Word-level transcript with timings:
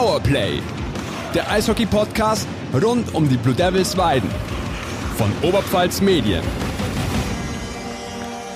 Powerplay, 0.00 0.62
der 1.34 1.50
Eishockey-Podcast 1.50 2.48
rund 2.82 3.14
um 3.14 3.28
die 3.28 3.36
Blue 3.36 3.54
Devils 3.54 3.98
Weiden 3.98 4.30
von 5.18 5.30
Oberpfalz 5.42 6.00
Medien. 6.00 6.42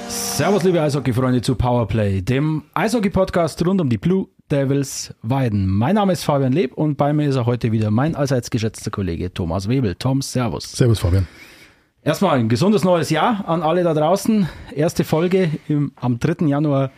Servus, 0.09 0.63
liebe 0.63 0.81
Eishockey-Freunde 0.81 1.43
zu 1.43 1.55
Powerplay, 1.55 2.23
dem 2.23 2.63
Eishockey-Podcast 2.73 3.63
rund 3.67 3.83
um 3.83 3.91
die 3.91 3.99
Blue 3.99 4.29
Devils 4.51 5.13
Weiden. 5.21 5.67
Mein 5.69 5.97
Name 5.97 6.15
ist 6.15 6.25
Fabian 6.25 6.55
Leb 6.55 6.73
und 6.73 6.97
bei 6.97 7.13
mir 7.13 7.29
ist 7.29 7.37
er 7.37 7.45
heute 7.45 7.73
wieder 7.73 7.91
mein 7.91 8.15
allseits 8.15 8.49
geschätzter 8.49 8.91
Kollege 8.91 9.31
Thomas 9.35 9.69
Webel. 9.69 9.97
Tom, 9.97 10.23
Servus. 10.23 10.73
Servus, 10.73 11.01
Fabian. 11.01 11.29
Erstmal 12.01 12.39
ein 12.39 12.49
gesundes 12.49 12.85
neues 12.85 13.11
Jahr 13.11 13.47
an 13.47 13.63
alle 13.63 13.83
da 13.83 13.93
draußen. 13.93 14.49
Erste 14.75 15.05
Folge 15.05 15.51
im, 15.69 15.93
am 15.97 16.19
3. 16.19 16.47
Januar 16.47 16.91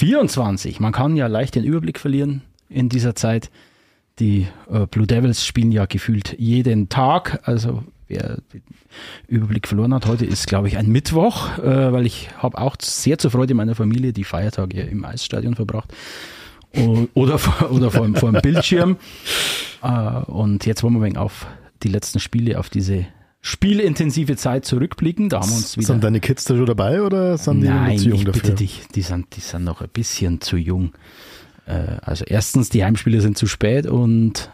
2024. 0.00 0.80
Man 0.80 0.92
kann 0.92 1.16
ja 1.16 1.26
leicht 1.26 1.54
den 1.54 1.64
Überblick 1.64 1.98
verlieren 1.98 2.42
in 2.70 2.88
dieser 2.88 3.14
Zeit. 3.14 3.50
Die 4.18 4.46
äh, 4.70 4.86
Blue 4.86 5.06
Devils 5.06 5.46
spielen 5.46 5.72
ja 5.72 5.84
gefühlt 5.84 6.36
jeden 6.38 6.88
Tag. 6.88 7.40
Also 7.44 7.84
wer 8.08 8.38
den 8.52 8.62
Überblick 9.28 9.68
verloren 9.68 9.92
hat, 9.92 10.06
heute 10.06 10.24
ist, 10.24 10.46
glaube 10.46 10.68
ich, 10.68 10.78
ein 10.78 10.88
Mittwoch, 10.88 11.58
äh, 11.58 11.92
weil 11.92 12.06
ich 12.06 12.30
habe 12.38 12.58
auch 12.58 12.76
sehr 12.80 13.18
zur 13.18 13.30
Freude 13.30 13.52
meiner 13.52 13.74
Familie 13.74 14.14
die 14.14 14.24
Feiertage 14.24 14.80
im 14.80 15.04
Eisstadion 15.04 15.54
verbracht. 15.54 15.92
Oder, 17.14 17.38
vor, 17.38 17.70
oder 17.70 17.90
vor, 17.90 18.08
vor 18.14 18.32
dem 18.32 18.42
Bildschirm. 18.42 18.96
Äh, 19.82 20.24
und 20.26 20.66
jetzt 20.66 20.82
wollen 20.82 20.92
wir 20.92 21.00
ein 21.00 21.04
wenig 21.04 21.16
auf 21.16 21.46
die 21.82 21.88
letzten 21.88 22.20
Spiele, 22.20 22.58
auf 22.58 22.68
diese 22.68 23.06
spielintensive 23.42 24.36
Zeit 24.36 24.64
zurückblicken. 24.64 25.28
Da 25.28 25.40
haben 25.40 25.48
wir 25.50 25.56
uns 25.56 25.76
wieder. 25.76 25.86
Sind 25.86 26.04
deine 26.04 26.20
Kids 26.20 26.44
da 26.44 26.56
schon 26.56 26.66
dabei 26.66 27.02
oder 27.02 27.38
sind 27.38 27.62
die 27.62 27.68
Nein, 27.68 27.96
noch 27.96 28.02
zu 28.02 28.08
jung 28.10 28.18
ich 28.18 28.24
dafür? 28.24 28.42
bitte 28.42 28.54
dich, 28.54 28.82
die 28.94 29.02
sind, 29.02 29.34
die 29.36 29.40
sind 29.40 29.64
noch 29.64 29.80
ein 29.80 29.88
bisschen 29.92 30.40
zu 30.40 30.56
jung. 30.56 30.92
Äh, 31.66 31.96
Also 32.02 32.24
erstens, 32.26 32.68
die 32.68 32.84
Heimspiele 32.84 33.20
sind 33.20 33.38
zu 33.38 33.46
spät 33.46 33.86
und, 33.86 34.50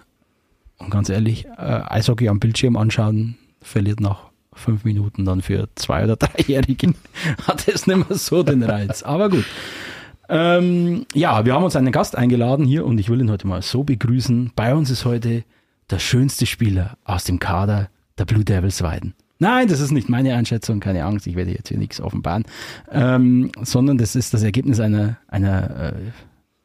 und 0.78 0.91
ganz 0.91 1.08
ehrlich, 1.08 1.46
äh, 1.46 1.61
Eishockey 1.61 2.28
am 2.28 2.38
Bildschirm 2.41 2.77
anschauen 2.77 3.36
verliert 3.61 4.00
nach 4.00 4.30
fünf 4.52 4.84
Minuten 4.84 5.24
dann 5.24 5.42
für 5.42 5.68
zwei- 5.74 6.05
oder 6.05 6.16
dreijährige 6.16 6.94
hat 7.46 7.66
es 7.68 7.86
nicht 7.86 8.08
mehr 8.08 8.16
so 8.18 8.42
den 8.42 8.62
Reiz. 8.62 9.02
Aber 9.02 9.28
gut. 9.28 9.44
Ähm, 10.28 11.06
ja, 11.14 11.44
wir 11.44 11.55
haben 11.55 11.62
uns 11.64 11.77
einen 11.77 11.92
Gast 11.92 12.16
eingeladen 12.16 12.64
hier 12.64 12.84
und 12.84 12.98
ich 12.98 13.08
will 13.11 13.20
ihn 13.20 13.30
heute 13.30 13.46
mal 13.46 13.62
so 13.62 13.84
begrüßen. 13.84 14.52
Bei 14.56 14.74
uns 14.74 14.91
ist 14.91 15.05
heute 15.05 15.44
der 15.91 15.98
schönste 16.00 16.46
Spieler 16.46 16.96
aus 17.05 17.24
dem 17.24 17.39
Kader 17.39 17.89
der 18.19 18.25
Blue 18.25 18.45
Devils 18.45 18.83
Weiden. 18.83 19.14
Nein, 19.39 19.69
das 19.69 19.81
ist 19.81 19.91
nicht 19.91 20.09
meine 20.09 20.34
Einschätzung, 20.34 20.81
keine 20.81 21.05
Angst, 21.05 21.27
ich 21.27 21.36
werde 21.36 21.50
jetzt 21.50 21.69
hier 21.69 21.78
nichts 21.78 22.00
offenbaren, 22.00 22.45
ähm, 22.91 23.50
sondern 23.62 23.98
das 23.98 24.17
ist 24.17 24.33
das 24.33 24.42
Ergebnis 24.42 24.81
einer, 24.81 25.19
einer 25.28 25.92
äh, 25.92 25.92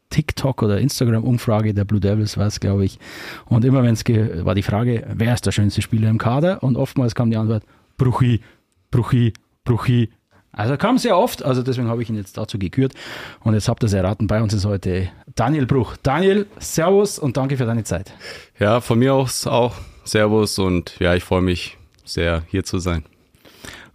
TikTok- 0.09 0.63
oder 0.63 0.79
Instagram-Umfrage 0.79 1.73
der 1.73 1.85
Blue 1.85 1.99
Devils 1.99 2.37
war 2.37 2.47
es, 2.47 2.59
glaube 2.59 2.85
ich. 2.85 2.99
Und 3.45 3.65
immer 3.65 3.83
wenn 3.83 3.93
es 3.93 4.05
war 4.05 4.55
die 4.55 4.63
Frage, 4.63 5.05
wer 5.13 5.33
ist 5.33 5.45
der 5.45 5.51
schönste 5.51 5.81
Spieler 5.81 6.09
im 6.09 6.17
Kader? 6.17 6.63
Und 6.63 6.77
oftmals 6.77 7.15
kam 7.15 7.29
die 7.29 7.37
Antwort, 7.37 7.63
Bruchi, 7.97 8.41
Bruchi, 8.89 9.33
Bruchi. 9.63 10.09
Also 10.53 10.75
kam 10.75 10.97
sehr 10.97 11.17
oft, 11.17 11.43
also 11.43 11.63
deswegen 11.63 11.87
habe 11.87 12.03
ich 12.03 12.09
ihn 12.09 12.17
jetzt 12.17 12.37
dazu 12.37 12.59
gekürt. 12.59 12.93
Und 13.39 13.53
jetzt 13.53 13.69
habt 13.69 13.83
ihr 13.83 13.87
es 13.87 13.93
erraten, 13.93 14.27
bei 14.27 14.41
uns 14.41 14.53
ist 14.53 14.65
heute 14.65 15.09
Daniel 15.35 15.65
Bruch. 15.65 15.95
Daniel, 16.03 16.45
Servus 16.59 17.19
und 17.19 17.37
danke 17.37 17.55
für 17.55 17.65
deine 17.65 17.85
Zeit. 17.85 18.13
Ja, 18.59 18.81
von 18.81 18.99
mir 18.99 19.13
aus 19.13 19.47
auch 19.47 19.75
Servus 20.03 20.59
und 20.59 20.95
ja, 20.99 21.15
ich 21.15 21.23
freue 21.23 21.41
mich 21.41 21.77
sehr, 22.03 22.43
hier 22.47 22.63
zu 22.63 22.79
sein. 22.79 23.03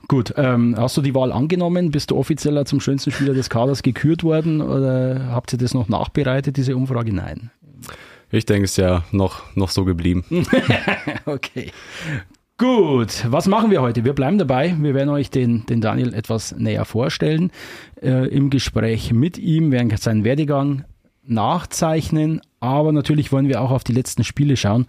Gut, 0.09 0.35
ähm, 0.37 0.77
hast 0.79 0.97
du 0.97 1.03
die 1.03 1.15
Wahl 1.15 1.33
angenommen? 1.33 1.91
Bist 1.91 2.13
du 2.13 2.17
offizieller 2.17 2.65
zum 2.65 2.81
schönsten 2.81 3.11
Spieler 3.11 3.35
des 3.35 3.51
Kaders 3.51 3.83
gekürt 3.83 4.23
worden 4.23 4.61
oder 4.61 5.31
habt 5.33 5.53
ihr 5.53 5.59
das 5.59 5.75
noch 5.75 5.89
nachbereitet, 5.89 6.57
diese 6.57 6.77
Umfrage? 6.77 7.13
Nein. 7.13 7.51
Ich 8.31 8.47
denke, 8.47 8.65
es 8.65 8.73
ist 8.73 8.77
ja 8.79 9.05
noch, 9.11 9.43
noch 9.57 9.71
so 9.71 9.85
geblieben. 9.85 10.25
Okay. 11.25 11.73
Gut, 12.59 13.27
was 13.29 13.49
machen 13.49 13.71
wir 13.71 13.83
heute? 13.83 14.05
Wir 14.05 14.15
bleiben 14.15 14.39
dabei. 14.39 14.75
Wir 14.81 14.95
werden 14.95 15.11
euch 15.11 15.29
den, 15.29 15.67
den 15.67 15.81
Daniel 15.81 16.15
etwas 16.15 16.57
näher 16.57 16.85
vorstellen. 16.85 17.51
Äh, 18.01 18.29
Im 18.29 18.49
Gespräch 18.49 19.13
mit 19.13 19.37
ihm 19.37 19.73
werden 19.73 19.91
wir 19.91 19.99
seinen 19.99 20.25
Werdegang 20.25 20.85
nachzeichnen, 21.25 22.41
aber 22.61 22.93
natürlich 22.93 23.33
wollen 23.33 23.49
wir 23.49 23.61
auch 23.61 23.73
auf 23.73 23.85
die 23.85 23.93
letzten 23.93 24.25
Spiele 24.25 24.57
schauen. 24.57 24.87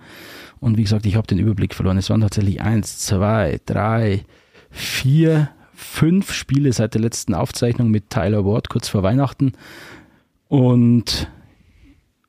Und 0.60 0.78
wie 0.78 0.84
gesagt, 0.84 1.06
ich 1.06 1.16
habe 1.16 1.28
den 1.28 1.40
Überblick 1.40 1.74
verloren. 1.74 1.98
Es 1.98 2.10
waren 2.10 2.22
tatsächlich 2.22 2.62
eins, 2.62 3.00
zwei, 3.00 3.60
drei, 3.66 4.26
vier, 4.70 5.50
fünf 5.74 6.34
Spiele 6.34 6.74
seit 6.74 6.94
der 6.94 7.02
letzten 7.02 7.34
Aufzeichnung 7.34 7.90
mit 7.90 8.10
Tyler 8.10 8.46
Ward 8.46 8.70
kurz 8.70 8.90
vor 8.90 9.04
Weihnachten. 9.04 9.54
Und 10.48 11.30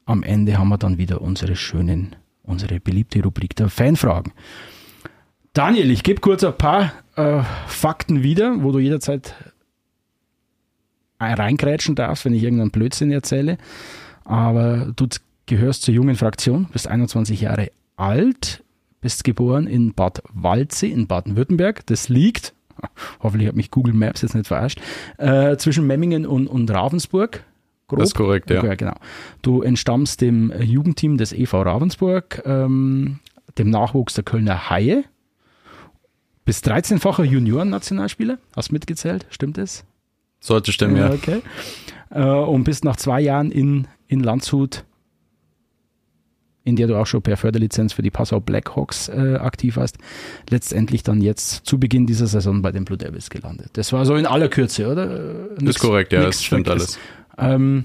am 0.04 0.22
Ende 0.22 0.58
haben 0.58 0.68
wir 0.68 0.78
dann 0.78 0.98
wieder 0.98 1.20
unsere 1.20 1.56
schönen, 1.56 2.16
unsere 2.42 2.80
beliebte 2.80 3.22
Rubrik 3.22 3.56
der 3.56 3.68
Fanfragen. 3.68 4.32
Daniel, 5.52 5.90
ich 5.90 6.02
gebe 6.02 6.20
kurz 6.20 6.44
ein 6.44 6.56
paar 6.56 6.92
äh, 7.16 7.42
Fakten 7.66 8.22
wieder, 8.22 8.62
wo 8.62 8.72
du 8.72 8.78
jederzeit 8.78 9.34
reingrätschen 11.20 11.94
darfst, 11.94 12.24
wenn 12.24 12.34
ich 12.34 12.42
irgendeinen 12.42 12.70
Blödsinn 12.70 13.10
erzähle. 13.10 13.58
Aber 14.24 14.92
du 14.94 15.08
gehörst 15.46 15.82
zur 15.82 15.94
jungen 15.94 16.14
Fraktion, 16.14 16.68
bist 16.72 16.86
21 16.86 17.40
Jahre 17.40 17.70
alt, 17.98 18.62
bist 19.00 19.24
geboren 19.24 19.66
in 19.66 19.94
Bad 19.94 20.22
Waldsee 20.32 20.90
in 20.90 21.06
Baden-Württemberg. 21.06 21.86
Das 21.86 22.08
liegt, 22.08 22.54
hoffentlich 23.20 23.48
hat 23.48 23.56
mich 23.56 23.70
Google 23.70 23.94
Maps 23.94 24.22
jetzt 24.22 24.34
nicht 24.34 24.46
verarscht, 24.46 24.80
äh, 25.18 25.56
zwischen 25.56 25.86
Memmingen 25.86 26.26
und, 26.26 26.46
und 26.46 26.70
Ravensburg. 26.70 27.44
Grob. 27.86 28.00
Das 28.00 28.10
ist 28.10 28.14
korrekt, 28.14 28.50
ja. 28.50 28.58
Okay, 28.58 28.76
genau. 28.76 28.96
Du 29.40 29.62
entstammst 29.62 30.20
dem 30.20 30.52
Jugendteam 30.60 31.16
des 31.16 31.32
EV 31.32 31.62
Ravensburg, 31.62 32.42
ähm, 32.44 33.20
dem 33.56 33.70
Nachwuchs 33.70 34.14
der 34.14 34.24
Kölner 34.24 34.68
Haie. 34.68 35.04
Bist 36.44 36.70
13-facher 36.70 37.24
Junioren-Nationalspieler, 37.24 38.38
hast 38.54 38.72
mitgezählt, 38.72 39.26
stimmt 39.30 39.58
das? 39.58 39.84
Sollte 40.40 40.72
stimmen, 40.72 40.96
ja. 40.96 41.10
Okay. 41.10 41.42
Äh, 42.10 42.22
und 42.22 42.64
bist 42.64 42.84
nach 42.84 42.96
zwei 42.96 43.20
Jahren 43.20 43.50
in, 43.50 43.88
in 44.06 44.20
Landshut, 44.20 44.84
in 46.68 46.76
der 46.76 46.86
du 46.86 46.96
auch 46.96 47.06
schon 47.06 47.22
per 47.22 47.36
Förderlizenz 47.36 47.92
für 47.92 48.02
die 48.02 48.10
Passau 48.10 48.40
Blackhawks 48.40 49.08
äh, 49.08 49.36
aktiv 49.40 49.76
warst, 49.76 49.98
letztendlich 50.50 51.02
dann 51.02 51.20
jetzt 51.20 51.66
zu 51.66 51.80
Beginn 51.80 52.06
dieser 52.06 52.26
Saison 52.26 52.62
bei 52.62 52.70
den 52.70 52.84
Blue 52.84 52.98
Devils 52.98 53.30
gelandet. 53.30 53.70
Das 53.72 53.92
war 53.92 54.04
so 54.04 54.14
in 54.14 54.26
aller 54.26 54.48
Kürze, 54.48 54.90
oder? 54.90 55.48
Das 55.56 55.76
ist 55.76 55.80
korrekt, 55.80 56.12
ja, 56.12 56.22
das 56.22 56.44
stimmt 56.44 56.68
alles. 56.68 56.98
Ähm, 57.36 57.84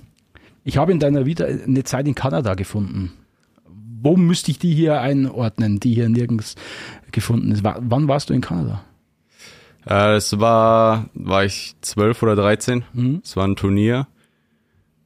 ich 0.63 0.77
habe 0.77 0.91
in 0.91 0.99
deiner 0.99 1.25
Vita 1.25 1.45
eine 1.45 1.83
Zeit 1.83 2.07
in 2.07 2.15
Kanada 2.15 2.53
gefunden. 2.53 3.13
Wo 4.01 4.17
müsste 4.17 4.51
ich 4.51 4.59
die 4.59 4.73
hier 4.73 4.99
einordnen, 4.99 5.79
die 5.79 5.93
hier 5.93 6.09
nirgends 6.09 6.55
gefunden 7.11 7.51
ist? 7.51 7.63
W 7.63 7.71
wann 7.79 8.07
warst 8.07 8.29
du 8.29 8.33
in 8.33 8.41
Kanada? 8.41 8.83
Äh, 9.87 10.15
es 10.15 10.39
war, 10.39 11.09
war 11.13 11.45
ich 11.45 11.75
zwölf 11.81 12.21
oder 12.23 12.35
dreizehn. 12.35 12.83
Mhm. 12.93 13.21
Es 13.23 13.35
war 13.35 13.47
ein 13.47 13.55
Turnier. 13.55 14.07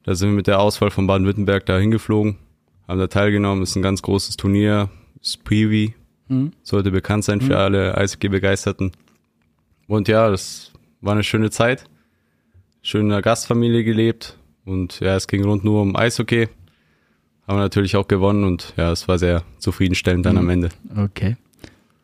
Da 0.04 0.14
sind 0.14 0.30
wir 0.30 0.36
mit 0.36 0.46
der 0.46 0.60
Auswahl 0.60 0.90
von 0.90 1.06
Baden-Württemberg 1.06 1.66
da 1.66 1.78
hingeflogen, 1.78 2.38
haben 2.88 2.98
da 2.98 3.06
teilgenommen. 3.06 3.62
Es 3.62 3.70
ist 3.70 3.76
ein 3.76 3.82
ganz 3.82 4.02
großes 4.02 4.36
Turnier. 4.36 4.90
Spreevy 5.22 5.94
Mhm. 6.28 6.52
sollte 6.62 6.90
bekannt 6.90 7.24
sein 7.24 7.40
für 7.40 7.56
alle 7.58 7.96
Eishockey-Begeisterten. 7.96 8.92
Und 9.86 10.08
ja, 10.08 10.28
das 10.30 10.72
war 11.00 11.12
eine 11.14 11.24
schöne 11.24 11.50
Zeit. 11.50 11.84
Schön 12.82 13.06
in 13.06 13.12
einer 13.12 13.22
Gastfamilie 13.22 13.82
gelebt. 13.82 14.36
Und 14.66 15.00
ja, 15.00 15.16
es 15.16 15.26
ging 15.26 15.42
rund 15.44 15.64
nur 15.64 15.80
um 15.80 15.96
Eishockey. 15.96 16.48
Haben 17.46 17.56
wir 17.56 17.62
natürlich 17.62 17.96
auch 17.96 18.06
gewonnen 18.08 18.44
und 18.44 18.74
ja, 18.76 18.92
es 18.92 19.08
war 19.08 19.18
sehr 19.18 19.42
zufriedenstellend 19.58 20.26
dann 20.26 20.36
am 20.36 20.50
Ende. 20.50 20.68
Okay. 20.96 21.36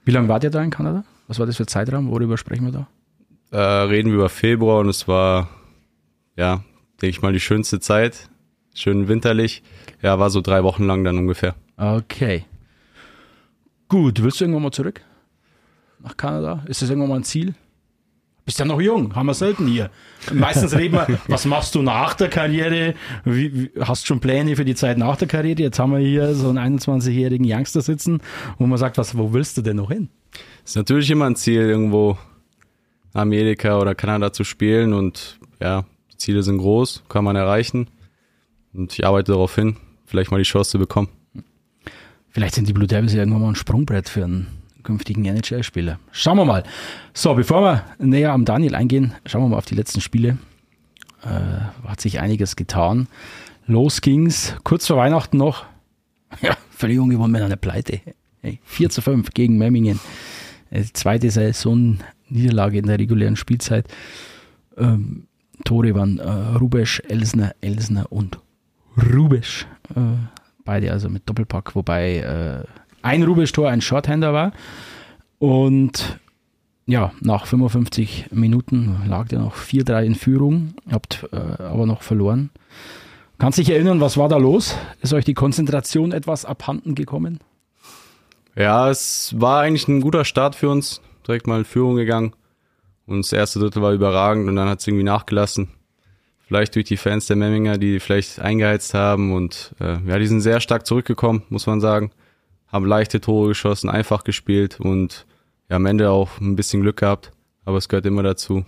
Wie 0.07 0.11
lange 0.11 0.29
wart 0.29 0.43
ihr 0.43 0.51
da 0.51 0.63
in 0.63 0.71
Kanada? 0.71 1.05
Was 1.29 1.39
war 1.39 1.45
das 1.47 1.59
für 1.59 1.67
Zeitraum? 1.67 2.11
Worüber 2.11 2.39
sprechen 2.39 2.65
wir 2.65 2.73
da? 2.73 2.89
Äh, 3.51 3.83
reden 3.89 4.09
wir 4.09 4.15
über 4.17 4.31
Februar 4.31 4.81
und 4.81 4.89
es 4.89 5.07
war, 5.07 5.51
ja, 6.37 6.65
denke 7.03 7.09
ich 7.11 7.21
mal, 7.21 7.35
die 7.35 7.41
schönste 7.41 7.79
Zeit. 7.79 8.31
Schön 8.75 9.09
winterlich. 9.09 9.63
Ja, 10.03 10.19
war 10.19 10.31
so 10.31 10.41
drei 10.41 10.65
Wochen 10.65 10.85
lang 10.85 11.05
dann 11.05 11.17
ungefähr. 11.17 11.55
Okay. 11.77 12.45
Gut, 13.89 14.23
willst 14.23 14.41
du 14.41 14.45
irgendwann 14.45 14.65
mal 14.65 14.73
zurück? 14.73 15.01
Nach 16.01 16.17
Kanada? 16.17 16.65
Ist 16.67 16.83
das 16.83 16.91
irgendwann 16.91 17.11
mal 17.11 17.17
ein 17.17 17.25
Ziel? 17.25 17.55
Bist 18.45 18.59
ja 18.59 18.67
noch 18.67 18.81
jung, 18.81 19.15
haben 19.15 19.27
wir 19.27 19.35
selten 19.35 19.67
hier. 19.67 19.91
Meistens 20.31 20.75
reden 20.75 20.95
wir, 20.95 21.19
was 21.29 21.47
machst 21.47 21.75
du 21.75 21.81
nach 21.81 22.13
der 22.13 22.29
Karriere? 22.29 22.95
Wie, 23.25 23.71
hast 23.81 24.07
schon 24.07 24.21
Pläne 24.21 24.55
für 24.57 24.67
die 24.67 24.75
Zeit 24.75 24.99
nach 24.99 25.17
der 25.17 25.29
Karriere? 25.29 25.63
Jetzt 25.63 25.79
haben 25.79 25.93
wir 25.93 26.01
hier 26.01 26.35
so 26.35 26.51
einen 26.51 26.79
21-jährigen 26.79 27.47
Youngster 27.49 27.81
sitzen, 27.81 28.21
wo 28.59 28.67
man 28.67 28.77
sagt, 28.77 28.99
was, 28.99 29.17
wo 29.17 29.33
willst 29.33 29.57
du 29.57 29.63
denn 29.63 29.77
noch 29.77 29.91
hin? 29.91 30.11
Ist 30.63 30.77
natürlich 30.77 31.11
immer 31.11 31.25
ein 31.25 31.37
Ziel, 31.37 31.63
irgendwo 31.63 32.19
Amerika 33.15 33.79
oder 33.79 33.95
Kanada 33.95 34.33
zu 34.33 34.45
spielen 34.45 34.93
und 34.93 35.39
ja, 35.61 35.85
die 36.13 36.17
Ziele 36.19 36.43
sind 36.43 36.59
groß, 36.59 37.05
kann 37.09 37.25
man 37.25 37.37
erreichen. 37.37 37.89
Und 38.75 38.93
ich 38.93 39.07
arbeite 39.07 39.33
darauf 39.33 39.55
hin, 39.55 39.77
vielleicht 40.05 40.31
mal 40.31 40.39
die 40.39 40.45
Chance 40.45 40.73
zu 40.73 40.79
bekommen. 40.79 41.09
Vielleicht 42.31 42.57
sind 42.57 42.69
die 42.69 42.73
Blue 42.73 42.89
Devils 42.89 43.13
ja 43.13 43.21
irgendwann 43.21 43.43
mal 43.43 43.49
ein 43.51 43.55
Sprungbrett 43.55 44.09
für 44.09 44.25
einen 44.25 44.49
künftigen 44.83 45.25
NHL-Spieler. 45.25 46.01
Schauen 46.11 46.37
wir 46.37 46.45
mal. 46.45 46.65
So, 47.15 47.35
bevor 47.35 47.63
wir 47.63 47.85
näher 47.99 48.33
am 48.33 48.45
Daniel 48.45 48.75
eingehen, 48.75 49.15
schauen 49.25 49.43
wir 49.43 49.49
mal 49.51 49.59
auf 49.59 49.67
die 49.67 49.77
letzten 49.77 50.01
Spiele. 50.01 50.39
Äh, 51.23 51.89
hat 51.89 52.01
sich 52.01 52.21
einiges 52.21 52.57
getan. 52.57 53.09
los 53.67 54.01
ging's. 54.01 54.57
Kurz 54.65 54.87
vor 54.87 54.97
Weihnachten 54.97 55.37
noch. 55.39 55.65
Ja, 56.43 56.57
völlig 56.71 56.99
ungewohnt 56.99 57.31
mit 57.31 57.43
einer 57.43 57.55
Pleite. 57.55 58.01
Hey, 58.41 58.59
4 58.65 58.91
zu 58.91 59.01
5 59.03 59.31
gegen 59.35 59.57
Memmingen. 59.57 60.01
Äh, 60.71 60.83
Zweite 60.93 61.31
Saison-Niederlage 61.31 62.79
in 62.79 62.87
der 62.87 62.99
regulären 62.99 63.37
Spielzeit. 63.37 63.87
Ähm, 64.77 65.29
Tore 65.65 65.95
waren 65.95 66.19
äh, 66.19 66.29
Rubesch, 66.59 67.01
Elsner, 67.09 67.55
Elsner 67.61 68.11
und 68.11 68.41
Rubesch. 68.97 69.67
Äh, 69.95 70.01
beide 70.65 70.93
also 70.93 71.09
mit 71.09 71.29
Doppelpack, 71.29 71.75
wobei 71.75 72.19
äh, 72.19 72.65
ein 73.03 73.23
Rubesch-Tor 73.23 73.69
ein 73.69 73.81
Shorthander 73.81 74.33
war. 74.33 74.53
Und 75.39 76.19
ja, 76.87 77.13
nach 77.21 77.47
55 77.47 78.27
Minuten 78.33 79.03
lag 79.09 79.29
der 79.29 79.41
noch 79.41 79.57
4-3 79.57 80.05
in 80.05 80.15
Führung, 80.15 80.75
habt 80.91 81.27
äh, 81.33 81.37
aber 81.37 81.87
noch 81.87 82.03
verloren. 82.03 82.51
Kannst 83.39 83.59
dich 83.59 83.71
erinnern, 83.71 84.01
was 84.01 84.17
war 84.17 84.29
da 84.29 84.37
los? 84.37 84.77
Ist 85.01 85.13
euch 85.13 85.25
die 85.25 85.35
Konzentration 85.35 86.13
etwas 86.13 86.45
abhanden 86.45 86.95
gekommen? 86.95 87.41
Ja, 88.57 88.89
es 88.89 89.35
war 89.37 89.63
eigentlich 89.63 89.89
ein 89.89 90.01
guter 90.01 90.25
Start 90.25 90.55
für 90.55 90.71
uns. 90.71 91.01
Direkt 91.27 91.47
mal 91.47 91.59
in 91.59 91.65
Führung 91.65 91.97
gegangen. 91.97 92.33
Und 93.07 93.19
das 93.19 93.33
erste 93.33 93.59
Drittel 93.59 93.83
war 93.83 93.93
überragend 93.93 94.49
und 94.49 94.57
dann 94.57 94.69
hat 94.69 94.81
es 94.81 94.87
irgendwie 94.87 95.05
nachgelassen. 95.05 95.69
Vielleicht 96.55 96.77
durch 96.77 96.85
die 96.85 96.97
Fans 96.97 97.27
der 97.27 97.35
Memminger, 97.35 97.79
die 97.79 97.99
vielleicht 97.99 98.39
eingeheizt 98.39 98.95
haben 98.95 99.33
und 99.33 99.75
äh, 99.81 99.99
ja, 100.07 100.21
die 100.21 100.27
sind 100.29 100.41
sehr 100.41 100.61
stark 100.61 100.87
zurückgekommen, 100.87 101.43
muss 101.49 101.67
man 101.67 101.81
sagen. 101.81 102.13
Haben 102.69 102.87
leichte 102.87 103.21
Tore 103.21 103.49
geschossen, 103.49 103.91
einfach 103.91 104.23
gespielt 104.23 104.79
und 104.79 105.27
ja, 105.69 105.75
am 105.75 105.87
Ende 105.87 106.11
auch 106.11 106.39
ein 106.41 106.55
bisschen 106.55 106.83
Glück 106.83 106.99
gehabt, 106.99 107.33
aber 107.65 107.79
es 107.79 107.89
gehört 107.89 108.07
immer 108.07 108.23
dazu. 108.23 108.65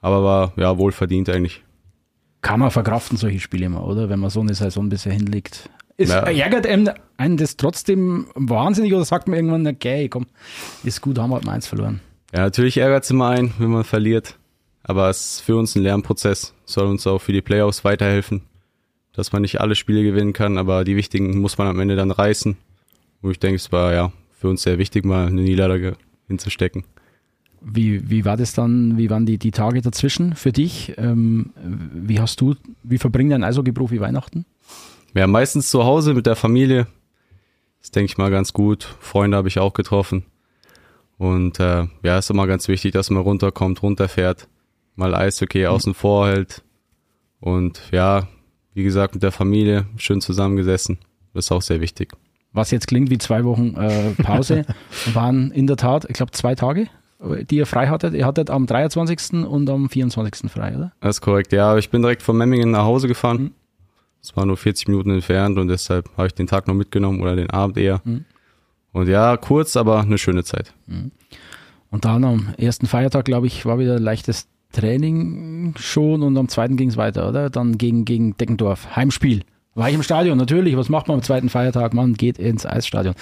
Aber 0.00 0.22
war 0.22 0.52
ja 0.54 0.78
wohl 0.78 0.92
verdient 0.92 1.28
eigentlich. 1.30 1.64
Kann 2.42 2.60
man 2.60 2.70
verkraften 2.70 3.16
solche 3.16 3.40
Spiele 3.40 3.66
immer, 3.66 3.84
oder? 3.84 4.08
Wenn 4.08 4.20
man 4.20 4.30
so 4.30 4.38
eine 4.38 4.54
Saison 4.54 4.88
bisher 4.88 5.12
hinlegt. 5.12 5.68
Ist, 5.96 6.10
Ja. 6.12 6.20
Ärgert 6.20 6.64
einem, 6.64 6.90
einen 7.16 7.36
das 7.38 7.56
trotzdem 7.56 8.28
wahnsinnig 8.36 8.94
oder 8.94 9.04
sagt 9.04 9.26
man 9.26 9.36
irgendwann, 9.36 9.66
okay, 9.66 10.08
komm, 10.08 10.26
ist 10.84 11.00
gut, 11.00 11.18
haben 11.18 11.30
wir 11.30 11.34
halt 11.34 11.44
mal 11.44 11.54
eins 11.54 11.66
verloren. 11.66 12.00
Ja, 12.32 12.42
natürlich 12.42 12.76
ärgert 12.76 13.02
es 13.02 13.10
immer 13.10 13.30
ein, 13.30 13.52
wenn 13.58 13.70
man 13.70 13.82
verliert. 13.82 14.36
Aber 14.82 15.10
es 15.10 15.34
ist 15.34 15.40
für 15.40 15.56
uns 15.56 15.74
ein 15.74 15.82
Lernprozess. 15.82 16.54
Soll 16.64 16.86
uns 16.86 17.06
auch 17.06 17.20
für 17.20 17.32
die 17.32 17.42
Playoffs 17.42 17.84
weiterhelfen. 17.84 18.42
Dass 19.12 19.32
man 19.32 19.42
nicht 19.42 19.60
alle 19.60 19.74
Spiele 19.74 20.02
gewinnen 20.02 20.32
kann, 20.32 20.56
aber 20.56 20.84
die 20.84 20.96
wichtigen 20.96 21.38
muss 21.38 21.58
man 21.58 21.66
am 21.66 21.80
Ende 21.80 21.96
dann 21.96 22.10
reißen. 22.10 22.56
Und 23.22 23.30
ich 23.30 23.38
denke, 23.38 23.56
es 23.56 23.72
war 23.72 23.92
ja 23.92 24.12
für 24.30 24.48
uns 24.48 24.62
sehr 24.62 24.78
wichtig, 24.78 25.04
mal 25.04 25.26
eine 25.26 25.42
Niederlage 25.42 25.96
hinzustecken. 26.28 26.84
Wie, 27.60 28.08
wie 28.08 28.24
war 28.24 28.38
das 28.38 28.54
dann, 28.54 28.96
wie 28.96 29.10
waren 29.10 29.26
die, 29.26 29.36
die 29.36 29.50
Tage 29.50 29.82
dazwischen 29.82 30.34
für 30.34 30.52
dich? 30.52 30.94
Ähm, 30.96 31.50
wie 31.56 32.18
hast 32.18 32.40
du, 32.40 32.54
wie 32.82 32.96
verbringt 32.96 33.34
ein 33.34 33.44
Eishockey-Profi 33.44 34.00
Weihnachten? 34.00 34.46
Ja, 35.12 35.26
meistens 35.26 35.70
zu 35.70 35.84
Hause 35.84 36.14
mit 36.14 36.24
der 36.24 36.36
Familie. 36.36 36.86
Das 37.80 37.90
denke 37.90 38.06
ich 38.06 38.18
mal 38.18 38.30
ganz 38.30 38.54
gut. 38.54 38.84
Freunde 39.00 39.36
habe 39.36 39.48
ich 39.48 39.58
auch 39.58 39.74
getroffen. 39.74 40.24
Und 41.18 41.60
äh, 41.60 41.86
ja, 42.02 42.18
ist 42.18 42.30
immer 42.30 42.46
ganz 42.46 42.68
wichtig, 42.68 42.92
dass 42.92 43.10
man 43.10 43.22
runterkommt, 43.22 43.82
runterfährt, 43.82 44.48
mal 44.96 45.14
Eishockey 45.14 45.66
außen 45.66 45.94
vor 45.94 46.28
hält. 46.28 46.62
Und 47.40 47.80
ja, 47.90 48.28
wie 48.74 48.82
gesagt, 48.82 49.14
mit 49.14 49.22
der 49.22 49.32
Familie 49.32 49.86
schön 49.96 50.20
zusammengesessen. 50.20 50.98
Das 51.34 51.46
ist 51.46 51.52
auch 51.52 51.62
sehr 51.62 51.80
wichtig. 51.80 52.12
Was 52.52 52.70
jetzt 52.70 52.88
klingt 52.88 53.10
wie 53.10 53.18
zwei 53.18 53.44
Wochen 53.44 53.74
äh, 53.76 54.10
Pause, 54.22 54.64
waren 55.12 55.50
in 55.52 55.66
der 55.66 55.76
Tat, 55.76 56.06
ich 56.08 56.14
glaube, 56.14 56.32
zwei 56.32 56.54
Tage, 56.54 56.88
die 57.48 57.56
ihr 57.56 57.66
frei 57.66 57.88
hattet. 57.88 58.14
Ihr 58.14 58.26
hattet 58.26 58.50
am 58.50 58.66
23. 58.66 59.46
und 59.46 59.70
am 59.70 59.88
24. 59.88 60.50
frei, 60.50 60.76
oder? 60.76 60.92
Das 61.00 61.16
ist 61.16 61.20
korrekt. 61.20 61.52
Ja, 61.52 61.76
ich 61.76 61.90
bin 61.90 62.02
direkt 62.02 62.22
von 62.22 62.36
Memmingen 62.36 62.72
nach 62.72 62.84
Hause 62.84 63.08
gefahren. 63.08 63.52
Es 64.22 64.36
war 64.36 64.44
nur 64.44 64.56
40 64.56 64.88
Minuten 64.88 65.10
entfernt 65.10 65.58
und 65.58 65.68
deshalb 65.68 66.10
habe 66.16 66.26
ich 66.26 66.34
den 66.34 66.46
Tag 66.46 66.66
noch 66.66 66.74
mitgenommen 66.74 67.20
oder 67.20 67.36
den 67.36 67.50
Abend 67.50 67.78
eher. 67.78 68.02
Mhm. 68.04 68.24
Und 68.92 69.08
ja, 69.08 69.36
kurz, 69.36 69.76
aber 69.76 70.00
eine 70.00 70.18
schöne 70.18 70.44
Zeit. 70.44 70.74
Und 71.90 72.04
dann 72.04 72.24
am 72.24 72.54
ersten 72.58 72.86
Feiertag, 72.86 73.24
glaube 73.24 73.46
ich, 73.46 73.64
war 73.64 73.78
wieder 73.78 73.98
leichtes 73.98 74.48
Training 74.72 75.74
schon 75.78 76.22
und 76.22 76.36
am 76.36 76.48
zweiten 76.48 76.76
ging 76.76 76.88
es 76.88 76.96
weiter, 76.96 77.28
oder? 77.28 77.50
Dann 77.50 77.78
gegen, 77.78 78.04
gegen 78.04 78.36
Deckendorf. 78.36 78.96
Heimspiel. 78.96 79.42
War 79.74 79.88
ich 79.88 79.94
im 79.94 80.02
Stadion, 80.02 80.36
natürlich. 80.36 80.76
Was 80.76 80.88
macht 80.88 81.08
man 81.08 81.16
am 81.16 81.22
zweiten 81.22 81.48
Feiertag? 81.48 81.94
Man 81.94 82.14
geht 82.14 82.38
ins 82.38 82.66
Eisstadion. 82.66 83.14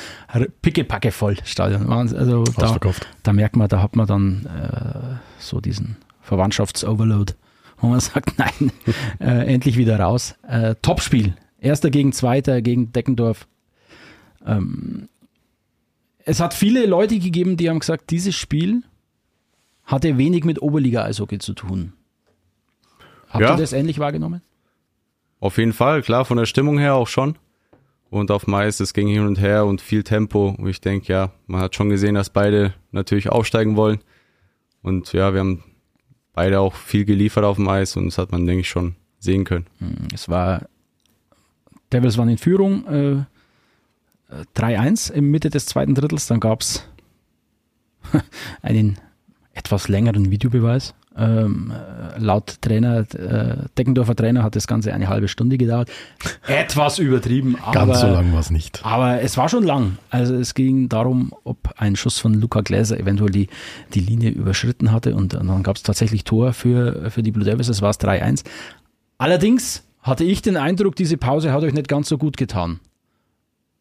Pickepacke 0.63 1.13
voll 1.13 1.37
Stadion. 1.45 1.91
Also 1.93 2.45
da, 2.45 2.79
da 3.23 3.33
merkt 3.33 3.57
man, 3.57 3.69
da 3.69 3.83
hat 3.83 3.97
man 3.97 4.07
dann 4.07 4.47
äh, 4.47 5.19
so 5.39 5.61
diesen 5.61 5.97
Verwandtschaftsoverload, 6.23 7.35
wo 7.79 7.89
man 7.89 8.01
sagt, 8.01 8.39
nein, 8.39 8.73
äh, 9.21 9.53
endlich 9.53 9.77
wieder 9.77 10.01
raus. 10.01 10.37
Äh, 10.49 10.75
Topspiel. 10.81 11.35
Erster 11.61 11.91
gegen 11.91 12.13
Zweiter 12.13 12.63
gegen 12.63 12.93
Deckendorf. 12.93 13.47
Ähm, 14.47 15.09
es 16.25 16.41
hat 16.41 16.55
viele 16.55 16.87
Leute 16.87 17.19
gegeben, 17.19 17.57
die 17.57 17.69
haben 17.69 17.79
gesagt, 17.79 18.11
dieses 18.11 18.35
Spiel 18.35 18.83
hatte 19.89 20.17
wenig 20.19 20.45
mit 20.45 20.63
Oberliga-Eishockey 20.63 21.39
zu 21.39 21.55
tun. 21.55 21.95
Habt 23.31 23.43
Ja. 23.43 23.51
ihr 23.55 23.57
das 23.57 23.73
ähnlich 23.73 23.99
wahrgenommen? 23.99 24.43
Auf 25.41 25.59
jeden 25.59 25.73
Fall, 25.73 26.03
klar, 26.03 26.25
von 26.25 26.37
der 26.39 26.47
Stimmung 26.47 26.79
her 26.79 26.95
auch 26.95 27.09
schon. 27.09 27.37
Und 28.11 28.31
auf 28.31 28.47
Mais, 28.47 28.81
es 28.81 28.95
ging 28.95 29.09
hin 29.09 29.27
und 29.27 29.39
her 29.41 29.67
und 29.67 29.81
viel 29.81 30.03
Tempo. 30.03 30.55
Und 30.57 30.67
ich 30.69 30.81
denke, 30.81 31.13
ja, 31.13 31.31
man 31.47 31.61
hat 31.61 31.75
schon 31.75 31.91
gesehen, 31.91 32.15
dass 32.15 32.31
beide 32.31 32.73
natürlich 32.91 33.29
aufsteigen 33.29 33.77
wollen. 33.77 33.99
Und 34.83 35.13
ja, 35.13 35.33
wir 35.35 35.41
haben 35.41 35.63
beide 36.33 36.61
auch 36.61 36.75
viel 36.75 37.05
geliefert 37.05 37.45
auf 37.45 37.57
dem 37.57 37.69
Eis 37.69 37.97
und 37.97 38.07
das 38.07 38.17
hat 38.19 38.31
man, 38.33 38.47
denke 38.47 38.61
ich, 38.61 38.69
schon 38.69 38.95
sehen 39.19 39.45
können. 39.45 39.67
Es 40.15 40.29
war, 40.29 40.69
Devils 41.93 42.17
waren 42.17 42.29
in 42.29 42.39
Führung, 42.39 42.87
äh, 42.87 43.13
äh, 43.13 44.45
3-1 44.55 45.11
im 45.13 45.31
Mitte 45.31 45.51
des 45.51 45.67
zweiten 45.67 45.95
Drittels. 45.95 46.27
Dann 46.29 46.41
gab 46.41 46.61
es 46.63 46.89
einen 48.63 48.99
etwas 49.59 49.89
längeren 49.89 50.31
Videobeweis. 50.31 50.95
Ähm, 51.17 51.73
äh, 51.73 52.19
laut 52.21 52.63
Trainer, 52.63 53.01
äh, 53.13 53.57
Deckendorfer 53.77 54.15
Trainer 54.15 54.45
hat 54.45 54.55
das 54.55 54.69
Ganze 54.69 54.95
eine 54.95 55.09
halbe 55.09 55.27
Stunde 55.27 55.59
gedauert. 55.59 55.91
Etwas 56.47 57.01
übertrieben, 57.01 57.57
aber, 57.61 57.73
Ganz 57.87 58.01
so 58.01 58.07
lang 58.07 58.33
war 58.33 58.39
es 58.39 58.51
nicht. 58.51 58.85
aber 58.85 59.21
es 59.21 59.37
war 59.37 59.49
schon 59.49 59.65
lang. 59.65 59.99
Also 60.11 60.37
es 60.37 60.55
ging 60.55 60.89
darum, 60.89 61.33
ob 61.43 61.75
ein 61.77 61.97
Schuss 61.97 62.19
von 62.19 62.35
Luca 62.35 62.61
Gläser 62.61 63.01
eventuell 63.01 63.33
die, 63.33 63.49
die 63.95 64.01
Linie 64.01 64.31
überschritten 64.31 64.93
hatte 64.93 65.17
und 65.17 65.35
dann 65.35 65.63
gab 65.65 65.75
es 65.75 65.83
tatsächlich 65.83 66.23
Tor 66.23 66.53
für, 66.53 67.11
für 67.11 67.25
die 67.25 67.33
Blue 67.33 67.45
Devils, 67.45 67.69
es 67.69 67.83
war 67.83 67.91
es 67.91 67.99
3-1. 67.99 68.45
Allerdings 69.19 69.83
hatte 70.03 70.23
ich 70.23 70.41
den 70.41 70.57
Eindruck, 70.57 70.95
diese 70.95 71.17
Pause 71.17 71.53
hat 71.53 71.65
euch 71.65 71.75
nicht 71.75 71.89
ganz 71.89 72.09
so 72.09 72.17
gut 72.17 72.37
getan. 72.37 72.79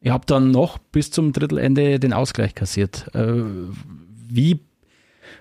Ihr 0.01 0.11
habt 0.11 0.31
dann 0.31 0.49
noch 0.49 0.79
bis 0.79 1.11
zum 1.11 1.33
Drittelende 1.33 1.99
den 1.99 2.13
Ausgleich 2.13 2.55
kassiert. 2.55 3.13
Äh, 3.13 3.43
wie, 4.27 4.59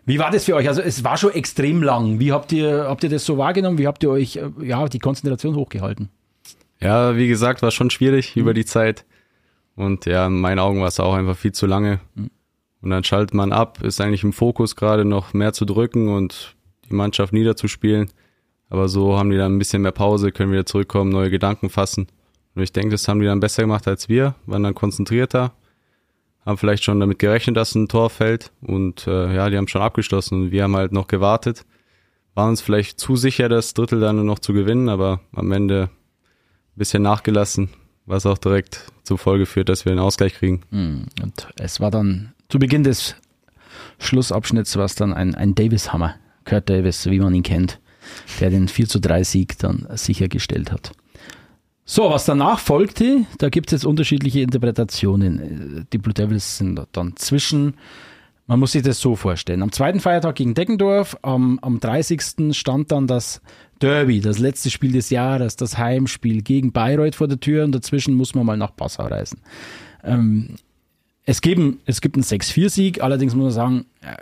wie 0.06 0.20
war 0.20 0.30
das 0.30 0.44
für 0.44 0.54
euch? 0.54 0.68
Also 0.68 0.80
es 0.80 1.02
war 1.02 1.16
schon 1.16 1.32
extrem 1.32 1.82
lang. 1.82 2.20
Wie 2.20 2.32
habt 2.32 2.52
ihr, 2.52 2.86
habt 2.88 3.02
ihr 3.02 3.10
das 3.10 3.24
so 3.24 3.36
wahrgenommen? 3.38 3.76
Wie 3.76 3.88
habt 3.88 4.02
ihr 4.04 4.10
euch 4.10 4.36
äh, 4.36 4.50
ja, 4.62 4.88
die 4.88 5.00
Konzentration 5.00 5.56
hochgehalten? 5.56 6.08
Ja, 6.80 7.16
wie 7.16 7.26
gesagt, 7.26 7.62
war 7.62 7.72
schon 7.72 7.90
schwierig 7.90 8.36
über 8.36 8.54
die 8.54 8.64
Zeit. 8.64 9.04
Und 9.74 10.06
ja, 10.06 10.26
in 10.28 10.40
meinen 10.40 10.60
Augen 10.60 10.80
war 10.80 10.88
es 10.88 11.00
auch 11.00 11.14
einfach 11.14 11.36
viel 11.36 11.52
zu 11.52 11.66
lange. 11.66 12.00
Und 12.82 12.90
dann 12.90 13.02
schaltet 13.02 13.34
man 13.34 13.52
ab, 13.52 13.82
ist 13.82 14.00
eigentlich 14.00 14.22
im 14.22 14.32
Fokus 14.32 14.76
gerade 14.76 15.04
noch 15.04 15.34
mehr 15.34 15.52
zu 15.52 15.64
drücken 15.64 16.08
und 16.08 16.56
die 16.88 16.94
Mannschaft 16.94 17.32
niederzuspielen. 17.32 18.10
Aber 18.68 18.88
so 18.88 19.18
haben 19.18 19.30
die 19.30 19.36
dann 19.36 19.56
ein 19.56 19.58
bisschen 19.58 19.82
mehr 19.82 19.92
Pause, 19.92 20.30
können 20.30 20.52
wieder 20.52 20.66
zurückkommen, 20.66 21.10
neue 21.10 21.30
Gedanken 21.30 21.68
fassen. 21.68 22.06
Und 22.54 22.62
ich 22.62 22.72
denke, 22.72 22.90
das 22.90 23.08
haben 23.08 23.20
die 23.20 23.26
dann 23.26 23.40
besser 23.40 23.62
gemacht 23.62 23.88
als 23.88 24.08
wir, 24.08 24.34
waren 24.46 24.62
dann 24.62 24.74
konzentrierter, 24.74 25.52
haben 26.46 26.56
vielleicht 26.56 26.84
schon 26.84 27.00
damit 27.00 27.18
gerechnet, 27.18 27.56
dass 27.56 27.74
ein 27.74 27.88
Tor 27.88 28.08
fällt. 28.08 28.52
Und 28.62 29.06
äh, 29.06 29.34
ja, 29.34 29.50
die 29.50 29.56
haben 29.56 29.68
schon 29.68 29.82
abgeschlossen 29.82 30.42
und 30.42 30.50
wir 30.52 30.62
haben 30.62 30.76
halt 30.76 30.92
noch 30.92 31.08
gewartet. 31.08 31.66
Waren 32.34 32.50
uns 32.50 32.60
vielleicht 32.60 33.00
zu 33.00 33.16
sicher, 33.16 33.48
das 33.48 33.74
Drittel 33.74 34.00
dann 34.00 34.24
noch 34.24 34.38
zu 34.38 34.52
gewinnen, 34.52 34.88
aber 34.88 35.20
am 35.32 35.50
Ende 35.52 35.90
ein 35.90 36.78
bisschen 36.78 37.02
nachgelassen, 37.02 37.70
was 38.04 38.26
auch 38.26 38.38
direkt 38.38 38.92
zur 39.02 39.18
Folge 39.18 39.46
führt, 39.46 39.68
dass 39.68 39.84
wir 39.84 39.92
den 39.92 39.98
Ausgleich 39.98 40.34
kriegen. 40.34 40.62
Und 41.22 41.48
es 41.56 41.80
war 41.80 41.90
dann 41.90 42.34
zu 42.48 42.58
Beginn 42.58 42.84
des 42.84 43.16
Schlussabschnitts 43.98 44.76
war 44.76 44.84
es 44.84 44.94
dann 44.94 45.12
ein, 45.12 45.34
ein 45.34 45.54
Davis-Hammer, 45.54 46.14
Kurt 46.44 46.68
Davis, 46.68 47.06
wie 47.06 47.18
man 47.18 47.34
ihn 47.34 47.42
kennt, 47.42 47.80
der 48.40 48.50
den 48.50 48.68
4 48.68 48.88
zu 48.88 49.00
3 49.00 49.24
Sieg 49.24 49.58
dann 49.58 49.86
sichergestellt 49.94 50.70
hat. 50.70 50.92
So, 51.88 52.10
was 52.10 52.24
danach 52.24 52.58
folgte, 52.58 53.26
da 53.38 53.48
gibt 53.48 53.68
es 53.68 53.72
jetzt 53.78 53.86
unterschiedliche 53.86 54.40
Interpretationen. 54.40 55.86
Die 55.92 55.98
Blue 55.98 56.12
Devils 56.12 56.58
sind 56.58 56.84
dann 56.90 57.14
zwischen, 57.14 57.74
man 58.48 58.58
muss 58.58 58.72
sich 58.72 58.82
das 58.82 58.98
so 58.98 59.14
vorstellen. 59.14 59.62
Am 59.62 59.70
zweiten 59.70 60.00
Feiertag 60.00 60.34
gegen 60.34 60.54
Deckendorf, 60.54 61.16
am, 61.22 61.60
am 61.60 61.78
30. 61.78 62.56
stand 62.56 62.90
dann 62.90 63.06
das 63.06 63.40
Derby, 63.80 64.20
das 64.20 64.40
letzte 64.40 64.68
Spiel 64.70 64.90
des 64.90 65.10
Jahres, 65.10 65.54
das 65.54 65.78
Heimspiel 65.78 66.42
gegen 66.42 66.72
Bayreuth 66.72 67.14
vor 67.14 67.28
der 67.28 67.38
Tür 67.38 67.62
und 67.62 67.72
dazwischen 67.72 68.14
muss 68.14 68.34
man 68.34 68.44
mal 68.44 68.56
nach 68.56 68.74
Passau 68.74 69.06
reisen. 69.06 69.38
Ähm, 70.02 70.56
es, 71.24 71.40
geben, 71.40 71.78
es 71.86 72.00
gibt 72.00 72.16
einen 72.16 72.24
6-4-Sieg, 72.24 73.00
allerdings 73.00 73.36
muss 73.36 73.44
man 73.44 73.52
sagen, 73.52 73.86
äh, 74.00 74.16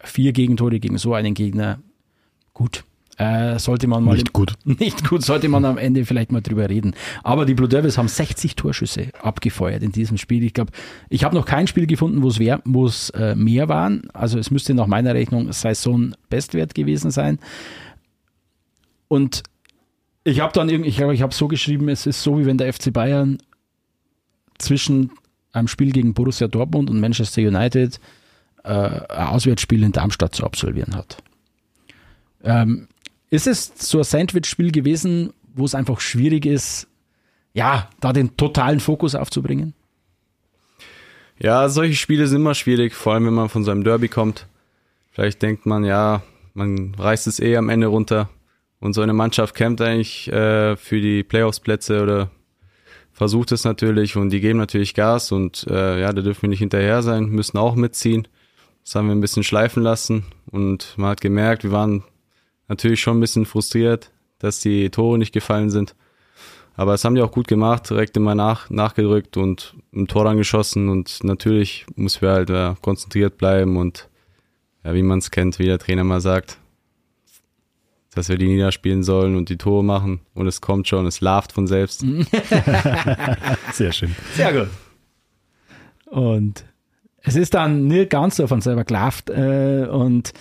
vier 0.00 0.32
Gegentore 0.32 0.80
gegen 0.80 0.98
so 0.98 1.14
einen 1.14 1.34
Gegner, 1.34 1.78
gut. 2.54 2.82
Äh, 3.18 3.58
sollte 3.58 3.88
man 3.88 4.04
mal 4.04 4.14
Nicht 4.14 4.28
im- 4.28 4.32
gut. 4.32 4.54
Nicht 4.64 5.08
gut, 5.08 5.22
sollte 5.24 5.48
man 5.48 5.64
am 5.64 5.76
Ende 5.76 6.04
vielleicht 6.04 6.30
mal 6.30 6.40
drüber 6.40 6.68
reden. 6.70 6.94
Aber 7.24 7.46
die 7.46 7.54
Blue 7.54 7.68
Devils 7.68 7.98
haben 7.98 8.06
60 8.06 8.54
Torschüsse 8.54 9.08
abgefeuert 9.20 9.82
in 9.82 9.90
diesem 9.90 10.16
Spiel. 10.18 10.44
Ich 10.44 10.54
glaube, 10.54 10.70
ich 11.08 11.24
habe 11.24 11.34
noch 11.34 11.44
kein 11.44 11.66
Spiel 11.66 11.88
gefunden, 11.88 12.22
wo 12.22 12.28
es 12.28 12.38
wer- 12.38 12.62
wo 12.64 12.86
es 12.86 13.10
äh, 13.10 13.34
mehr 13.34 13.68
waren. 13.68 14.08
Also 14.12 14.38
es 14.38 14.52
müsste 14.52 14.72
nach 14.72 14.86
meiner 14.86 15.14
Rechnung 15.14 15.52
Saison-Bestwert 15.52 16.76
gewesen 16.76 17.10
sein. 17.10 17.40
Und 19.08 19.42
ich 20.24 20.40
habe 20.40 20.52
dann 20.52 20.68
irgendwie, 20.68 20.90
ich 20.90 20.96
glaube, 20.98 21.14
ich 21.14 21.22
habe 21.22 21.34
so 21.34 21.48
geschrieben, 21.48 21.88
es 21.88 22.06
ist 22.06 22.22
so, 22.22 22.38
wie 22.38 22.46
wenn 22.46 22.58
der 22.58 22.72
FC 22.72 22.92
Bayern 22.92 23.38
zwischen 24.58 25.10
einem 25.52 25.66
Spiel 25.68 25.92
gegen 25.92 26.14
Borussia 26.14 26.46
Dortmund 26.46 26.90
und 26.90 27.00
Manchester 27.00 27.40
United 27.42 27.98
äh, 28.64 28.68
ein 28.70 29.26
Auswärtsspiel 29.28 29.82
in 29.82 29.92
Darmstadt 29.92 30.34
zu 30.34 30.44
absolvieren 30.44 30.94
hat. 30.94 31.18
Ähm, 32.44 32.86
ist 33.30 33.46
es 33.46 33.72
so 33.76 33.98
ein 33.98 34.04
Sandwich-Spiel 34.04 34.72
gewesen, 34.72 35.32
wo 35.54 35.64
es 35.64 35.74
einfach 35.74 36.00
schwierig 36.00 36.46
ist, 36.46 36.88
ja, 37.52 37.90
da 38.00 38.12
den 38.12 38.36
totalen 38.36 38.80
Fokus 38.80 39.14
aufzubringen? 39.14 39.74
Ja, 41.40 41.68
solche 41.68 41.94
Spiele 41.94 42.26
sind 42.26 42.40
immer 42.40 42.54
schwierig, 42.54 42.94
vor 42.94 43.14
allem 43.14 43.26
wenn 43.26 43.34
man 43.34 43.48
von 43.48 43.64
so 43.64 43.70
einem 43.70 43.84
Derby 43.84 44.08
kommt. 44.08 44.46
Vielleicht 45.10 45.42
denkt 45.42 45.66
man, 45.66 45.84
ja, 45.84 46.22
man 46.54 46.94
reißt 46.96 47.26
es 47.26 47.40
eh 47.40 47.56
am 47.56 47.68
Ende 47.68 47.86
runter. 47.86 48.28
Und 48.80 48.92
so 48.92 49.02
eine 49.02 49.12
Mannschaft 49.12 49.54
kämpft 49.54 49.80
eigentlich 49.80 50.30
äh, 50.32 50.76
für 50.76 51.00
die 51.00 51.24
Playoffs-Plätze 51.24 52.02
oder 52.02 52.30
versucht 53.12 53.50
es 53.50 53.64
natürlich 53.64 54.16
und 54.16 54.30
die 54.30 54.40
geben 54.40 54.60
natürlich 54.60 54.94
Gas 54.94 55.32
und 55.32 55.66
äh, 55.68 56.00
ja, 56.00 56.12
da 56.12 56.22
dürfen 56.22 56.42
wir 56.42 56.50
nicht 56.50 56.60
hinterher 56.60 57.02
sein, 57.02 57.26
müssen 57.26 57.58
auch 57.58 57.74
mitziehen. 57.74 58.28
Das 58.84 58.94
haben 58.94 59.08
wir 59.08 59.14
ein 59.16 59.20
bisschen 59.20 59.42
schleifen 59.42 59.82
lassen 59.82 60.24
und 60.52 60.94
man 60.96 61.10
hat 61.10 61.20
gemerkt, 61.20 61.64
wir 61.64 61.72
waren 61.72 62.04
natürlich 62.68 63.00
schon 63.00 63.18
ein 63.18 63.20
bisschen 63.20 63.46
frustriert, 63.46 64.10
dass 64.38 64.60
die 64.60 64.90
Tore 64.90 65.18
nicht 65.18 65.32
gefallen 65.32 65.70
sind. 65.70 65.94
Aber 66.76 66.92
das 66.92 67.04
haben 67.04 67.16
die 67.16 67.22
auch 67.22 67.32
gut 67.32 67.48
gemacht, 67.48 67.90
direkt 67.90 68.16
immer 68.16 68.36
nach, 68.36 68.70
nachgedrückt 68.70 69.36
und 69.36 69.74
ein 69.92 70.06
Tor 70.06 70.24
dann 70.24 70.36
geschossen 70.36 70.88
und 70.88 71.24
natürlich 71.24 71.86
müssen 71.96 72.22
wir 72.22 72.30
halt 72.30 72.50
ja, 72.50 72.76
konzentriert 72.80 73.36
bleiben 73.36 73.76
und 73.76 74.08
ja, 74.84 74.94
wie 74.94 75.02
man 75.02 75.18
es 75.18 75.32
kennt, 75.32 75.58
wie 75.58 75.66
der 75.66 75.80
Trainer 75.80 76.04
mal 76.04 76.20
sagt, 76.20 76.58
dass 78.14 78.28
wir 78.28 78.38
die 78.38 78.46
niederspielen 78.46 79.02
sollen 79.02 79.34
und 79.34 79.48
die 79.48 79.56
Tore 79.56 79.82
machen 79.82 80.20
und 80.34 80.46
es 80.46 80.60
kommt 80.60 80.86
schon, 80.86 81.04
es 81.06 81.20
larvt 81.20 81.50
von 81.50 81.66
selbst. 81.66 82.00
Sehr 83.72 83.90
schön. 83.90 84.14
Sehr 84.34 84.52
gut. 84.52 84.68
Und 86.06 86.64
es 87.22 87.34
ist 87.34 87.54
dann 87.54 87.88
nicht 87.88 88.10
ganz 88.10 88.36
so 88.36 88.46
von 88.46 88.60
selber 88.60 88.84
gelaufen 88.84 89.32
äh, 89.34 89.88
und 89.88 90.32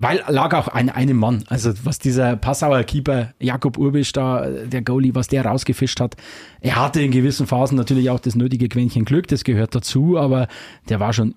weil 0.00 0.24
lag 0.28 0.54
auch 0.54 0.68
ein 0.68 0.88
einem 0.88 1.18
Mann, 1.18 1.44
also 1.48 1.72
was 1.84 1.98
dieser 1.98 2.34
Passauer 2.36 2.82
Keeper 2.84 3.34
Jakob 3.38 3.76
Urbisch 3.76 4.12
da, 4.12 4.48
der 4.48 4.80
Goalie, 4.80 5.14
was 5.14 5.28
der 5.28 5.44
rausgefischt 5.44 6.00
hat, 6.00 6.16
er 6.60 6.76
hatte 6.76 7.02
in 7.02 7.10
gewissen 7.10 7.46
Phasen 7.46 7.76
natürlich 7.76 8.08
auch 8.08 8.18
das 8.18 8.34
nötige 8.34 8.68
Quäntchen 8.68 9.04
Glück, 9.04 9.28
das 9.28 9.44
gehört 9.44 9.74
dazu, 9.74 10.18
aber 10.18 10.48
der 10.88 11.00
war 11.00 11.12
schon 11.12 11.34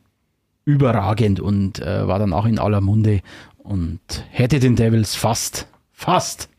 überragend 0.64 1.42
und 1.42 1.80
äh, 1.80 2.08
war 2.08 2.20
dann 2.20 2.32
auch 2.32 2.46
in 2.46 2.58
aller 2.58 2.80
Munde 2.80 3.20
und 3.58 4.00
hätte 4.30 4.62
den 4.62 4.78
Devils 4.78 5.14
fast, 5.14 5.68
fast 5.92 6.50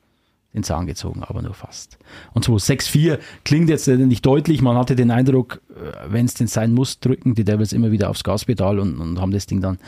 den 0.54 0.62
Zahn 0.62 0.86
gezogen, 0.86 1.22
aber 1.24 1.42
nur 1.42 1.54
fast. 1.54 1.98
Und 2.32 2.44
so 2.44 2.54
6-4 2.54 3.18
klingt 3.44 3.68
jetzt 3.68 3.88
äh, 3.88 3.96
nicht 3.96 4.24
deutlich. 4.24 4.62
Man 4.62 4.76
hatte 4.76 4.94
den 4.96 5.10
Eindruck, 5.10 5.60
wenn 6.08 6.26
es 6.26 6.34
denn 6.34 6.46
sein 6.46 6.72
muss, 6.72 7.00
drücken 7.00 7.34
die 7.34 7.44
Devils 7.44 7.72
immer 7.72 7.90
wieder 7.90 8.10
aufs 8.10 8.24
Gaspedal 8.24 8.78
und, 8.78 8.98
und 9.00 9.20
haben 9.20 9.32
das 9.32 9.46
Ding 9.46 9.60
dann, 9.60 9.78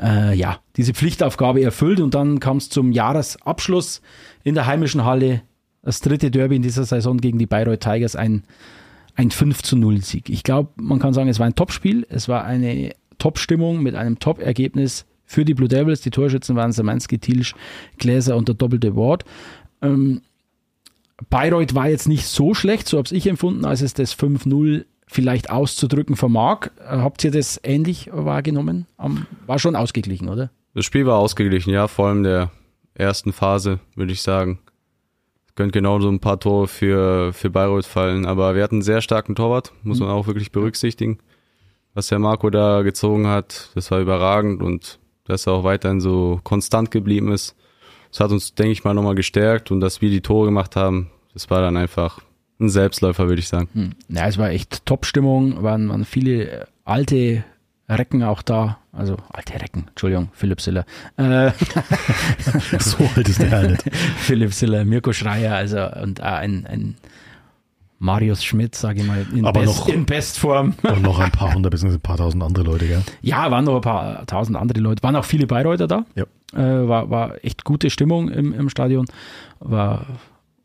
äh, 0.00 0.34
ja, 0.36 0.58
diese 0.76 0.92
Pflichtaufgabe 0.92 1.62
erfüllt. 1.62 2.00
Und 2.00 2.14
dann 2.14 2.40
kam 2.40 2.58
es 2.58 2.68
zum 2.68 2.92
Jahresabschluss 2.92 4.02
in 4.44 4.54
der 4.54 4.66
heimischen 4.66 5.04
Halle. 5.04 5.42
Das 5.82 6.00
dritte 6.00 6.30
Derby 6.30 6.56
in 6.56 6.62
dieser 6.62 6.84
Saison 6.84 7.16
gegen 7.16 7.38
die 7.38 7.46
Bayreuth 7.46 7.80
Tigers, 7.80 8.14
ein, 8.14 8.44
ein 9.14 9.30
5 9.30 9.62
zu 9.62 9.76
0 9.76 10.02
Sieg. 10.02 10.28
Ich 10.28 10.42
glaube, 10.42 10.70
man 10.76 10.98
kann 10.98 11.14
sagen, 11.14 11.30
es 11.30 11.38
war 11.38 11.46
ein 11.46 11.54
Topspiel. 11.54 12.06
Es 12.10 12.28
war 12.28 12.44
eine 12.44 12.92
Top-Stimmung 13.18 13.82
mit 13.82 13.94
einem 13.94 14.18
Top-Ergebnis 14.18 15.06
für 15.24 15.44
die 15.44 15.54
Blue 15.54 15.68
Devils. 15.68 16.02
Die 16.02 16.10
Torschützen 16.10 16.56
waren 16.56 16.72
Samansky, 16.72 17.18
Tilsch, 17.18 17.54
Gläser 17.98 18.36
und 18.36 18.48
der 18.48 18.56
doppelte 18.56 18.96
Ward. 18.96 19.24
Ähm, 19.82 20.22
Bayreuth 21.28 21.74
war 21.74 21.88
jetzt 21.88 22.08
nicht 22.08 22.26
so 22.26 22.54
schlecht, 22.54 22.88
so 22.88 22.98
habe 22.98 23.14
ich 23.14 23.26
empfunden, 23.26 23.64
als 23.64 23.82
es 23.82 23.94
das 23.94 24.16
5-0 24.16 24.84
vielleicht 25.06 25.50
auszudrücken 25.50 26.16
vermag. 26.16 26.68
Äh, 26.78 26.98
Habt 26.98 27.24
ihr 27.24 27.30
das 27.30 27.60
ähnlich 27.62 28.08
wahrgenommen? 28.12 28.86
War 29.46 29.58
schon 29.58 29.76
ausgeglichen, 29.76 30.28
oder? 30.28 30.50
Das 30.74 30.84
Spiel 30.84 31.04
war 31.06 31.18
ausgeglichen, 31.18 31.72
ja, 31.72 31.88
vor 31.88 32.08
allem 32.08 32.22
der 32.22 32.50
ersten 32.94 33.32
Phase, 33.32 33.80
würde 33.96 34.12
ich 34.12 34.22
sagen. 34.22 34.60
Es 35.48 35.54
könnte 35.56 35.72
genauso 35.72 36.08
ein 36.08 36.20
paar 36.20 36.38
Tore 36.38 36.68
für, 36.68 37.32
für 37.32 37.50
Bayreuth 37.50 37.86
fallen, 37.86 38.24
aber 38.24 38.54
wir 38.54 38.62
hatten 38.62 38.76
einen 38.76 38.82
sehr 38.82 39.00
starken 39.02 39.34
Torwart, 39.34 39.72
muss 39.82 39.98
man 39.98 40.10
auch 40.10 40.26
wirklich 40.28 40.52
berücksichtigen. 40.52 41.18
Was 41.92 42.06
der 42.06 42.20
Marco 42.20 42.50
da 42.50 42.82
gezogen 42.82 43.26
hat, 43.26 43.70
das 43.74 43.90
war 43.90 44.00
überragend 44.00 44.62
und 44.62 45.00
dass 45.24 45.46
er 45.48 45.54
auch 45.54 45.64
weiterhin 45.64 46.00
so 46.00 46.40
konstant 46.44 46.92
geblieben 46.92 47.32
ist. 47.32 47.56
Das 48.10 48.20
hat 48.20 48.30
uns, 48.32 48.54
denke 48.54 48.72
ich 48.72 48.84
mal, 48.84 48.94
nochmal 48.94 49.14
gestärkt 49.14 49.70
und 49.70 49.80
dass 49.80 50.00
wir 50.00 50.10
die 50.10 50.20
Tore 50.20 50.46
gemacht 50.46 50.76
haben, 50.76 51.10
das 51.32 51.48
war 51.50 51.60
dann 51.60 51.76
einfach 51.76 52.20
ein 52.60 52.68
Selbstläufer, 52.68 53.28
würde 53.28 53.40
ich 53.40 53.48
sagen. 53.48 53.68
Hm. 53.72 53.92
Ja, 54.08 54.26
es 54.26 54.36
war 54.36 54.50
echt 54.50 54.84
Top-Stimmung, 54.84 55.62
waren, 55.62 55.88
waren 55.88 56.04
viele 56.04 56.50
äh, 56.50 56.64
alte 56.84 57.44
Recken 57.88 58.22
auch 58.22 58.42
da. 58.42 58.78
Also 58.92 59.16
alte 59.32 59.54
Recken, 59.54 59.84
Entschuldigung, 59.88 60.28
Philipp 60.32 60.60
Siller. 60.60 60.84
Äh, 61.16 61.52
So 62.80 62.98
alt 63.16 63.28
ist 63.28 63.40
der 63.40 63.50
Herr 63.50 63.68
nicht. 63.68 63.84
Philipp 64.18 64.52
Siller, 64.52 64.84
Mirko 64.84 65.12
Schreier, 65.12 65.54
also 65.54 65.78
und 66.02 66.20
ein, 66.20 66.66
ein 66.66 66.96
Marius 67.98 68.42
Schmidt, 68.42 68.74
sage 68.74 69.00
ich 69.02 69.06
mal, 69.06 69.26
in, 69.34 69.44
Aber 69.44 69.60
Best, 69.60 69.78
noch- 69.80 69.88
in 69.88 70.06
Bestform. 70.06 70.74
Und 70.82 71.02
noch 71.02 71.18
ein 71.20 71.30
paar 71.32 71.52
hundert, 71.54 71.70
beziehungsweise 71.70 71.98
ein 71.98 72.02
paar 72.02 72.16
tausend 72.16 72.42
andere 72.42 72.64
Leute, 72.64 72.86
gell? 72.88 73.02
Ja, 73.20 73.50
waren 73.50 73.64
noch 73.64 73.76
ein 73.76 73.80
paar 73.82 74.26
tausend 74.26 74.56
andere 74.56 74.80
Leute. 74.80 75.02
Waren 75.02 75.16
auch 75.16 75.24
viele 75.24 75.46
Bayreuther 75.46 75.86
da. 75.86 76.06
Ja. 76.14 76.24
Äh, 76.52 76.58
war, 76.58 77.10
war 77.10 77.44
echt 77.44 77.64
gute 77.64 77.90
Stimmung 77.90 78.28
im, 78.28 78.52
im 78.52 78.68
Stadion. 78.68 79.06
War, 79.60 80.06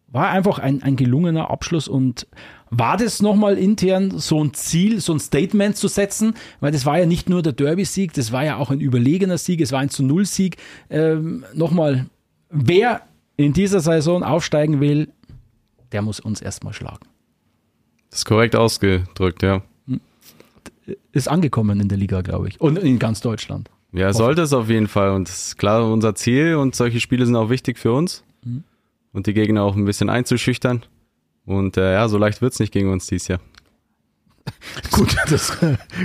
war 0.07 0.29
einfach 0.29 0.59
ein, 0.59 0.81
ein 0.81 0.95
gelungener 0.95 1.51
Abschluss 1.51 1.87
und 1.87 2.27
war 2.71 2.97
das 2.97 3.21
nochmal 3.21 3.57
intern 3.57 4.17
so 4.17 4.43
ein 4.43 4.53
Ziel, 4.53 4.99
so 4.99 5.13
ein 5.13 5.19
Statement 5.19 5.77
zu 5.77 5.87
setzen? 5.87 6.33
Weil 6.59 6.71
das 6.71 6.85
war 6.85 6.97
ja 6.99 7.05
nicht 7.05 7.29
nur 7.29 7.41
der 7.41 7.53
Derby-Sieg, 7.53 8.13
das 8.13 8.31
war 8.31 8.43
ja 8.43 8.57
auch 8.57 8.71
ein 8.71 8.79
überlegener 8.79 9.37
Sieg, 9.37 9.61
es 9.61 9.71
war 9.71 9.79
ein 9.79 9.89
zu 9.89 10.03
Null-Sieg. 10.03 10.57
Ähm, 10.89 11.45
nochmal, 11.53 12.07
wer 12.49 13.01
in 13.37 13.53
dieser 13.53 13.79
Saison 13.79 14.23
aufsteigen 14.23 14.79
will, 14.79 15.09
der 15.91 16.01
muss 16.01 16.19
uns 16.19 16.41
erstmal 16.41 16.73
schlagen. 16.73 17.05
Das 18.09 18.19
ist 18.19 18.25
korrekt 18.25 18.55
ausgedrückt, 18.55 19.43
ja. 19.43 19.61
Ist 21.11 21.27
angekommen 21.27 21.79
in 21.79 21.87
der 21.87 21.97
Liga, 21.97 22.21
glaube 22.21 22.47
ich. 22.47 22.61
Und 22.61 22.77
in 22.77 22.99
ganz 22.99 23.21
Deutschland. 23.21 23.69
Ja, 23.95 24.11
sollte 24.13 24.41
es 24.41 24.53
auf 24.53 24.69
jeden 24.69 24.87
Fall. 24.87 25.11
Und 25.11 25.29
das 25.29 25.47
ist 25.47 25.57
klar 25.57 25.91
unser 25.91 26.15
Ziel 26.15 26.55
und 26.55 26.75
solche 26.75 26.99
Spiele 26.99 27.25
sind 27.25 27.35
auch 27.35 27.49
wichtig 27.49 27.79
für 27.79 27.93
uns. 27.93 28.23
Und 29.13 29.27
die 29.27 29.33
Gegner 29.33 29.63
auch 29.63 29.75
ein 29.75 29.85
bisschen 29.85 30.09
einzuschüchtern. 30.09 30.83
Und 31.45 31.77
äh, 31.77 31.93
ja, 31.93 32.07
so 32.09 32.17
leicht 32.17 32.41
wird's 32.41 32.59
nicht 32.59 32.73
gegen 32.73 32.91
uns 32.91 33.07
dieses 33.07 33.29
Jahr. 33.29 33.39
Gut, 34.91 35.15
das 35.29 35.57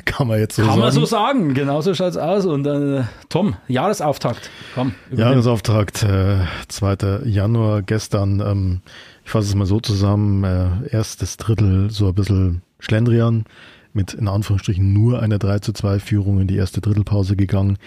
kann 0.04 0.28
man 0.28 0.38
jetzt 0.38 0.56
so 0.56 0.62
Kann 0.62 0.70
sagen. 0.70 0.80
man 0.80 0.92
so 0.92 1.04
sagen, 1.04 1.54
genau 1.54 1.80
so 1.80 1.92
schaut's 1.92 2.16
aus. 2.16 2.46
Und 2.46 2.66
äh, 2.66 3.02
Tom, 3.28 3.56
Jahresauftakt. 3.68 4.50
Komm, 4.74 4.94
übernimm. 5.10 5.32
Jahresauftakt, 5.32 6.02
äh, 6.04 6.44
2. 6.68 7.22
Januar, 7.24 7.82
gestern, 7.82 8.40
ähm, 8.40 8.80
ich 9.24 9.30
fasse 9.30 9.48
es 9.48 9.54
mal 9.54 9.66
so 9.66 9.80
zusammen, 9.80 10.44
äh, 10.44 10.88
erstes 10.90 11.36
Drittel 11.36 11.90
so 11.90 12.08
ein 12.08 12.14
bisschen 12.14 12.62
Schlendrian, 12.78 13.44
mit 13.92 14.14
in 14.14 14.28
Anführungsstrichen 14.28 14.92
nur 14.92 15.22
einer 15.22 15.38
3 15.38 15.60
zu 15.60 15.72
2 15.72 15.98
Führung 15.98 16.40
in 16.40 16.46
die 16.46 16.56
erste 16.56 16.80
Drittelpause 16.80 17.36
gegangen. 17.36 17.78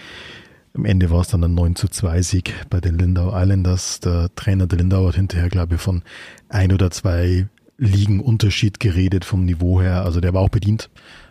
Am 0.74 0.84
Ende 0.84 1.10
war 1.10 1.20
es 1.20 1.28
dann 1.28 1.44
ein 1.44 1.54
9 1.54 1.76
zu 1.76 1.88
2 1.88 2.22
Sieg 2.22 2.54
bei 2.68 2.80
den 2.80 2.98
Lindau 2.98 3.32
Islanders. 3.34 4.00
Der 4.00 4.34
Trainer 4.34 4.66
der 4.66 4.78
Lindau 4.78 5.06
hat 5.06 5.14
hinterher, 5.14 5.48
glaube 5.48 5.76
ich, 5.76 5.80
von 5.80 6.02
ein 6.48 6.72
oder 6.72 6.90
zwei 6.90 7.48
Ligen 7.78 8.20
Unterschied 8.20 8.80
geredet 8.80 9.24
vom 9.24 9.44
Niveau 9.44 9.80
her. 9.80 10.04
Also 10.04 10.20
der 10.20 10.34
war 10.34 10.42
auch 10.42 10.48
bedient. 10.48 10.90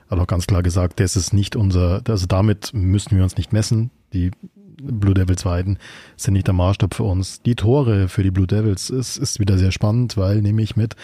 Hat 0.09 0.19
auch 0.19 0.27
ganz 0.27 0.47
klar 0.47 0.63
gesagt, 0.63 0.99
das 0.99 1.15
ist 1.15 1.33
nicht 1.33 1.55
unser, 1.55 2.01
also 2.07 2.25
damit 2.25 2.71
müssen 2.73 3.17
wir 3.17 3.23
uns 3.23 3.35
nicht 3.35 3.51
messen. 3.51 3.91
Die 4.13 4.31
Blue 4.81 5.13
Devils 5.13 5.45
Weiden 5.45 5.77
sind 6.17 6.33
nicht 6.33 6.47
der 6.47 6.53
Maßstab 6.53 6.93
für 6.93 7.03
uns. 7.03 7.41
Die 7.41 7.55
Tore 7.55 8.07
für 8.07 8.23
die 8.23 8.31
Blue 8.31 8.47
Devils 8.47 8.89
ist, 8.89 9.17
ist 9.17 9.39
wieder 9.39 9.57
sehr 9.57 9.71
spannend, 9.71 10.17
weil 10.17 10.41
nämlich 10.41 10.75
mit 10.75 10.95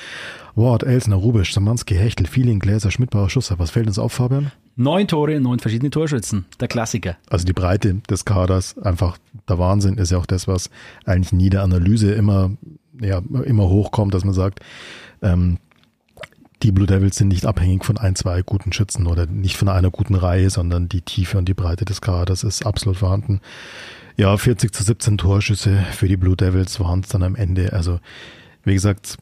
Ward, 0.55 0.83
Elsner, 0.83 1.15
Rubisch, 1.15 1.53
Samanski, 1.53 1.95
Hechtel, 1.95 2.27
Feeling, 2.27 2.59
Gläser, 2.59 2.91
Schmidbauer, 2.91 3.29
Schusser. 3.29 3.59
Was 3.59 3.71
fällt 3.71 3.87
uns 3.87 3.99
auf, 3.99 4.13
Fabian? 4.13 4.51
Neun 4.75 5.07
Tore, 5.07 5.39
neun 5.39 5.59
verschiedene 5.59 5.89
Torschützen. 5.89 6.45
Der 6.59 6.67
Klassiker. 6.67 7.17
Also 7.29 7.45
die 7.45 7.53
Breite 7.53 7.95
des 8.09 8.25
Kaders, 8.25 8.77
einfach 8.77 9.17
der 9.47 9.59
Wahnsinn, 9.59 9.97
ist 9.97 10.11
ja 10.11 10.17
auch 10.17 10.25
das, 10.25 10.47
was 10.47 10.69
eigentlich 11.05 11.33
in 11.33 11.39
jeder 11.39 11.63
Analyse 11.63 12.13
immer, 12.13 12.51
ja, 13.01 13.21
immer 13.43 13.67
hochkommt, 13.67 14.13
dass 14.13 14.23
man 14.23 14.33
sagt, 14.33 14.61
ähm, 15.21 15.57
die 16.63 16.71
Blue 16.71 16.87
Devils 16.87 17.15
sind 17.15 17.29
nicht 17.29 17.45
abhängig 17.45 17.85
von 17.85 17.97
ein, 17.97 18.15
zwei 18.15 18.41
guten 18.41 18.73
Schützen 18.73 19.07
oder 19.07 19.25
nicht 19.25 19.55
von 19.55 19.69
einer 19.69 19.91
guten 19.91 20.15
Reihe, 20.15 20.49
sondern 20.49 20.89
die 20.89 21.01
Tiefe 21.01 21.37
und 21.37 21.45
die 21.45 21.53
Breite 21.53 21.85
des 21.85 22.01
Kaders 22.01 22.43
ist 22.43 22.65
absolut 22.65 22.97
vorhanden. 22.97 23.39
Ja, 24.17 24.35
40 24.35 24.73
zu 24.73 24.83
17 24.83 25.17
Torschüsse 25.17 25.77
für 25.93 26.07
die 26.07 26.17
Blue 26.17 26.35
Devils 26.35 26.79
waren 26.79 26.99
es 26.99 27.07
dann 27.07 27.23
am 27.23 27.35
Ende. 27.35 27.71
Also, 27.71 27.99
wie 28.65 28.73
gesagt, 28.73 29.17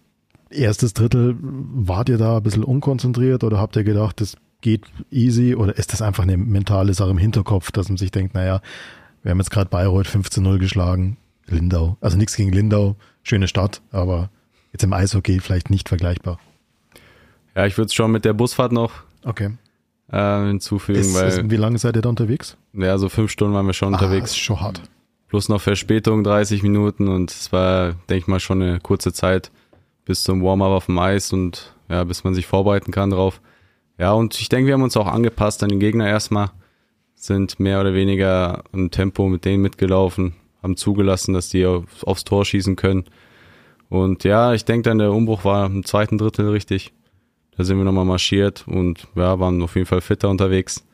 erstes 0.50 0.94
Drittel, 0.94 1.36
wart 1.40 2.10
ihr 2.10 2.18
da 2.18 2.38
ein 2.38 2.44
bisschen 2.44 2.64
unkonzentriert 2.64 3.44
oder 3.44 3.60
habt 3.60 3.76
ihr 3.76 3.84
gedacht, 3.84 4.20
das 4.22 4.36
geht 4.62 4.86
easy 5.12 5.54
oder 5.54 5.78
ist 5.78 5.94
das 5.94 6.02
einfach 6.02 6.24
eine 6.24 6.38
mentale 6.38 6.94
Sache 6.96 7.12
im 7.12 7.20
Hinterkopf, 7.20 7.72
dass 7.72 7.90
man 7.90 7.98
sich 7.98 8.10
denkt, 8.10 8.34
naja, 8.34 8.62
wir 9.22 9.32
haben 9.32 9.40
jetzt 9.40 9.52
gerade 9.52 9.70
Bayreuth 9.70 10.08
15-0 10.08 10.58
geschlagen, 10.58 11.18
Lindau, 11.46 11.98
also 12.02 12.18
nichts 12.18 12.36
gegen 12.36 12.52
Lindau, 12.52 12.96
schöne 13.22 13.48
Stadt, 13.48 13.82
aber 13.92 14.30
jetzt 14.74 14.84
im 14.84 14.94
Eishockey 14.94 15.40
vielleicht 15.40 15.70
nicht 15.70 15.90
vergleichbar. 15.90 16.40
Ja, 17.58 17.66
ich 17.66 17.78
würde 17.78 17.88
es 17.88 17.94
schon 17.94 18.12
mit 18.12 18.24
der 18.24 18.34
Busfahrt 18.34 18.72
noch 18.72 18.92
Okay. 19.26 19.50
äh, 20.12 20.46
hinzufügen, 20.46 21.00
Ist, 21.00 21.16
weil 21.16 21.28
ist, 21.28 21.50
wie 21.50 21.56
lange 21.58 21.78
seid 21.80 21.96
ihr 21.96 22.02
da 22.04 22.10
unterwegs? 22.10 22.56
ja, 22.74 22.98
so 22.98 23.10
fünf 23.10 23.32
Stunden 23.32 23.54
waren 23.56 23.66
wir 23.66 23.74
schon 23.74 23.94
Ah, 23.94 23.98
unterwegs. 23.98 24.32
ist 24.32 24.38
schon 24.38 24.62
hart. 24.62 24.82
Plus 25.28 25.50
noch 25.50 25.60
Verspätung, 25.60 26.24
30 26.24 26.64
Minuten 26.64 27.08
und 27.10 27.32
es 27.32 27.52
war, 27.52 27.88
denke 28.10 28.18
ich 28.20 28.28
mal, 28.28 28.40
schon 28.40 28.62
eine 28.62 28.80
kurze 28.80 29.12
Zeit 29.12 29.52
bis 30.06 30.24
zum 30.24 30.42
Warm-up 30.44 30.70
auf 30.72 30.86
dem 30.86 31.00
Eis 31.00 31.34
und 31.34 31.74
ja, 31.90 32.04
bis 32.06 32.24
man 32.24 32.34
sich 32.34 32.46
vorbereiten 32.48 32.92
kann 32.92 33.10
drauf. 33.10 33.42
Ja, 33.98 34.14
und 34.14 34.40
ich 34.40 34.48
denke, 34.48 34.68
wir 34.68 34.76
haben 34.76 34.84
uns 34.84 34.96
auch 34.96 35.08
angepasst 35.08 35.64
an 35.64 35.70
den 35.70 35.80
Gegner 35.80 36.08
erstmal, 36.08 36.52
sind 37.16 37.60
mehr 37.60 37.82
oder 37.82 37.94
weniger 37.96 38.64
im 38.72 38.92
Tempo 38.92 39.28
mit 39.28 39.44
denen 39.44 39.64
mitgelaufen, 39.64 40.36
haben 40.62 40.78
zugelassen, 40.78 41.34
dass 41.34 41.50
die 41.50 41.66
auf, 41.66 41.84
aufs 42.04 42.24
Tor 42.24 42.46
schießen 42.46 42.76
können. 42.76 43.06
Und 43.90 44.24
ja, 44.24 44.54
ich 44.54 44.64
denke 44.66 44.84
dann, 44.90 45.00
der 45.00 45.12
Umbruch 45.12 45.44
war 45.44 45.66
im 45.66 45.84
zweiten 45.84 46.18
Drittel 46.20 46.50
richtig. 46.50 46.94
Da 47.58 47.64
sind 47.64 47.78
wir 47.78 47.84
nochmal 47.86 48.06
marschiert 48.06 48.66
und 48.68 49.08
ja, 49.16 49.40
waren 49.40 49.62
auf 49.64 49.76
jeden 49.76 49.88
Fall 49.88 50.02
fitter 50.02 50.30
unterwegs. 50.30 50.86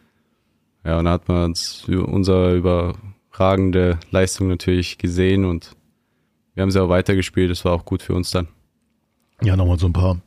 Ja, 0.86 0.98
und 1.00 1.06
da 1.06 1.12
hat 1.12 1.28
man 1.28 1.46
uns 1.46 1.86
unser 1.88 2.54
überragende 2.54 4.00
Leistung 4.12 4.48
natürlich 4.48 4.98
gesehen 4.98 5.46
und 5.46 5.76
wir 6.56 6.62
haben 6.64 6.72
sie 6.72 6.82
auch 6.82 6.90
weitergespielt. 6.90 7.52
Das 7.52 7.66
war 7.66 7.74
auch 7.74 7.86
gut 7.86 8.02
für 8.02 8.14
uns 8.14 8.32
dann. 8.32 8.48
Ja, 9.42 9.56
nochmal 9.56 9.80
so 9.80 9.88
ein 9.88 9.94
paar 9.94 10.22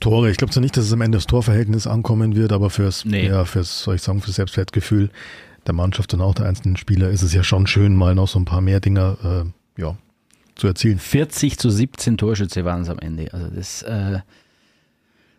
Tore. 0.00 0.30
Ich 0.30 0.36
glaube 0.36 0.52
zwar 0.52 0.60
nicht, 0.60 0.76
dass 0.76 0.84
es 0.84 0.92
am 0.92 1.00
Ende 1.00 1.16
das 1.18 1.26
Torverhältnis 1.26 1.86
ankommen 1.86 2.36
wird, 2.36 2.52
aber 2.52 2.70
fürs, 2.70 3.04
Nee. 3.04 3.28
ja, 3.28 3.44
fürs, 3.44 3.82
soll 3.84 3.96
ich 3.96 4.02
sagen, 4.02 4.20
fürs 4.20 4.36
Selbstwertgefühl 4.36 5.10
der 5.66 5.74
Mannschaft 5.74 6.12
und 6.14 6.20
auch 6.20 6.34
der 6.34 6.46
einzelnen 6.46 6.76
Spieler 6.76 7.08
ist 7.10 7.22
es 7.22 7.32
ja 7.32 7.42
schon 7.42 7.66
schön, 7.66 7.96
mal 7.96 8.14
noch 8.14 8.28
so 8.28 8.38
ein 8.38 8.44
paar 8.44 8.60
mehr 8.60 8.80
Dinger, 8.80 9.16
äh, 9.78 9.80
ja, 9.80 9.96
zu 10.56 10.66
erzielen. 10.66 10.98
40 10.98 11.58
zu 11.58 11.70
17 11.70 12.18
Torschütze 12.18 12.64
waren 12.64 12.82
es 12.82 12.88
am 12.90 12.98
Ende. 12.98 13.32
Also 13.32 13.48
das 13.48 13.82
äh, 13.82 14.18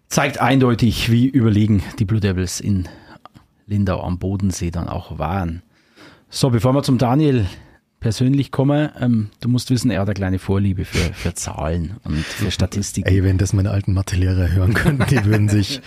zeigt 0.07 0.39
eindeutig, 0.39 1.11
wie 1.11 1.27
überlegen 1.27 1.83
die 1.99 2.05
Blue 2.05 2.19
Devils 2.19 2.59
in 2.59 2.87
Lindau 3.67 4.01
am 4.01 4.19
Bodensee 4.19 4.71
dann 4.71 4.87
auch 4.87 5.17
waren. 5.17 5.61
So, 6.29 6.49
bevor 6.49 6.73
wir 6.73 6.83
zum 6.83 6.97
Daniel 6.97 7.45
persönlich 7.99 8.51
kommen, 8.51 8.89
ähm, 8.99 9.29
du 9.39 9.49
musst 9.49 9.71
wissen, 9.71 9.89
er 9.89 10.01
hat 10.01 10.07
eine 10.07 10.13
kleine 10.13 10.39
Vorliebe 10.39 10.85
für, 10.85 11.13
für 11.13 11.33
Zahlen 11.33 11.97
und 12.03 12.17
für 12.17 12.51
Statistiken. 12.51 13.07
Ey, 13.07 13.23
wenn 13.23 13.37
das 13.37 13.53
meine 13.53 13.71
alten 13.71 13.93
Mathelehrer 13.93 14.51
hören 14.51 14.73
könnten, 14.73 15.05
die 15.09 15.25
würden 15.25 15.49
sich, 15.49 15.81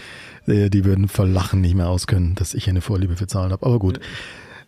äh, 0.47 0.69
die 0.69 0.85
würden 0.85 1.07
vor 1.09 1.27
Lachen 1.27 1.61
nicht 1.61 1.77
mehr 1.77 1.89
auskönnen, 1.89 2.35
dass 2.35 2.55
ich 2.55 2.69
eine 2.69 2.81
Vorliebe 2.81 3.17
für 3.17 3.27
Zahlen 3.27 3.53
habe. 3.53 3.65
Aber 3.65 3.79
gut. 3.79 4.01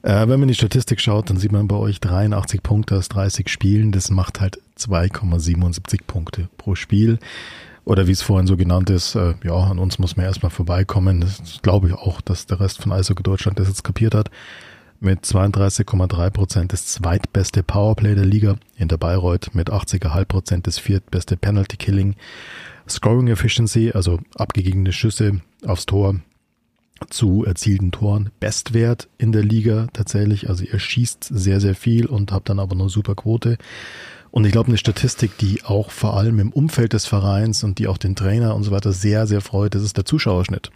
Äh, 0.03 0.21
wenn 0.21 0.29
man 0.29 0.43
in 0.43 0.49
die 0.49 0.55
Statistik 0.55 1.01
schaut, 1.01 1.29
dann 1.29 1.37
sieht 1.37 1.53
man 1.53 1.69
bei 1.69 1.77
euch 1.77 2.01
83 2.01 2.63
Punkte 2.63 2.97
aus 2.97 3.09
30 3.09 3.49
Spielen. 3.49 3.93
Das 3.93 4.11
macht 4.11 4.41
halt 4.41 4.61
2,77 4.79 6.01
Punkte 6.07 6.49
pro 6.57 6.75
Spiel. 6.75 7.19
Oder 7.85 8.07
wie 8.07 8.13
es 8.13 8.23
vorhin 8.23 8.47
so 8.47 8.57
genannt 8.57 8.91
ist, 8.91 9.15
äh, 9.15 9.35
ja, 9.43 9.55
an 9.55 9.79
uns 9.79 9.99
muss 9.99 10.17
man 10.17 10.27
erstmal 10.27 10.51
vorbeikommen. 10.51 11.21
Das 11.21 11.61
glaube 11.63 11.89
ich 11.89 11.95
auch, 11.95 12.21
dass 12.21 12.47
der 12.47 12.61
Rest 12.61 12.83
von 12.83 12.93
Eishockey 12.93 13.23
Deutschland 13.23 13.59
das 13.59 13.69
jetzt 13.69 13.85
kapiert 13.85 14.15
hat. 14.15 14.31
Mit 15.01 15.25
32,3 15.25 16.31
Prozent 16.31 16.73
das 16.75 16.87
zweitbeste 16.87 17.63
Powerplay 17.63 18.15
der 18.15 18.27
Liga. 18.27 18.57
Hinter 18.75 18.99
Bayreuth 18.99 19.55
mit 19.55 19.71
80,5 19.71 20.25
Prozent 20.27 20.67
das 20.67 20.79
viertbeste 20.79 21.37
Penalty 21.39 21.79
Killing. 21.79 22.17
Scoring 22.87 23.29
Efficiency, 23.29 23.93
also 23.95 24.19
abgegebene 24.35 24.93
Schüsse 24.93 25.41
aufs 25.65 25.87
Tor 25.87 26.17
zu 27.09 27.45
erzielten 27.45 27.93
Toren. 27.93 28.31
Bestwert 28.41 29.09
in 29.17 29.33
der 29.33 29.43
Liga 29.43 29.87
tatsächlich. 29.95 30.51
Also 30.51 30.65
ihr 30.65 30.79
schießt 30.79 31.25
sehr, 31.25 31.61
sehr 31.61 31.75
viel 31.75 32.07
und 32.07 32.31
habt 32.33 32.51
dann 32.51 32.59
aber 32.59 32.73
eine 32.73 32.91
super 32.91 33.15
Quote. 33.15 33.57
Und 34.31 34.45
ich 34.45 34.53
glaube, 34.53 34.69
eine 34.69 34.79
Statistik, 34.79 35.37
die 35.39 35.65
auch 35.65 35.91
vor 35.91 36.17
allem 36.17 36.39
im 36.39 36.53
Umfeld 36.53 36.93
des 36.93 37.07
Vereins 37.07 37.65
und 37.65 37.79
die 37.79 37.89
auch 37.89 37.99
den 37.99 38.15
Trainer 38.15 38.55
und 38.55 38.63
so 38.63 38.71
weiter 38.71 38.93
sehr, 38.93 39.27
sehr 39.27 39.41
freut, 39.41 39.75
das 39.75 39.83
ist 39.83 39.97
der 39.97 40.05
Zuschauerschnitt. 40.05 40.71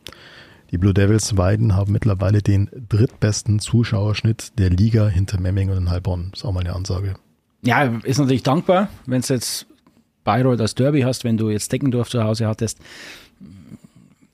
Die 0.71 0.79
Blue 0.79 0.93
Devils 0.93 1.37
Weiden 1.37 1.77
haben 1.77 1.93
mittlerweile 1.93 2.43
den 2.43 2.69
drittbesten 2.89 3.61
Zuschauerschnitt 3.61 4.59
der 4.59 4.71
Liga 4.71 5.07
hinter 5.07 5.39
Memmingen 5.39 5.77
und 5.77 5.91
Heilbronn. 5.91 6.33
Ist 6.35 6.45
auch 6.45 6.53
mal 6.53 6.61
eine 6.61 6.75
Ansage. 6.75 7.15
Ja, 7.63 7.85
ist 8.03 8.19
natürlich 8.19 8.43
dankbar, 8.43 8.89
wenn 9.07 9.21
du 9.21 9.35
jetzt 9.35 9.67
Bayreuth 10.25 10.61
als 10.61 10.75
Derby 10.75 11.03
hast, 11.03 11.23
wenn 11.23 11.37
du 11.37 11.51
jetzt 11.51 11.71
Deckendorf 11.71 12.09
zu 12.09 12.25
Hause 12.25 12.49
hattest. 12.49 12.79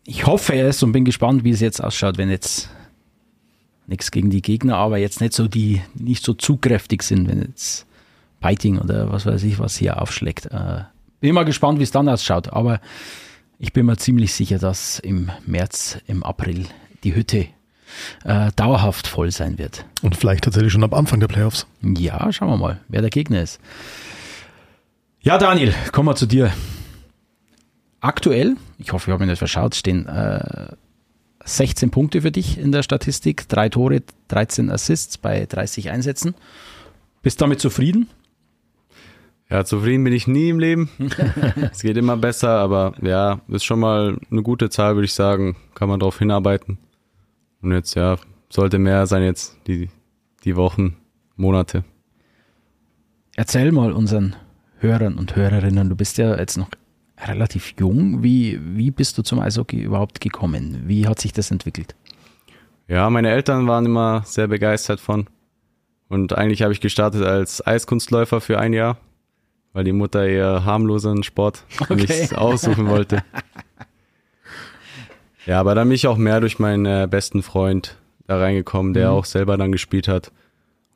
Ich 0.07 0.27
hoffe 0.27 0.55
es 0.55 0.83
und 0.83 0.93
bin 0.93 1.05
gespannt, 1.05 1.45
wie 1.45 1.51
es 1.51 1.61
jetzt 1.61 1.83
ausschaut, 1.83 2.17
wenn 2.17 2.31
jetzt 2.31 2.71
nichts 3.87 4.11
gegen 4.11 4.31
die 4.31 4.41
Gegner, 4.41 4.77
aber 4.77 4.99
jetzt 4.99 5.21
nicht 5.21 5.35
so 5.35 5.47
die, 5.47 5.83
nicht 5.95 6.25
so 6.25 6.33
zugkräftig 6.33 7.03
sind, 7.03 7.29
wenn 7.29 7.43
jetzt 7.43 7.87
Biting 8.41 8.79
oder 8.79 9.13
was 9.13 9.27
weiß 9.27 9.43
ich 9.45 9.59
was 9.59 9.77
hier 9.77 10.01
aufschlägt. 10.01 10.47
Äh, 10.47 10.83
bin 11.21 11.35
mal 11.35 11.45
gespannt, 11.45 11.79
wie 11.79 11.85
es 11.85 11.91
dann 11.91 12.09
ausschaut, 12.09 12.53
aber 12.53 12.81
ich 13.59 13.73
bin 13.73 13.87
mir 13.87 13.97
ziemlich 13.99 14.33
sicher, 14.33 14.59
dass 14.59 14.99
im 14.99 15.31
März, 15.47 15.99
im 16.07 16.23
April 16.23 16.67
die 17.05 17.15
Hütte 17.15 17.47
äh, 18.25 18.51
dauerhaft 18.57 19.07
voll 19.07 19.31
sein 19.31 19.59
wird. 19.59 19.85
Und 20.03 20.17
vielleicht 20.17 20.45
tatsächlich 20.45 20.73
schon 20.73 20.85
ab 20.85 20.95
Anfang 20.95 21.21
der 21.21 21.29
Playoffs. 21.29 21.67
Ja, 21.83 22.33
schauen 22.33 22.49
wir 22.49 22.57
mal, 22.57 22.81
wer 22.89 23.03
der 23.03 23.11
Gegner 23.11 23.43
ist. 23.43 23.61
Ja, 25.21 25.37
Daniel, 25.37 25.75
kommen 25.93 26.09
wir 26.09 26.17
zu 26.17 26.27
dir. 26.27 26.53
Aktuell, 28.01 28.57
ich 28.79 28.93
hoffe, 28.95 29.11
ich 29.11 29.13
habe 29.13 29.23
mich 29.23 29.31
nicht 29.31 29.39
verschaut, 29.39 29.75
stehen 29.75 30.07
äh, 30.07 30.69
16 31.45 31.91
Punkte 31.91 32.23
für 32.23 32.31
dich 32.31 32.57
in 32.59 32.73
der 32.73 32.83
Statistik, 32.83 33.47
drei 33.49 33.69
Tore, 33.69 34.03
13 34.29 34.71
Assists 34.71 35.19
bei 35.19 35.45
30 35.45 35.91
Einsätzen. 35.91 36.35
Bist 37.23 37.43
damit 37.43 37.61
zufrieden? 37.61 38.09
Ja, 39.51 39.65
zufrieden 39.65 40.05
bin 40.05 40.13
ich 40.13 40.29
nie 40.29 40.49
im 40.49 40.61
Leben. 40.61 40.89
es 41.73 41.83
geht 41.83 41.97
immer 41.97 42.17
besser, 42.17 42.51
aber 42.51 42.95
ja, 43.03 43.41
ist 43.49 43.65
schon 43.65 43.81
mal 43.81 44.17
eine 44.31 44.43
gute 44.43 44.71
Zahl, 44.71 44.95
würde 44.95 45.07
ich 45.07 45.15
sagen. 45.15 45.57
Kann 45.75 45.89
man 45.89 45.99
darauf 45.99 46.19
hinarbeiten. 46.19 46.79
Und 47.61 47.73
jetzt, 47.73 47.95
ja, 47.97 48.17
sollte 48.49 48.79
mehr 48.79 49.07
sein 49.07 49.25
jetzt, 49.25 49.59
die, 49.67 49.89
die 50.45 50.55
Wochen, 50.55 50.97
Monate. 51.37 51.85
Erzähl 53.35 53.73
mal 53.73 53.93
unseren 53.93 54.37
Hörern 54.79 55.19
und 55.19 55.35
Hörerinnen, 55.35 55.89
du 55.89 55.97
bist 55.97 56.19
ja 56.19 56.39
jetzt 56.39 56.57
noch 56.57 56.71
relativ 57.27 57.75
jung. 57.79 58.23
Wie, 58.23 58.61
wie 58.77 58.91
bist 58.91 59.19
du 59.19 59.23
zum 59.23 59.41
Eishockey 59.41 59.83
überhaupt 59.83 60.21
gekommen? 60.21 60.85
Wie 60.87 61.09
hat 61.09 61.21
sich 61.21 61.33
das 61.33 61.51
entwickelt? 61.51 61.97
Ja, 62.87 63.11
meine 63.11 63.31
Eltern 63.31 63.67
waren 63.67 63.87
immer 63.87 64.23
sehr 64.27 64.47
begeistert 64.47 65.01
von. 65.01 65.27
Und 66.09 66.33
eigentlich 66.33 66.63
habe 66.63 66.73
ich 66.73 66.81
gestartet 66.81 67.23
als 67.23 67.65
Eiskunstläufer 67.65 68.41
für 68.41 68.59
ein 68.59 68.73
Jahr, 68.73 68.99
weil 69.73 69.85
die 69.85 69.93
Mutter 69.93 70.27
eher 70.27 70.65
harmloseren 70.65 71.23
Sport 71.23 71.65
Okay. 71.89 72.29
aussuchen 72.35 72.89
wollte. 72.89 73.23
Ja, 75.47 75.59
aber 75.59 75.75
dann 75.75 75.89
bin 75.89 75.95
ich 75.95 76.07
auch 76.07 76.19
mehr 76.19 76.41
durch 76.41 76.59
meinen 76.59 76.85
äh, 76.85 77.09
besten 77.11 77.43
Freund 77.43 77.97
da 78.27 78.39
reingekommen, 78.39 78.93
der 78.93 79.09
Mhm. 79.11 79.15
auch 79.17 79.25
selber 79.25 79.57
dann 79.57 79.73
gespielt 79.73 80.07
hat. 80.07 80.31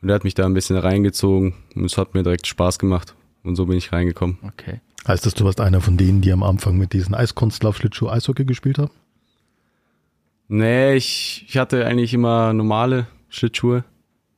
Und 0.02 0.08
der 0.08 0.16
hat 0.16 0.24
mich 0.24 0.34
da 0.34 0.44
ein 0.44 0.52
bisschen 0.54 0.76
reingezogen 0.76 1.54
und 1.74 1.87
es 1.87 1.96
hat 1.96 2.14
mir 2.14 2.22
direkt 2.22 2.46
Spaß 2.46 2.78
gemacht. 2.78 3.14
Und 3.42 3.56
so 3.56 3.64
bin 3.66 3.78
ich 3.78 3.90
reingekommen. 3.92 4.38
Okay. 4.46 4.80
Heißt 5.08 5.24
das, 5.26 5.34
du 5.34 5.44
warst 5.44 5.60
einer 5.60 5.80
von 5.80 5.96
denen, 5.96 6.20
die 6.20 6.30
am 6.30 6.42
Anfang 6.42 6.76
mit 6.76 6.92
diesen 6.92 7.14
Eiskunstlauf-Schlittschuh 7.14 8.08
Eishockey 8.10 8.44
gespielt 8.44 8.78
haben? 8.78 8.90
Nee, 10.48 10.94
ich, 10.94 11.44
ich 11.48 11.56
hatte 11.56 11.87
eigentlich 11.87 12.12
immer 12.14 12.52
normale 12.52 13.06
Schlittschuhe, 13.30 13.84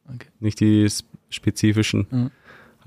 Okay. 0.09 0.29
nicht 0.39 0.61
die 0.61 0.89
spezifischen. 1.31 2.07
Mhm. 2.11 2.31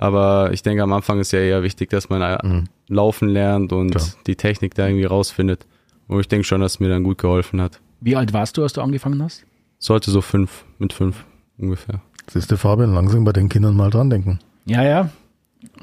Aber 0.02 0.52
ich 0.54 0.64
denke, 0.64 0.82
am 0.82 0.94
Anfang 0.94 1.20
ist 1.20 1.34
ja 1.34 1.40
eher 1.40 1.62
wichtig, 1.62 1.90
dass 1.90 2.08
man 2.10 2.22
äh, 2.22 2.38
Mhm. 2.42 2.64
laufen 2.88 3.28
lernt 3.28 3.74
und 3.74 3.92
Klar. 3.92 4.06
die 4.28 4.36
Technik 4.38 4.74
da 4.74 4.88
irgendwie 4.88 5.04
rausfindet. 5.06 5.66
Und 6.08 6.22
ich 6.22 6.28
denke 6.30 6.46
schon, 6.46 6.62
dass 6.62 6.74
es 6.76 6.80
mir 6.80 6.88
dann 6.88 7.04
gut 7.04 7.18
geholfen 7.18 7.62
hat. 7.62 7.82
Wie 8.00 8.16
alt 8.16 8.32
warst 8.32 8.56
du, 8.58 8.64
als 8.64 8.72
du 8.74 8.82
angefangen 8.82 9.22
hast? 9.22 9.44
Sollte 9.78 10.10
so 10.10 10.22
fünf, 10.22 10.64
mit 10.78 10.94
fünf 10.94 11.26
ungefähr. 11.58 12.02
Siehst 12.28 12.50
du, 12.50 12.56
Fabian, 12.58 12.94
langsam 12.94 13.26
bei 13.26 13.34
den 13.34 13.50
Kindern 13.50 13.76
mal 13.76 13.90
dran 13.90 14.10
denken. 14.10 14.40
Ja, 14.66 14.84
ja. 14.84 15.10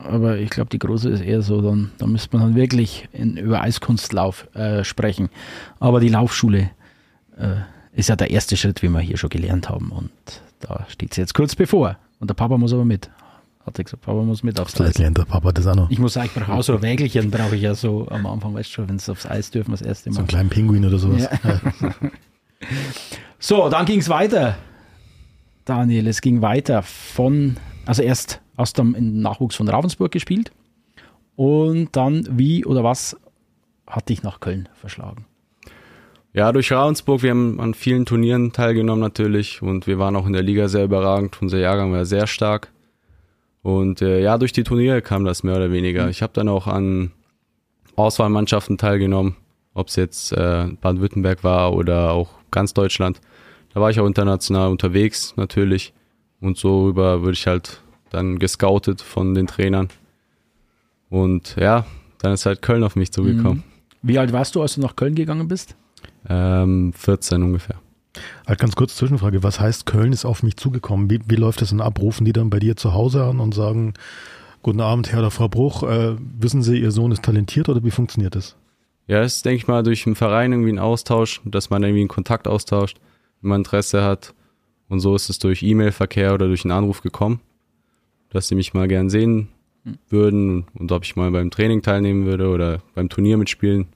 Aber 0.03 0.39
ich 0.39 0.49
glaube, 0.49 0.71
die 0.71 0.79
große 0.79 1.11
ist 1.11 1.21
eher 1.21 1.43
so, 1.43 1.61
dann, 1.61 1.91
da 1.99 2.07
müsste 2.07 2.35
man 2.39 2.47
dann 2.49 2.57
wirklich 2.57 3.09
in, 3.13 3.37
über 3.37 3.61
Eiskunstlauf 3.61 4.47
äh, 4.55 4.83
sprechen. 4.83 5.29
Aber 5.79 6.01
die 6.01 6.09
Laufschule 6.09 6.71
äh, 7.37 7.57
ist 7.93 8.09
ja 8.09 8.17
der 8.17 8.31
erste 8.31 8.57
Schritt, 8.57 8.83
wie 8.83 8.89
wir 8.89 9.01
hier 9.01 9.19
schon 9.19 9.29
gelernt 9.29 9.69
haben. 9.69 9.93
Und 9.93 10.11
da 10.61 10.87
steht 10.89 11.13
sie 11.13 11.21
jetzt 11.21 11.35
kurz 11.35 11.55
bevor. 11.55 11.99
Und 12.19 12.31
der 12.31 12.35
Papa 12.35 12.57
muss 12.57 12.73
aber 12.73 12.87
mit. 12.87 13.11
Hat 13.67 13.79
er 13.79 13.85
gesagt, 13.85 14.03
Papa 14.05 14.23
muss 14.23 14.43
mit 14.45 14.61
aufs 14.61 14.81
Eis. 14.81 14.97
lernt 14.97 15.19
der 15.19 15.25
Papa 15.25 15.51
das 15.51 15.67
auch 15.67 15.75
noch. 15.75 15.91
Ich 15.91 15.99
muss 15.99 16.13
sagen, 16.15 16.31
ich 16.33 16.41
brauche 16.41 16.53
auch 16.53 16.63
so 16.63 16.77
ein 16.77 16.83
Wägelchen, 16.83 17.31
brauche 17.33 17.57
ich 17.57 17.63
ja 17.63 17.75
so 17.75 18.07
am 18.09 18.25
Anfang, 18.27 18.55
weißt 18.55 18.71
du 18.71 18.73
schon, 18.75 18.89
wenn 18.89 18.97
es 18.97 19.09
aufs 19.09 19.27
Eis 19.27 19.51
dürfen, 19.51 19.73
das 19.73 19.83
erste 19.83 20.11
So 20.11 20.15
Mal. 20.15 20.19
einen 20.21 20.29
kleinen 20.29 20.51
Pinguin 20.51 20.85
oder 20.87 20.99
sowas. 20.99 21.29
Ja. 21.45 21.93
So, 23.39 23.69
dann 23.69 23.85
ging 23.87 23.99
es 24.01 24.09
weiter. 24.09 24.57
Daniel, 25.65 26.07
es 26.07 26.21
ging 26.21 26.43
weiter 26.43 26.83
von 26.83 27.57
Also 27.87 28.03
erst 28.03 28.41
hast 28.57 28.79
du 28.79 28.83
im 28.83 29.21
Nachwuchs 29.21 29.57
von 29.57 29.69
Ravensburg 29.69 30.11
gespielt 30.13 30.53
und 31.35 31.89
dann 31.97 32.27
wie 32.31 32.65
oder 32.65 32.83
was 32.85 33.17
hat 33.87 34.09
dich 34.09 34.23
nach 34.23 34.41
Köln 34.41 34.69
verschlagen? 34.75 35.27
Ja, 36.33 36.53
durch 36.53 36.71
Ravensburg, 36.71 37.23
wir 37.23 37.31
haben 37.31 37.61
an 37.61 37.75
vielen 37.75 38.05
Turnieren 38.07 38.53
teilgenommen 38.53 39.01
natürlich 39.01 39.63
und 39.63 39.87
wir 39.87 39.99
waren 39.99 40.17
auch 40.17 40.27
in 40.27 40.33
der 40.35 40.43
Liga 40.43 40.69
sehr 40.69 40.85
überragend. 40.85 41.41
Unser 41.41 41.59
Jahrgang 41.59 41.93
war 41.93 42.05
sehr 42.05 42.27
stark. 42.27 42.73
Und 43.67 44.01
äh, 44.01 44.23
ja, 44.23 44.39
durch 44.39 44.53
die 44.53 44.63
Turniere 44.63 45.03
kam 45.03 45.25
das 45.25 45.43
mehr 45.43 45.57
oder 45.57 45.73
weniger. 45.73 46.05
Mhm. 46.05 46.11
Ich 46.11 46.23
habe 46.23 46.33
dann 46.33 46.49
auch 46.49 46.69
an 46.69 47.11
Auswahlmannschaften 47.97 48.79
teilgenommen, 48.79 49.35
ob 49.75 49.89
es 49.89 49.97
jetzt 49.97 50.31
äh, 50.31 50.69
Baden-Württemberg 50.81 51.43
war 51.43 51.75
oder 51.75 52.13
auch 52.13 52.31
ganz 52.53 52.75
Deutschland. 52.75 53.21
Da 53.75 53.81
war 53.81 53.91
ich 53.91 53.99
auch 53.99 54.07
international 54.07 54.71
unterwegs 54.71 55.35
natürlich 55.35 55.95
und 56.41 56.57
so 56.57 56.85
rüber 56.85 57.23
würde 57.23 57.33
ich 57.33 57.49
halt 57.49 57.81
dann 58.11 58.39
gescoutet 58.39 59.03
von 59.03 59.35
den 59.35 59.49
Trainern. 59.49 59.89
Und 61.11 61.57
ja, 61.59 61.87
dann 62.19 62.35
ist 62.35 62.47
halt 62.47 62.63
Köln 62.63 62.85
auf 62.85 62.95
mich 62.95 63.11
zugekommen. 63.11 63.65
Mhm. 64.01 64.09
Wie 64.09 64.21
alt 64.21 64.33
warst 64.33 64.55
du, 64.55 64.63
als 64.63 64.77
du 64.77 64.81
nach 64.81 64.95
Köln 64.95 65.17
gegangen 65.17 65.49
bist? 65.49 65.75
Ähm, 66.29 66.93
14 66.93 67.43
ungefähr. 67.43 67.81
Halt 68.47 68.59
ganz 68.59 68.77
kurz 68.77 68.97
Zwischenfrage, 68.97 69.43
was 69.43 69.61
heißt 69.61 69.87
Köln 69.87 70.13
ist 70.13 70.25
auf 70.25 70.43
mich 70.43 70.57
zugekommen? 70.57 71.11
Wie, 71.11 71.21
wie 71.27 71.37
läuft 71.37 71.61
das 71.61 71.71
denn 71.71 71.81
ab? 71.81 72.01
Rufen 72.01 72.25
die 72.25 72.33
dann 72.33 72.51
bei 72.51 72.59
dir 72.59 72.77
zu 72.77 72.93
Hause 72.93 73.25
an 73.25 73.41
und 73.41 73.55
sagen, 73.55 73.95
guten 74.63 74.81
Abend, 74.81 75.13
Herr 75.13 75.21
oder 75.21 75.31
Frau 75.31 75.49
Bruch, 75.49 75.83
äh, 75.83 76.17
wissen 76.19 76.63
Sie, 76.63 76.79
Ihr 76.79 76.91
Sohn 76.91 77.13
ist 77.13 77.25
talentiert 77.25 77.69
oder 77.69 77.85
wie 77.85 77.91
funktioniert 77.91 78.35
das? 78.35 78.57
Ja, 79.07 79.23
es 79.23 79.37
ist, 79.37 79.45
denke 79.45 79.57
ich 79.57 79.69
mal, 79.69 79.83
durch 79.83 80.07
einen 80.07 80.17
Verein 80.17 80.53
irgendwie 80.53 80.73
ein 80.73 80.79
Austausch, 80.79 81.41
dass 81.45 81.71
man 81.71 81.83
irgendwie 81.83 82.01
einen 82.01 82.09
Kontakt 82.09 82.49
austauscht, 82.49 82.99
wenn 83.41 83.51
man 83.51 83.61
Interesse 83.61 84.03
hat. 84.03 84.35
Und 84.89 85.01
so 85.01 85.15
ist 85.15 85.31
es 85.31 85.39
durch 85.39 85.63
E-Mail-Verkehr 85.63 86.35
oder 86.35 86.49
durch 86.49 86.65
einen 86.65 86.73
Anruf 86.73 87.03
gekommen, 87.03 87.41
dass 88.31 88.49
sie 88.49 88.55
mich 88.55 88.75
mal 88.75 88.89
gern 88.89 89.11
sehen 89.11 89.49
würden 90.09 90.67
und 90.75 90.91
ob 90.91 91.05
ich 91.05 91.15
mal 91.15 91.31
beim 91.31 91.51
Training 91.51 91.83
teilnehmen 91.83 92.27
würde 92.27 92.49
oder 92.49 92.83
beim 92.95 93.09
Turnier 93.09 93.37
mitspielen 93.37 93.87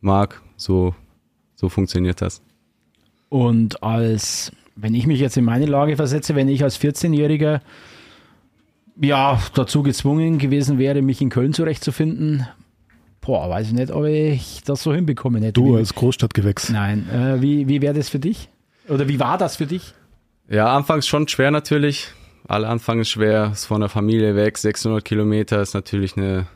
mag. 0.00 0.42
So 0.56 0.94
so 1.62 1.68
funktioniert 1.68 2.20
das. 2.20 2.42
Und 3.32 3.82
als, 3.82 4.52
wenn 4.76 4.92
ich 4.92 5.06
mich 5.06 5.18
jetzt 5.18 5.38
in 5.38 5.46
meine 5.46 5.64
Lage 5.64 5.96
versetze, 5.96 6.34
wenn 6.34 6.48
ich 6.48 6.62
als 6.64 6.78
14-Jähriger 6.78 7.62
ja 9.00 9.40
dazu 9.54 9.82
gezwungen 9.82 10.36
gewesen 10.36 10.78
wäre, 10.78 11.00
mich 11.00 11.22
in 11.22 11.30
Köln 11.30 11.54
zurechtzufinden, 11.54 12.46
boah, 13.22 13.48
weiß 13.48 13.68
ich 13.68 13.72
nicht, 13.72 13.90
ob 13.90 14.04
ich 14.04 14.60
das 14.66 14.82
so 14.82 14.92
hinbekommen 14.92 15.42
hätte. 15.42 15.54
Du 15.54 15.76
als 15.76 15.94
Großstadtgewächs. 15.94 16.68
Nein, 16.68 17.08
äh, 17.08 17.40
wie, 17.40 17.68
wie 17.68 17.80
wäre 17.80 17.94
das 17.94 18.10
für 18.10 18.18
dich? 18.18 18.50
Oder 18.86 19.08
wie 19.08 19.18
war 19.18 19.38
das 19.38 19.56
für 19.56 19.66
dich? 19.66 19.94
Ja, 20.50 20.66
anfangs 20.76 21.06
schon 21.06 21.26
schwer 21.26 21.50
natürlich. 21.50 22.08
Alle 22.46 22.68
Anfang 22.68 23.00
ist 23.00 23.08
schwer, 23.08 23.52
ist 23.54 23.64
von 23.64 23.80
der 23.80 23.88
Familie 23.88 24.36
weg, 24.36 24.58
600 24.58 25.02
Kilometer 25.02 25.62
ist 25.62 25.72
natürlich 25.72 26.18
eine, 26.18 26.48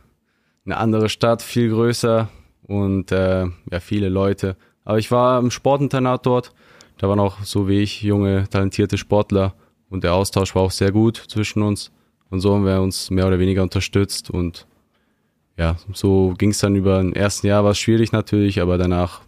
eine 0.66 0.76
andere 0.76 1.08
Stadt, 1.08 1.40
viel 1.40 1.70
größer 1.70 2.28
und 2.64 3.12
äh, 3.12 3.46
ja, 3.72 3.80
viele 3.80 4.10
Leute. 4.10 4.58
Aber 4.84 4.98
ich 4.98 5.10
war 5.10 5.38
im 5.38 5.50
Sportinternat 5.50 6.26
dort. 6.26 6.52
Da 6.98 7.08
waren 7.08 7.20
auch 7.20 7.42
so 7.42 7.68
wie 7.68 7.80
ich 7.80 8.02
junge, 8.02 8.48
talentierte 8.48 8.96
Sportler 8.96 9.54
und 9.90 10.04
der 10.04 10.14
Austausch 10.14 10.54
war 10.54 10.62
auch 10.62 10.70
sehr 10.70 10.92
gut 10.92 11.16
zwischen 11.28 11.62
uns. 11.62 11.92
Und 12.30 12.40
so 12.40 12.54
haben 12.54 12.64
wir 12.64 12.80
uns 12.80 13.10
mehr 13.10 13.26
oder 13.26 13.38
weniger 13.38 13.62
unterstützt 13.62 14.30
und 14.30 14.66
ja, 15.56 15.76
so 15.92 16.34
ging 16.36 16.50
es 16.50 16.58
dann 16.58 16.76
über 16.76 16.98
den 16.98 17.14
ersten 17.14 17.46
Jahr, 17.46 17.64
war 17.64 17.70
es 17.70 17.78
schwierig 17.78 18.12
natürlich, 18.12 18.60
aber 18.60 18.76
danach 18.76 19.22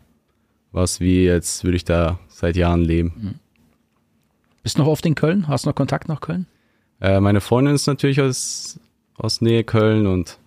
war 0.72 0.85
es 0.85 1.00
wie, 1.00 1.24
jetzt 1.24 1.64
würde 1.64 1.76
ich 1.76 1.85
da 1.85 2.18
seit 2.28 2.57
Jahren 2.57 2.83
leben. 2.83 3.12
Mhm. 3.16 3.35
Bist 4.62 4.76
du 4.76 4.83
noch 4.83 4.88
oft 4.88 5.07
in 5.07 5.14
Köln? 5.14 5.48
Hast 5.48 5.64
du 5.64 5.70
noch 5.70 5.74
Kontakt 5.74 6.09
nach 6.09 6.20
Köln? 6.20 6.46
Äh, 7.00 7.20
meine 7.20 7.40
Freundin 7.40 7.74
ist 7.74 7.87
natürlich 7.87 8.20
aus, 8.20 8.78
aus 9.16 9.40
Nähe 9.40 9.64
Köln 9.64 10.07
und 10.07 10.38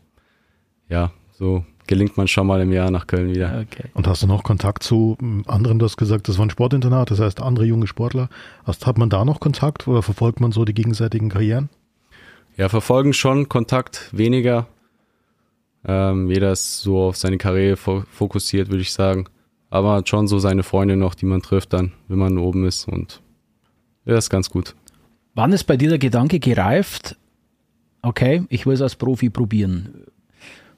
ja, 0.90 1.12
so 1.32 1.66
gelingt 1.88 2.18
man 2.18 2.28
schon 2.28 2.48
mal 2.48 2.62
im 2.62 2.72
Jahr 2.72 2.92
nach 2.92 3.08
Köln 3.08 3.30
wieder. 3.30 3.66
Okay. 3.68 3.90
Und 3.94 4.08
hast 4.08 4.24
du 4.24 4.28
noch 4.28 4.44
Kontakt 4.44 4.84
zu 4.84 5.18
anderen? 5.48 5.80
Du 5.80 5.86
hast 5.86 5.98
gesagt, 5.98 6.28
das 6.28 6.38
war 6.38 6.46
ein 6.46 6.50
Sportinternat, 6.50 7.12
das 7.12 7.20
heißt 7.20 7.42
andere 7.42 7.66
junge 7.66 7.88
Sportler. 7.88 8.30
Hast, 8.64 8.88
hat 8.88 8.98
man 8.98 9.10
da 9.10 9.26
noch 9.26 9.40
Kontakt 9.40 9.88
oder 9.88 10.02
verfolgt 10.02 10.40
man 10.40 10.52
so 10.52 10.66
die 10.66 10.74
gegenseitigen 10.74 11.30
Karrieren? 11.30 11.70
Ja, 12.58 12.70
verfolgen 12.70 13.14
schon, 13.14 13.50
Kontakt 13.50 14.10
weniger. 14.12 14.68
Ähm, 15.86 16.30
jeder 16.30 16.52
ist 16.52 16.82
so 16.82 17.00
auf 17.06 17.18
seine 17.18 17.38
Karriere 17.38 17.78
fokussiert, 17.78 18.70
würde 18.70 18.82
ich 18.82 18.94
sagen. 18.94 19.26
Aber 19.70 19.94
hat 19.94 20.10
schon 20.10 20.28
so 20.28 20.38
seine 20.38 20.64
Freunde 20.64 20.98
noch, 20.98 21.16
die 21.16 21.26
man 21.26 21.42
trifft 21.42 21.74
dann, 21.74 21.94
wenn 22.08 22.20
man 22.20 22.38
oben 22.38 22.66
ist 22.66 22.88
und 22.88 23.22
ja, 24.06 24.18
ist 24.18 24.30
ganz 24.30 24.50
gut. 24.50 24.76
Wann 25.34 25.54
ist 25.54 25.64
bei 25.64 25.78
dir 25.78 25.90
der 25.90 26.00
Gedanke 26.00 26.40
gereift, 26.40 27.16
okay, 28.02 28.44
ich 28.50 28.66
will 28.66 28.74
es 28.74 28.82
als 28.82 28.96
Profi 28.96 29.30
probieren? 29.30 30.06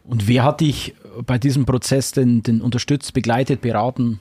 Und 0.04 0.28
wer 0.28 0.44
hat 0.44 0.62
dich 0.62 0.96
bei 1.26 1.38
diesem 1.38 1.66
Prozess 1.66 2.12
denn, 2.12 2.44
denn 2.44 2.62
unterstützt, 2.62 3.14
begleitet, 3.14 3.62
beraten? 3.62 4.20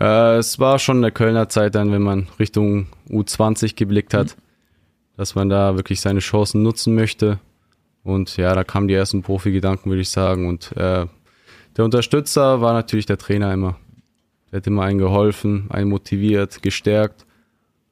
Äh, 0.00 0.36
es 0.36 0.58
war 0.58 0.78
schon 0.78 0.96
in 0.96 1.02
der 1.02 1.10
Kölner 1.10 1.48
Zeit 1.48 1.74
dann, 1.74 1.92
wenn 1.92 2.02
man 2.02 2.28
Richtung 2.38 2.86
U20 3.10 3.74
geblickt 3.74 4.14
hat, 4.14 4.36
mhm. 4.36 4.40
dass 5.16 5.34
man 5.34 5.48
da 5.48 5.76
wirklich 5.76 6.00
seine 6.00 6.20
Chancen 6.20 6.62
nutzen 6.62 6.94
möchte. 6.94 7.38
Und 8.04 8.36
ja, 8.36 8.54
da 8.54 8.64
kamen 8.64 8.88
die 8.88 8.94
ersten 8.94 9.22
Profi-Gedanken, 9.22 9.90
würde 9.90 10.02
ich 10.02 10.08
sagen. 10.08 10.48
Und 10.48 10.72
äh, 10.76 11.06
der 11.76 11.84
Unterstützer 11.84 12.60
war 12.60 12.72
natürlich 12.72 13.06
der 13.06 13.18
Trainer 13.18 13.52
immer. 13.52 13.76
Der 14.50 14.58
hat 14.58 14.66
immer 14.66 14.84
einen 14.84 14.98
geholfen, 14.98 15.66
einen 15.70 15.90
motiviert, 15.90 16.62
gestärkt. 16.62 17.26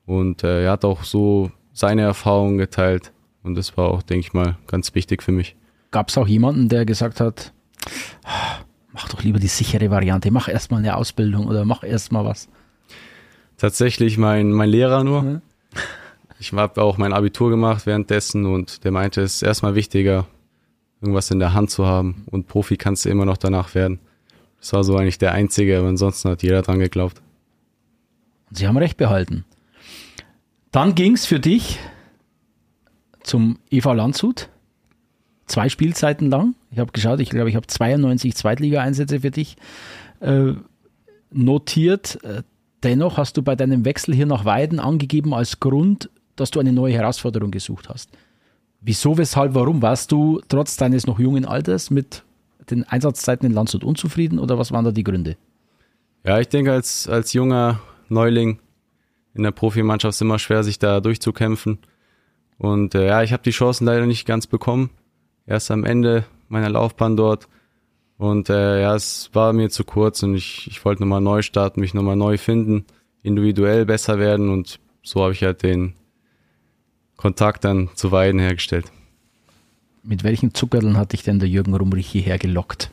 Und 0.06 0.44
äh, 0.44 0.64
er 0.64 0.72
hat 0.72 0.84
auch 0.84 1.04
so 1.04 1.50
seine 1.72 2.02
Erfahrungen 2.02 2.56
geteilt. 2.56 3.12
Und 3.42 3.56
das 3.56 3.76
war 3.76 3.90
auch, 3.90 4.02
denke 4.02 4.26
ich 4.26 4.32
mal, 4.32 4.56
ganz 4.66 4.94
wichtig 4.94 5.22
für 5.22 5.32
mich. 5.32 5.56
Gab 5.96 6.10
es 6.10 6.18
auch 6.18 6.28
jemanden, 6.28 6.68
der 6.68 6.84
gesagt 6.84 7.20
hat, 7.20 7.54
mach 8.92 9.08
doch 9.08 9.22
lieber 9.22 9.38
die 9.38 9.46
sichere 9.46 9.90
Variante, 9.90 10.30
mach 10.30 10.46
erstmal 10.46 10.80
eine 10.80 10.94
Ausbildung 10.94 11.46
oder 11.46 11.64
mach 11.64 11.82
erstmal 11.82 12.22
was? 12.26 12.50
Tatsächlich 13.56 14.18
mein, 14.18 14.52
mein 14.52 14.68
Lehrer 14.68 15.04
nur. 15.04 15.22
Mhm. 15.22 15.42
Ich 16.38 16.52
habe 16.52 16.82
auch 16.82 16.98
mein 16.98 17.14
Abitur 17.14 17.48
gemacht 17.48 17.86
währenddessen 17.86 18.44
und 18.44 18.84
der 18.84 18.92
meinte, 18.92 19.22
es 19.22 19.36
ist 19.36 19.42
erstmal 19.42 19.74
wichtiger, 19.74 20.26
irgendwas 21.00 21.30
in 21.30 21.38
der 21.38 21.54
Hand 21.54 21.70
zu 21.70 21.86
haben 21.86 22.26
und 22.30 22.46
Profi 22.46 22.76
kannst 22.76 23.06
du 23.06 23.08
immer 23.08 23.24
noch 23.24 23.38
danach 23.38 23.74
werden. 23.74 23.98
Das 24.60 24.74
war 24.74 24.84
so 24.84 24.98
eigentlich 24.98 25.16
der 25.16 25.32
einzige, 25.32 25.78
aber 25.78 25.88
ansonsten 25.88 26.28
hat 26.28 26.42
jeder 26.42 26.60
dran 26.60 26.78
geglaubt. 26.78 27.22
Sie 28.50 28.68
haben 28.68 28.76
recht 28.76 28.98
behalten. 28.98 29.46
Dann 30.72 30.94
ging 30.94 31.14
es 31.14 31.24
für 31.24 31.40
dich 31.40 31.78
zum 33.22 33.58
EV 33.70 33.94
Landshut 33.94 34.50
zwei 35.46 35.68
Spielzeiten 35.68 36.28
lang. 36.28 36.54
Ich 36.70 36.78
habe 36.78 36.92
geschaut, 36.92 37.20
ich 37.20 37.30
glaube, 37.30 37.48
ich 37.48 37.56
habe 37.56 37.66
92 37.66 38.34
Zweitliga-Einsätze 38.34 39.20
für 39.20 39.30
dich 39.30 39.56
äh, 40.20 40.52
notiert. 41.32 42.22
Äh, 42.24 42.42
dennoch 42.82 43.16
hast 43.16 43.36
du 43.36 43.42
bei 43.42 43.56
deinem 43.56 43.84
Wechsel 43.84 44.14
hier 44.14 44.26
nach 44.26 44.44
Weiden 44.44 44.80
angegeben 44.80 45.32
als 45.32 45.60
Grund, 45.60 46.10
dass 46.34 46.50
du 46.50 46.60
eine 46.60 46.72
neue 46.72 46.94
Herausforderung 46.94 47.50
gesucht 47.50 47.88
hast. 47.88 48.10
Wieso, 48.80 49.16
weshalb, 49.16 49.54
warum? 49.54 49.82
Warst 49.82 50.12
du 50.12 50.40
trotz 50.48 50.76
deines 50.76 51.06
noch 51.06 51.18
jungen 51.18 51.44
Alters 51.44 51.90
mit 51.90 52.22
den 52.70 52.84
Einsatzzeiten 52.84 53.46
in 53.46 53.52
Landshut 53.52 53.84
unzufrieden 53.84 54.38
oder 54.38 54.58
was 54.58 54.72
waren 54.72 54.84
da 54.84 54.90
die 54.90 55.04
Gründe? 55.04 55.36
Ja, 56.24 56.40
ich 56.40 56.48
denke, 56.48 56.72
als, 56.72 57.08
als 57.08 57.32
junger 57.32 57.80
Neuling 58.08 58.58
in 59.34 59.44
der 59.44 59.52
Profimannschaft 59.52 60.10
ist 60.10 60.16
es 60.16 60.22
immer 60.22 60.38
schwer, 60.38 60.64
sich 60.64 60.78
da 60.78 61.00
durchzukämpfen. 61.00 61.78
Und 62.58 62.94
äh, 62.94 63.06
ja, 63.06 63.22
ich 63.22 63.32
habe 63.32 63.42
die 63.42 63.50
Chancen 63.50 63.84
leider 63.86 64.06
nicht 64.06 64.26
ganz 64.26 64.46
bekommen 64.46 64.90
erst 65.46 65.70
am 65.70 65.84
Ende 65.84 66.24
meiner 66.48 66.68
Laufbahn 66.68 67.16
dort. 67.16 67.48
Und 68.18 68.48
äh, 68.48 68.82
ja, 68.82 68.94
es 68.94 69.30
war 69.32 69.52
mir 69.52 69.68
zu 69.68 69.84
kurz 69.84 70.22
und 70.22 70.34
ich, 70.34 70.66
ich 70.68 70.84
wollte 70.84 71.02
nochmal 71.02 71.20
neu 71.20 71.42
starten, 71.42 71.80
mich 71.80 71.94
nochmal 71.94 72.16
neu 72.16 72.38
finden, 72.38 72.86
individuell 73.22 73.84
besser 73.84 74.18
werden 74.18 74.48
und 74.48 74.80
so 75.02 75.22
habe 75.22 75.32
ich 75.32 75.42
halt 75.42 75.62
den 75.62 75.94
Kontakt 77.16 77.64
dann 77.64 77.90
zu 77.94 78.12
Weiden 78.12 78.40
hergestellt. 78.40 78.86
Mit 80.02 80.24
welchen 80.24 80.54
Zuckerln 80.54 80.96
hat 80.96 81.12
dich 81.12 81.24
denn 81.24 81.38
der 81.38 81.48
Jürgen 81.48 81.74
Rumrich 81.74 82.06
hierher 82.06 82.38
gelockt? 82.38 82.90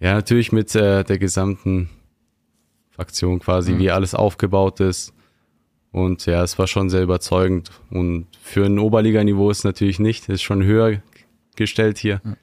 Ja, 0.00 0.14
natürlich 0.14 0.52
mit 0.52 0.74
äh, 0.74 1.04
der 1.04 1.18
gesamten 1.18 1.88
Fraktion 2.90 3.40
quasi, 3.40 3.72
mhm. 3.72 3.78
wie 3.78 3.90
alles 3.90 4.14
aufgebaut 4.14 4.80
ist. 4.80 5.12
Und 5.92 6.26
ja, 6.26 6.42
es 6.42 6.58
war 6.58 6.66
schon 6.66 6.90
sehr 6.90 7.02
überzeugend. 7.02 7.70
Und 7.90 8.26
für 8.40 8.66
ein 8.66 8.78
Oberliganiveau 8.78 9.50
ist 9.50 9.58
es 9.58 9.64
natürlich 9.64 9.98
nicht, 9.98 10.28
ist 10.28 10.42
schon 10.42 10.62
höher 10.62 11.00
gestellt 11.56 11.98
hier. 11.98 12.20
Ja. 12.24 12.36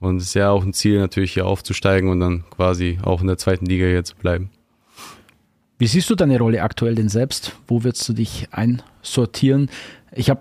Und 0.00 0.18
es 0.18 0.24
ist 0.24 0.34
ja 0.34 0.50
auch 0.50 0.64
ein 0.64 0.72
Ziel, 0.72 0.98
natürlich 0.98 1.32
hier 1.32 1.46
aufzusteigen 1.46 2.10
und 2.10 2.20
dann 2.20 2.44
quasi 2.50 2.98
auch 3.02 3.20
in 3.20 3.26
der 3.26 3.38
zweiten 3.38 3.66
Liga 3.66 3.86
hier 3.86 4.04
zu 4.04 4.16
bleiben. 4.16 4.50
Wie 5.78 5.86
siehst 5.86 6.10
du 6.10 6.14
deine 6.14 6.38
Rolle 6.38 6.62
aktuell 6.62 6.94
denn 6.94 7.08
selbst? 7.08 7.52
Wo 7.66 7.84
würdest 7.84 8.08
du 8.08 8.12
dich 8.12 8.48
einsortieren? 8.52 9.70
Ich 10.12 10.30
habe 10.30 10.40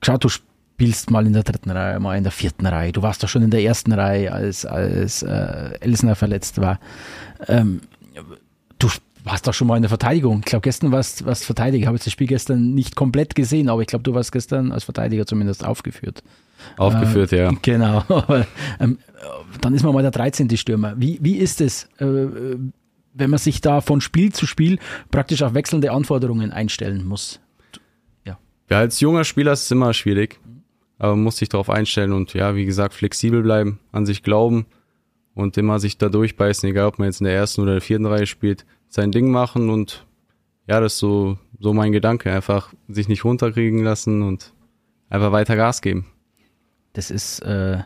geschaut, 0.00 0.22
du 0.22 0.28
spielst 0.28 1.10
mal 1.10 1.26
in 1.26 1.32
der 1.32 1.42
dritten 1.42 1.70
Reihe, 1.70 1.98
mal 1.98 2.16
in 2.16 2.22
der 2.22 2.32
vierten 2.32 2.66
Reihe. 2.66 2.92
Du 2.92 3.02
warst 3.02 3.22
doch 3.22 3.28
schon 3.28 3.42
in 3.42 3.50
der 3.50 3.62
ersten 3.62 3.92
Reihe, 3.92 4.32
als, 4.32 4.64
als 4.64 5.22
äh, 5.22 5.78
Elsner 5.80 6.14
verletzt 6.14 6.60
war. 6.60 6.78
Ähm, 7.48 7.80
du 8.78 8.88
warst 9.28 9.46
doch 9.46 9.54
schon 9.54 9.68
mal 9.68 9.76
in 9.76 9.82
der 9.82 9.88
Verteidigung. 9.88 10.40
Ich 10.40 10.46
glaube, 10.46 10.62
gestern 10.62 10.90
warst 10.90 11.20
du 11.20 11.34
Verteidiger. 11.34 11.82
Ich 11.82 11.86
habe 11.86 11.96
jetzt 11.96 12.06
das 12.06 12.12
Spiel 12.12 12.26
gestern 12.26 12.74
nicht 12.74 12.96
komplett 12.96 13.34
gesehen, 13.34 13.68
aber 13.68 13.82
ich 13.82 13.86
glaube, 13.86 14.02
du 14.02 14.14
warst 14.14 14.32
gestern 14.32 14.72
als 14.72 14.84
Verteidiger 14.84 15.26
zumindest 15.26 15.64
aufgeführt. 15.64 16.22
Aufgeführt, 16.76 17.32
äh, 17.32 17.44
ja. 17.44 17.52
Genau. 17.62 18.04
ähm, 18.80 18.98
dann 19.60 19.74
ist 19.74 19.82
man 19.82 19.92
mal 19.94 20.02
der 20.02 20.10
13. 20.10 20.56
Stürmer. 20.56 20.94
Wie, 20.96 21.18
wie 21.20 21.36
ist 21.36 21.60
es, 21.60 21.84
äh, 21.98 22.06
wenn 23.14 23.30
man 23.30 23.38
sich 23.38 23.60
da 23.60 23.80
von 23.80 24.00
Spiel 24.00 24.32
zu 24.32 24.46
Spiel 24.46 24.78
praktisch 25.10 25.42
auf 25.42 25.54
wechselnde 25.54 25.92
Anforderungen 25.92 26.50
einstellen 26.50 27.04
muss? 27.06 27.40
Ja. 28.24 28.38
Ja, 28.70 28.78
als 28.78 29.00
junger 29.00 29.24
Spieler 29.24 29.52
ist 29.52 29.64
es 29.64 29.70
immer 29.70 29.92
schwierig, 29.92 30.40
aber 30.98 31.14
man 31.14 31.24
muss 31.24 31.36
sich 31.36 31.48
darauf 31.48 31.70
einstellen 31.70 32.12
und 32.12 32.34
ja, 32.34 32.54
wie 32.56 32.64
gesagt, 32.64 32.94
flexibel 32.94 33.42
bleiben, 33.42 33.78
an 33.92 34.06
sich 34.06 34.22
glauben 34.22 34.66
und 35.34 35.56
immer 35.56 35.78
sich 35.78 35.98
da 35.98 36.08
durchbeißen, 36.08 36.68
egal 36.68 36.86
ob 36.86 36.98
man 36.98 37.06
jetzt 37.06 37.20
in 37.20 37.26
der 37.26 37.34
ersten 37.34 37.60
oder 37.60 37.72
der 37.72 37.80
vierten 37.80 38.06
Reihe 38.06 38.26
spielt, 38.26 38.64
sein 38.88 39.12
Ding 39.12 39.30
machen 39.30 39.70
und 39.70 40.06
ja, 40.66 40.80
das 40.80 40.94
ist 40.94 40.98
so, 40.98 41.38
so 41.58 41.72
mein 41.72 41.92
Gedanke, 41.92 42.32
einfach 42.32 42.72
sich 42.88 43.08
nicht 43.08 43.24
runterkriegen 43.24 43.82
lassen 43.82 44.22
und 44.22 44.52
einfach 45.08 45.32
weiter 45.32 45.56
Gas 45.56 45.80
geben. 45.80 46.06
Das 46.92 47.10
ist, 47.10 47.40
äh, 47.40 47.78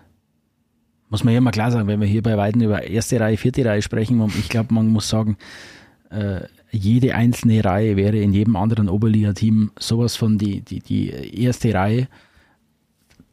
muss 1.09 1.25
man 1.25 1.35
ja 1.35 1.41
mal 1.41 1.51
klar 1.53 1.71
sagen, 1.71 1.87
wenn 1.87 2.01
wir 2.01 2.09
hier 2.09 2.23
bei 2.23 2.37
Weiden 2.37 2.63
über 2.63 2.83
erste 2.83 3.21
Reihe, 3.21 3.37
vierte 3.37 3.65
Reihe 3.65 3.83
sprechen, 3.83 4.21
ich 4.39 4.49
glaube, 4.49 4.75
man 4.75 4.89
muss 4.89 5.09
sagen, 5.09 5.37
äh, 6.11 6.41
jede 6.73 7.15
einzelne 7.15 7.65
Reihe 7.65 7.97
wäre 7.97 8.17
in 8.17 8.33
jedem 8.33 8.57
anderen 8.57 8.89
Oberliga-Team 8.89 9.73
sowas 9.79 10.17
von 10.17 10.39
die, 10.39 10.63
die, 10.63 10.81
die 10.81 11.11
erste 11.11 11.75
Reihe. 11.75 12.09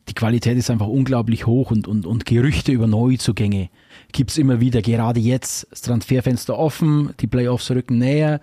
Die 0.10 0.14
Qualität 0.14 0.58
ist 0.58 0.70
einfach 0.70 0.88
unglaublich 0.88 1.46
hoch 1.46 1.72
und, 1.72 1.88
und, 1.88 2.06
und 2.06 2.26
Gerüchte 2.26 2.72
über 2.72 2.88
Neuzugänge 2.88 3.70
gibt 4.12 4.32
es 4.32 4.38
immer 4.38 4.60
wieder. 4.60 4.82
Gerade 4.82 5.20
jetzt, 5.20 5.68
das 5.72 5.82
Transferfenster 5.82 6.58
offen, 6.58 7.14
die 7.20 7.28
Playoffs 7.28 7.72
rücken 7.72 7.98
näher. 7.98 8.42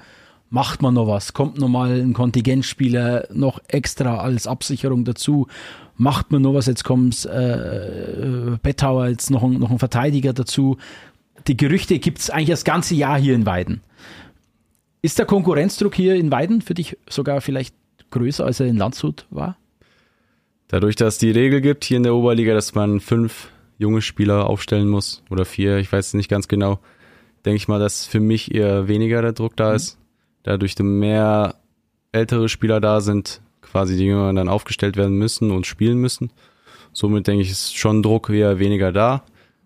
Macht 0.48 0.80
man 0.80 0.94
noch 0.94 1.08
was? 1.08 1.32
Kommt 1.32 1.58
noch 1.58 1.68
mal 1.68 2.00
ein 2.00 2.12
Kontingentspieler 2.12 3.26
noch 3.32 3.60
extra 3.68 4.18
als 4.18 4.46
Absicherung 4.46 5.04
dazu? 5.04 5.48
Macht 5.96 6.30
man 6.30 6.42
noch 6.42 6.54
was? 6.54 6.66
Jetzt 6.66 6.84
kommt 6.84 7.24
äh, 7.26 8.52
äh, 8.52 8.58
Bettauer, 8.62 9.08
jetzt 9.08 9.30
noch 9.30 9.42
ein, 9.42 9.54
noch 9.54 9.70
ein 9.70 9.78
Verteidiger 9.78 10.32
dazu. 10.32 10.76
Die 11.48 11.56
Gerüchte 11.56 11.98
gibt 11.98 12.18
es 12.18 12.30
eigentlich 12.30 12.50
das 12.50 12.64
ganze 12.64 12.94
Jahr 12.94 13.18
hier 13.18 13.34
in 13.34 13.46
Weiden. 13.46 13.80
Ist 15.02 15.18
der 15.18 15.26
Konkurrenzdruck 15.26 15.94
hier 15.94 16.14
in 16.14 16.30
Weiden 16.30 16.62
für 16.62 16.74
dich 16.74 16.96
sogar 17.08 17.40
vielleicht 17.40 17.74
größer, 18.10 18.44
als 18.44 18.60
er 18.60 18.66
in 18.66 18.76
Landshut 18.76 19.26
war? 19.30 19.56
Dadurch, 20.68 20.96
dass 20.96 21.14
es 21.14 21.18
die 21.18 21.30
Regel 21.30 21.60
gibt 21.60 21.84
hier 21.84 21.96
in 21.96 22.02
der 22.02 22.14
Oberliga, 22.14 22.54
dass 22.54 22.74
man 22.74 23.00
fünf 23.00 23.48
junge 23.78 24.02
Spieler 24.02 24.46
aufstellen 24.46 24.88
muss 24.88 25.22
oder 25.30 25.44
vier, 25.44 25.78
ich 25.78 25.90
weiß 25.90 26.14
nicht 26.14 26.28
ganz 26.28 26.48
genau, 26.48 26.78
denke 27.44 27.56
ich 27.56 27.68
mal, 27.68 27.78
dass 27.78 28.06
für 28.06 28.20
mich 28.20 28.54
eher 28.54 28.88
weniger 28.88 29.22
der 29.22 29.32
Druck 29.32 29.56
da 29.56 29.70
mhm. 29.70 29.76
ist. 29.76 29.98
Dadurch 30.42 30.78
mehr 30.78 31.56
ältere 32.12 32.48
Spieler 32.48 32.80
da 32.80 33.00
sind, 33.00 33.40
quasi 33.62 33.96
die 33.96 34.06
Jüngeren 34.06 34.36
dann 34.36 34.48
aufgestellt 34.48 34.96
werden 34.96 35.16
müssen 35.16 35.50
und 35.50 35.66
spielen 35.66 35.98
müssen. 35.98 36.30
Somit 36.92 37.26
denke 37.26 37.42
ich, 37.42 37.50
ist 37.50 37.76
schon 37.76 38.02
Druck 38.02 38.30
eher 38.30 38.58
weniger 38.58 38.92
da. 38.92 39.22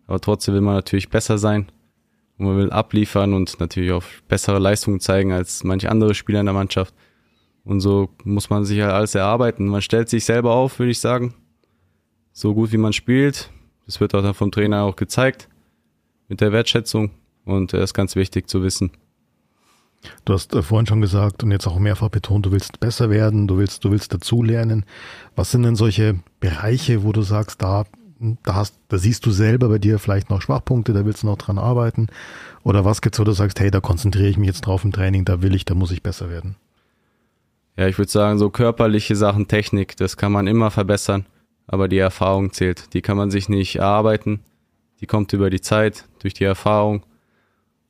Aber 0.07 0.21
trotzdem 0.21 0.55
will 0.55 0.63
man 0.63 0.75
natürlich 0.75 1.11
besser 1.11 1.39
sein. 1.39 1.71
Und 2.37 2.47
man 2.47 2.57
will 2.57 2.71
abliefern 2.71 3.35
und 3.35 3.61
natürlich 3.61 3.93
auch 3.93 4.03
bessere 4.27 4.59
Leistungen 4.59 4.99
zeigen 4.99 5.33
als 5.33 5.63
manche 5.63 5.91
andere 5.91 6.15
Spieler 6.15 6.41
in 6.41 6.47
der 6.47 6.55
Mannschaft. 6.55 6.95
Und 7.63 7.81
so 7.81 8.09
muss 8.25 8.51
man 8.51 8.65
sich 8.65 8.81
halt 8.81 8.93
alles 8.93 9.15
erarbeiten. 9.15 9.69
Man 9.69 9.83
stellt 9.83 10.09
sich 10.09 10.25
selber 10.25 10.53
auf, 10.53 10.79
würde 10.79 10.91
ich 10.91 10.99
sagen. 10.99 11.35
So 12.33 12.55
gut 12.55 12.73
wie 12.73 12.79
man 12.79 12.93
spielt, 12.93 13.51
das 13.91 14.01
wird 14.01 14.15
auch 14.15 14.37
vom 14.37 14.53
Trainer 14.53 14.85
auch 14.85 14.95
gezeigt 14.95 15.49
mit 16.29 16.41
der 16.41 16.53
Wertschätzung 16.53 17.11
und 17.45 17.73
das 17.73 17.91
ist 17.91 17.95
ganz 17.95 18.15
wichtig 18.15 18.49
zu 18.49 18.63
wissen. 18.63 18.93
Du 20.25 20.33
hast 20.33 20.55
äh, 20.55 20.63
vorhin 20.63 20.87
schon 20.87 21.01
gesagt 21.01 21.43
und 21.43 21.51
jetzt 21.51 21.67
auch 21.67 21.77
mehrfach 21.81 22.09
betont, 22.09 22.47
du 22.47 22.53
willst 22.53 22.79
besser 22.79 23.11
werden, 23.11 23.49
du 23.49 23.59
willst, 23.59 23.85
du 23.85 23.91
willst 23.91 24.15
dazulernen. 24.15 24.85
Was 25.35 25.51
sind 25.51 25.65
denn 25.65 25.75
solche 25.75 26.21
Bereiche, 26.39 27.03
wo 27.03 27.11
du 27.11 27.23
sagst, 27.23 27.63
da, 27.63 27.83
da 28.45 28.55
hast, 28.55 28.79
da 28.87 28.97
siehst 28.97 29.27
du 29.27 29.33
selber 29.33 29.69
bei 29.69 29.79
dir 29.79 29.99
vielleicht 29.99 30.31
noch 30.31 30.41
Schwachpunkte, 30.41 30.93
da 30.93 31.05
willst 31.05 31.25
du 31.25 31.27
noch 31.27 31.39
dran 31.39 31.59
arbeiten? 31.59 32.07
Oder 32.63 32.85
was 32.85 33.03
gibt's, 33.03 33.19
wo 33.19 33.25
du 33.25 33.33
sagst, 33.33 33.59
hey, 33.59 33.73
da 33.73 33.81
konzentriere 33.81 34.29
ich 34.29 34.39
mich 34.39 34.47
jetzt 34.47 34.61
drauf 34.61 34.85
im 34.85 34.93
Training, 34.93 35.25
da 35.25 35.43
will 35.43 35.57
ich, 35.57 35.65
da 35.65 35.75
muss 35.75 35.91
ich 35.91 36.05
besser 36.05 36.31
werden? 36.31 36.55
Ja, 37.77 37.89
ich 37.89 37.99
würde 37.99 38.13
sagen, 38.13 38.39
so 38.39 38.51
körperliche 38.51 39.17
Sachen, 39.17 39.49
Technik, 39.49 39.97
das 39.97 40.17
kann 40.17 40.31
man 40.31 40.47
immer 40.47 40.71
verbessern 40.71 41.27
aber 41.73 41.87
die 41.87 41.99
Erfahrung 41.99 42.53
zählt. 42.53 42.93
Die 42.95 43.01
kann 43.01 43.17
man 43.17 43.31
sich 43.31 43.49
nicht 43.49 43.77
erarbeiten. 43.77 44.41
Die 45.01 45.07
kommt 45.07 45.33
über 45.33 45.51
die 45.51 45.61
Zeit, 45.61 46.05
durch 46.19 46.35
die 46.35 46.43
Erfahrung. 46.43 47.07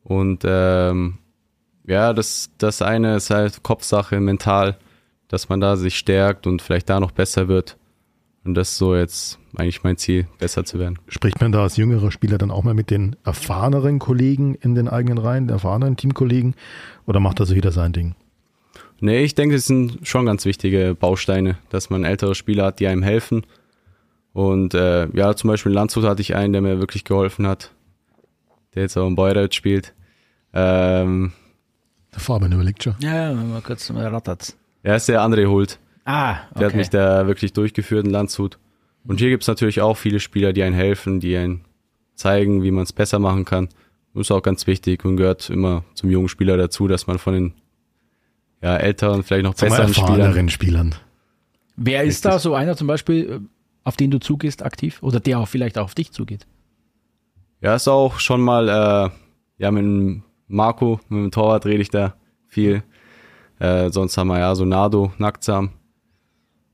Und 0.04 0.42
ähm, 0.44 1.16
ja, 1.86 2.12
das, 2.12 2.50
das 2.58 2.82
eine 2.82 3.16
ist 3.16 3.30
halt 3.30 3.62
Kopfsache, 3.62 4.20
mental, 4.20 4.76
dass 5.28 5.48
man 5.48 5.62
da 5.62 5.76
sich 5.76 5.96
stärkt 5.96 6.46
und 6.46 6.60
vielleicht 6.60 6.90
da 6.90 7.00
noch 7.00 7.10
besser 7.10 7.48
wird. 7.48 7.78
Und 8.44 8.54
das 8.54 8.72
ist 8.72 8.76
so 8.76 8.94
jetzt 8.94 9.38
eigentlich 9.56 9.82
mein 9.82 9.96
Ziel, 9.96 10.26
besser 10.38 10.66
zu 10.66 10.78
werden. 10.78 10.98
Spricht 11.08 11.40
man 11.40 11.50
da 11.50 11.62
als 11.62 11.78
jüngerer 11.78 12.10
Spieler 12.10 12.36
dann 12.36 12.50
auch 12.50 12.64
mal 12.64 12.74
mit 12.74 12.90
den 12.90 13.16
erfahreneren 13.24 13.98
Kollegen 13.98 14.56
in 14.56 14.74
den 14.74 14.88
eigenen 14.88 15.16
Reihen, 15.16 15.46
den 15.46 15.54
erfahrenen 15.54 15.96
Teamkollegen? 15.96 16.54
Oder 17.06 17.18
macht 17.18 17.40
da 17.40 17.46
so 17.46 17.54
jeder 17.54 17.72
sein 17.72 17.94
Ding? 17.94 18.14
Nee, 19.00 19.22
ich 19.22 19.34
denke, 19.34 19.54
es 19.54 19.66
sind 19.66 20.06
schon 20.06 20.26
ganz 20.26 20.44
wichtige 20.44 20.94
Bausteine, 20.94 21.56
dass 21.70 21.88
man 21.88 22.04
ältere 22.04 22.34
Spieler 22.34 22.66
hat, 22.66 22.80
die 22.80 22.86
einem 22.86 23.02
helfen 23.02 23.46
und 24.32 24.74
äh, 24.74 25.08
ja, 25.16 25.34
zum 25.34 25.48
Beispiel 25.48 25.70
in 25.70 25.74
Landshut 25.74 26.04
hatte 26.04 26.22
ich 26.22 26.34
einen, 26.34 26.52
der 26.52 26.62
mir 26.62 26.78
wirklich 26.78 27.04
geholfen 27.04 27.46
hat, 27.46 27.72
der 28.74 28.82
jetzt 28.82 28.96
auch 28.96 29.06
in 29.06 29.16
Bayreuth 29.16 29.54
spielt. 29.54 29.94
Ähm, 30.52 31.32
der 32.12 32.20
Fabian 32.20 32.52
überlegt 32.52 32.82
schon. 32.82 32.94
Ja, 33.00 33.32
mal 33.32 33.60
kurz 33.60 33.90
mal 33.90 34.06
rattert. 34.06 34.56
Er 34.82 34.96
ist 34.96 35.08
der 35.08 35.20
André 35.20 35.46
Hult. 35.46 35.78
Ah, 36.04 36.32
okay. 36.50 36.58
Der 36.58 36.66
hat 36.68 36.74
mich 36.74 36.90
da 36.90 37.26
wirklich 37.26 37.52
durchgeführt 37.52 38.06
in 38.06 38.10
Landshut. 38.10 38.58
Und 39.04 39.18
hier 39.20 39.30
gibt's 39.30 39.46
natürlich 39.46 39.80
auch 39.80 39.96
viele 39.96 40.20
Spieler, 40.20 40.52
die 40.52 40.62
einen 40.62 40.74
helfen, 40.74 41.20
die 41.20 41.36
einen 41.36 41.64
zeigen, 42.14 42.62
wie 42.62 42.70
man 42.70 42.84
es 42.84 42.92
besser 42.92 43.18
machen 43.18 43.44
kann. 43.44 43.68
Das 44.14 44.22
ist 44.22 44.30
auch 44.30 44.42
ganz 44.42 44.66
wichtig 44.66 45.04
und 45.04 45.16
gehört 45.16 45.50
immer 45.50 45.84
zum 45.94 46.10
jungen 46.10 46.28
Spieler 46.28 46.56
dazu, 46.56 46.88
dass 46.88 47.06
man 47.06 47.18
von 47.18 47.34
den 47.34 47.54
ja, 48.60 48.76
älteren, 48.76 49.22
vielleicht 49.22 49.44
noch 49.44 49.54
besseren 49.54 49.94
Spielern, 49.94 50.48
Spielern. 50.50 50.94
Wer 51.76 52.02
ist 52.02 52.24
da 52.24 52.38
so 52.38 52.54
einer 52.54 52.76
zum 52.76 52.86
Beispiel? 52.88 53.40
Auf 53.84 53.96
den 53.96 54.10
du 54.10 54.18
zugehst 54.18 54.62
aktiv 54.62 55.02
oder 55.02 55.20
der 55.20 55.38
auch 55.38 55.48
vielleicht 55.48 55.78
auch 55.78 55.84
auf 55.84 55.94
dich 55.94 56.12
zugeht? 56.12 56.46
Ja, 57.60 57.74
ist 57.74 57.88
auch 57.88 58.18
schon 58.18 58.40
mal, 58.40 58.68
äh, 58.68 59.10
ja, 59.58 59.70
mit 59.70 60.22
Marco, 60.48 61.00
mit 61.08 61.24
dem 61.24 61.30
Torwart 61.30 61.66
rede 61.66 61.82
ich 61.82 61.90
da 61.90 62.14
viel. 62.48 62.82
Äh, 63.58 63.90
sonst 63.90 64.16
haben 64.16 64.28
wir 64.28 64.38
ja 64.38 64.54
so 64.54 64.64
Nado, 64.64 65.12
Nacktsam. 65.18 65.70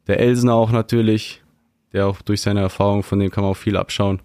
Der 0.06 0.20
Elsen 0.20 0.48
auch 0.48 0.70
natürlich, 0.70 1.42
der 1.92 2.06
auch 2.06 2.22
durch 2.22 2.40
seine 2.40 2.60
Erfahrung, 2.60 3.02
von 3.02 3.18
dem 3.18 3.30
kann 3.30 3.42
man 3.42 3.50
auch 3.50 3.56
viel 3.56 3.76
abschauen. 3.76 4.22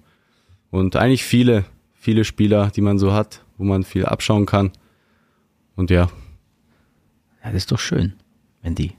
Und 0.70 0.96
eigentlich 0.96 1.24
viele, 1.24 1.66
viele 1.94 2.24
Spieler, 2.24 2.70
die 2.70 2.82
man 2.82 3.00
so 3.00 3.14
hat, 3.14 3.44
wo 3.58 3.64
man 3.64 3.84
viel 3.84 4.06
abschauen 4.06 4.46
kann. 4.46 4.72
Und 5.76 5.90
ja. 5.90 6.10
Ja, 7.44 7.48
das 7.52 7.56
ist 7.56 7.72
doch 7.72 7.80
schön, 7.80 8.14
wenn 8.62 8.76
die 8.76 8.94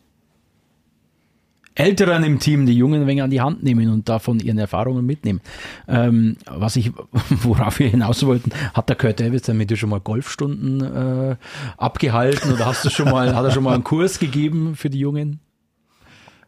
Älteren 1.74 2.22
im 2.24 2.38
Team 2.38 2.66
die 2.66 2.76
Jungen 2.76 3.02
ein 3.02 3.06
wenig 3.06 3.22
an 3.22 3.30
die 3.30 3.40
Hand 3.40 3.62
nehmen 3.62 3.88
und 3.88 4.08
davon 4.08 4.40
ihren 4.40 4.58
Erfahrungen 4.58 5.06
mitnehmen. 5.06 5.40
Ähm, 5.88 6.36
was 6.46 6.76
ich, 6.76 6.92
worauf 7.28 7.78
wir 7.78 7.88
hinaus 7.88 8.24
wollten, 8.26 8.50
hat 8.74 8.88
der 8.88 8.96
Kurt 8.96 9.20
Davis 9.20 9.48
mit 9.48 9.70
dir 9.70 9.76
schon 9.76 9.90
mal 9.90 10.00
Golfstunden 10.00 10.80
äh, 10.80 11.36
abgehalten 11.78 12.52
oder 12.52 12.66
hast 12.66 12.84
du 12.84 12.90
schon 12.90 13.10
mal, 13.10 13.34
hat 13.34 13.44
er 13.44 13.50
schon 13.50 13.64
mal 13.64 13.74
einen 13.74 13.84
Kurs 13.84 14.18
gegeben 14.18 14.76
für 14.76 14.90
die 14.90 14.98
Jungen? 14.98 15.40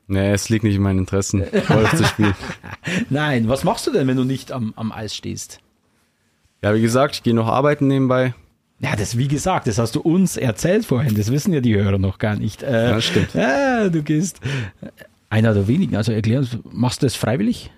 Nee, 0.07 0.33
es 0.33 0.51
liegt 0.51 0.65
nicht 0.65 0.75
in 0.75 0.83
meinen 0.83 0.99
Interessen, 0.99 1.43
Golf 1.67 1.97
zu 1.97 2.05
spielen. 2.05 2.35
Nein, 3.11 3.49
was 3.49 3.65
machst 3.65 3.87
du 3.87 3.91
denn, 3.91 4.07
wenn 4.07 4.19
du 4.19 4.25
nicht 4.25 4.53
am, 4.53 4.75
am 4.77 4.93
Eis 4.93 5.15
stehst? 5.15 5.61
Ja, 6.63 6.75
wie 6.75 6.83
gesagt, 6.83 7.15
ich 7.15 7.23
gehe 7.23 7.35
noch 7.35 7.49
arbeiten 7.49 7.87
nebenbei. 7.87 8.35
Ja, 8.81 8.97
das 8.97 9.17
wie 9.17 9.29
gesagt, 9.29 9.67
das 9.67 9.79
hast 9.79 9.95
du 9.95 10.01
uns 10.01 10.37
erzählt 10.37 10.85
vorhin, 10.85 11.15
das 11.15 11.31
wissen 11.31 11.55
ja 11.55 11.61
die 11.61 11.75
Hörer 11.75 11.99
noch 11.99 12.19
gar 12.19 12.37
nicht. 12.37 12.63
Äh, 12.63 12.91
ja, 12.91 13.01
stimmt. 13.01 13.33
Ja, 13.33 13.89
du 13.89 14.03
gehst 14.03 14.41
einer 15.35 15.53
der 15.53 15.67
wenigen. 15.67 15.97
Also 15.97 16.13
erklären, 16.13 16.49
machst 16.71 17.03
du 17.03 17.07
das 17.07 17.17
freiwillig? 17.17 17.73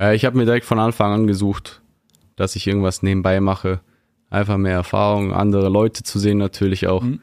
Äh, 0.00 0.16
ich 0.16 0.24
habe 0.24 0.38
mir 0.38 0.46
direkt 0.46 0.64
von 0.64 0.78
Anfang 0.78 1.12
an 1.12 1.26
gesucht, 1.26 1.82
dass 2.36 2.56
ich 2.56 2.66
irgendwas 2.66 3.02
nebenbei 3.02 3.38
mache. 3.40 3.80
Einfach 4.30 4.56
mehr 4.56 4.72
Erfahrung, 4.72 5.34
andere 5.34 5.68
Leute 5.68 6.04
zu 6.04 6.18
sehen 6.18 6.38
natürlich 6.38 6.86
auch. 6.86 7.02
Mhm. 7.02 7.20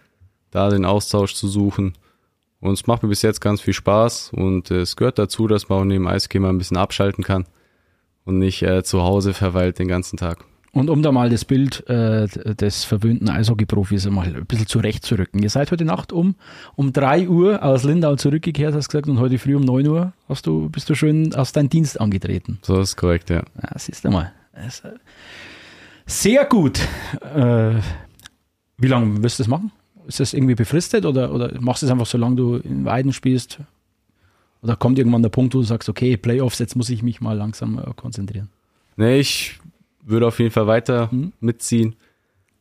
Da 0.51 0.69
den 0.69 0.85
Austausch 0.85 1.33
zu 1.33 1.47
suchen. 1.47 1.93
Und 2.59 2.73
es 2.73 2.85
macht 2.85 3.01
mir 3.01 3.09
bis 3.09 3.23
jetzt 3.23 3.41
ganz 3.41 3.61
viel 3.61 3.73
Spaß 3.73 4.31
und 4.33 4.69
äh, 4.69 4.81
es 4.81 4.95
gehört 4.95 5.17
dazu, 5.17 5.47
dass 5.47 5.69
man 5.69 5.79
auch 5.79 5.85
neben 5.85 6.07
Eishockey 6.07 6.37
mal 6.37 6.49
ein 6.49 6.59
bisschen 6.59 6.77
abschalten 6.77 7.23
kann 7.23 7.45
und 8.25 8.37
nicht 8.37 8.61
äh, 8.61 8.83
zu 8.83 9.01
Hause 9.01 9.33
verweilt 9.33 9.79
den 9.79 9.87
ganzen 9.87 10.17
Tag. 10.17 10.45
Und 10.73 10.89
um 10.89 11.01
da 11.01 11.11
mal 11.11 11.29
das 11.29 11.43
Bild 11.43 11.87
äh, 11.89 12.27
des 12.27 12.85
verwöhnten 12.85 13.29
Eishockey-Profis 13.29 14.09
mal 14.09 14.27
ein 14.27 14.45
bisschen 14.45 14.67
zurechtzurücken. 14.67 15.43
Ihr 15.43 15.49
seid 15.49 15.69
heute 15.71 15.83
Nacht 15.83 16.13
um, 16.13 16.35
um 16.75 16.93
3 16.93 17.27
Uhr 17.27 17.61
aus 17.61 17.83
Lindau 17.83 18.15
zurückgekehrt, 18.15 18.73
hast 18.73 18.87
gesagt, 18.87 19.09
und 19.09 19.19
heute 19.19 19.37
früh 19.37 19.55
um 19.55 19.63
9 19.63 19.85
Uhr 19.87 20.13
hast 20.29 20.47
du, 20.47 20.69
bist 20.69 20.89
du 20.89 20.95
schön 20.95 21.35
aus 21.35 21.51
deinem 21.51 21.67
Dienst 21.67 21.99
angetreten. 21.99 22.59
So 22.61 22.79
ist 22.79 22.95
korrekt, 22.95 23.29
ja. 23.29 23.43
ja 23.61 23.77
siehst 23.77 24.05
du 24.05 24.11
mal. 24.11 24.31
Sehr 26.05 26.45
gut. 26.45 26.79
Äh, 27.35 27.73
Wie 28.77 28.87
lange 28.87 29.21
wirst 29.23 29.39
du 29.39 29.43
das 29.43 29.49
machen? 29.49 29.71
Ist 30.07 30.21
das 30.21 30.33
irgendwie 30.33 30.55
befristet 30.55 31.05
oder, 31.05 31.33
oder 31.33 31.51
machst 31.59 31.81
du 31.81 31.85
es 31.85 31.91
einfach, 31.91 32.05
solange 32.05 32.35
du 32.37 32.55
in 32.55 32.85
Weiden 32.85 33.11
spielst? 33.11 33.59
Oder 34.61 34.77
kommt 34.77 34.97
irgendwann 34.99 35.21
der 35.21 35.29
Punkt, 35.29 35.53
wo 35.53 35.59
du 35.59 35.65
sagst, 35.65 35.89
okay, 35.89 36.15
Playoffs, 36.15 36.59
jetzt 36.59 36.75
muss 36.75 36.89
ich 36.89 37.03
mich 37.03 37.19
mal 37.19 37.35
langsam 37.37 37.77
äh, 37.77 37.93
konzentrieren? 37.95 38.49
Nee, 38.95 39.19
ich 39.19 39.59
würde 40.03 40.27
auf 40.27 40.39
jeden 40.39 40.51
Fall 40.51 40.67
weiter 40.67 41.09
Mhm. 41.11 41.33
mitziehen. 41.39 41.95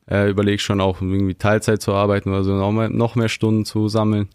Äh, 0.09 0.29
Überlege 0.31 0.59
schon 0.59 0.81
auch 0.81 1.01
irgendwie 1.01 1.35
Teilzeit 1.35 1.81
zu 1.83 1.93
arbeiten 1.95 2.31
oder 2.31 2.43
so 2.45 2.53
noch 2.55 2.73
mehr, 2.73 2.89
noch 2.89 3.15
mehr 3.15 3.29
Stunden 3.29 3.65
zu 3.65 3.89
sammeln. 3.89 4.29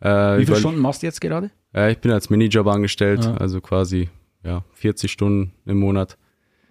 Äh, 0.00 0.38
Wie 0.38 0.46
viele 0.46 0.56
Stunden 0.58 0.80
machst 0.80 1.02
du 1.02 1.06
jetzt 1.06 1.20
gerade? 1.20 1.50
Äh, 1.74 1.92
ich 1.92 1.98
bin 1.98 2.10
als 2.12 2.30
Minijob 2.30 2.66
angestellt, 2.68 3.26
Ah. 3.26 3.34
also 3.36 3.60
quasi 3.60 4.08
ja 4.44 4.64
40 4.72 5.10
Stunden 5.10 5.52
im 5.66 5.78
Monat. 5.78 6.16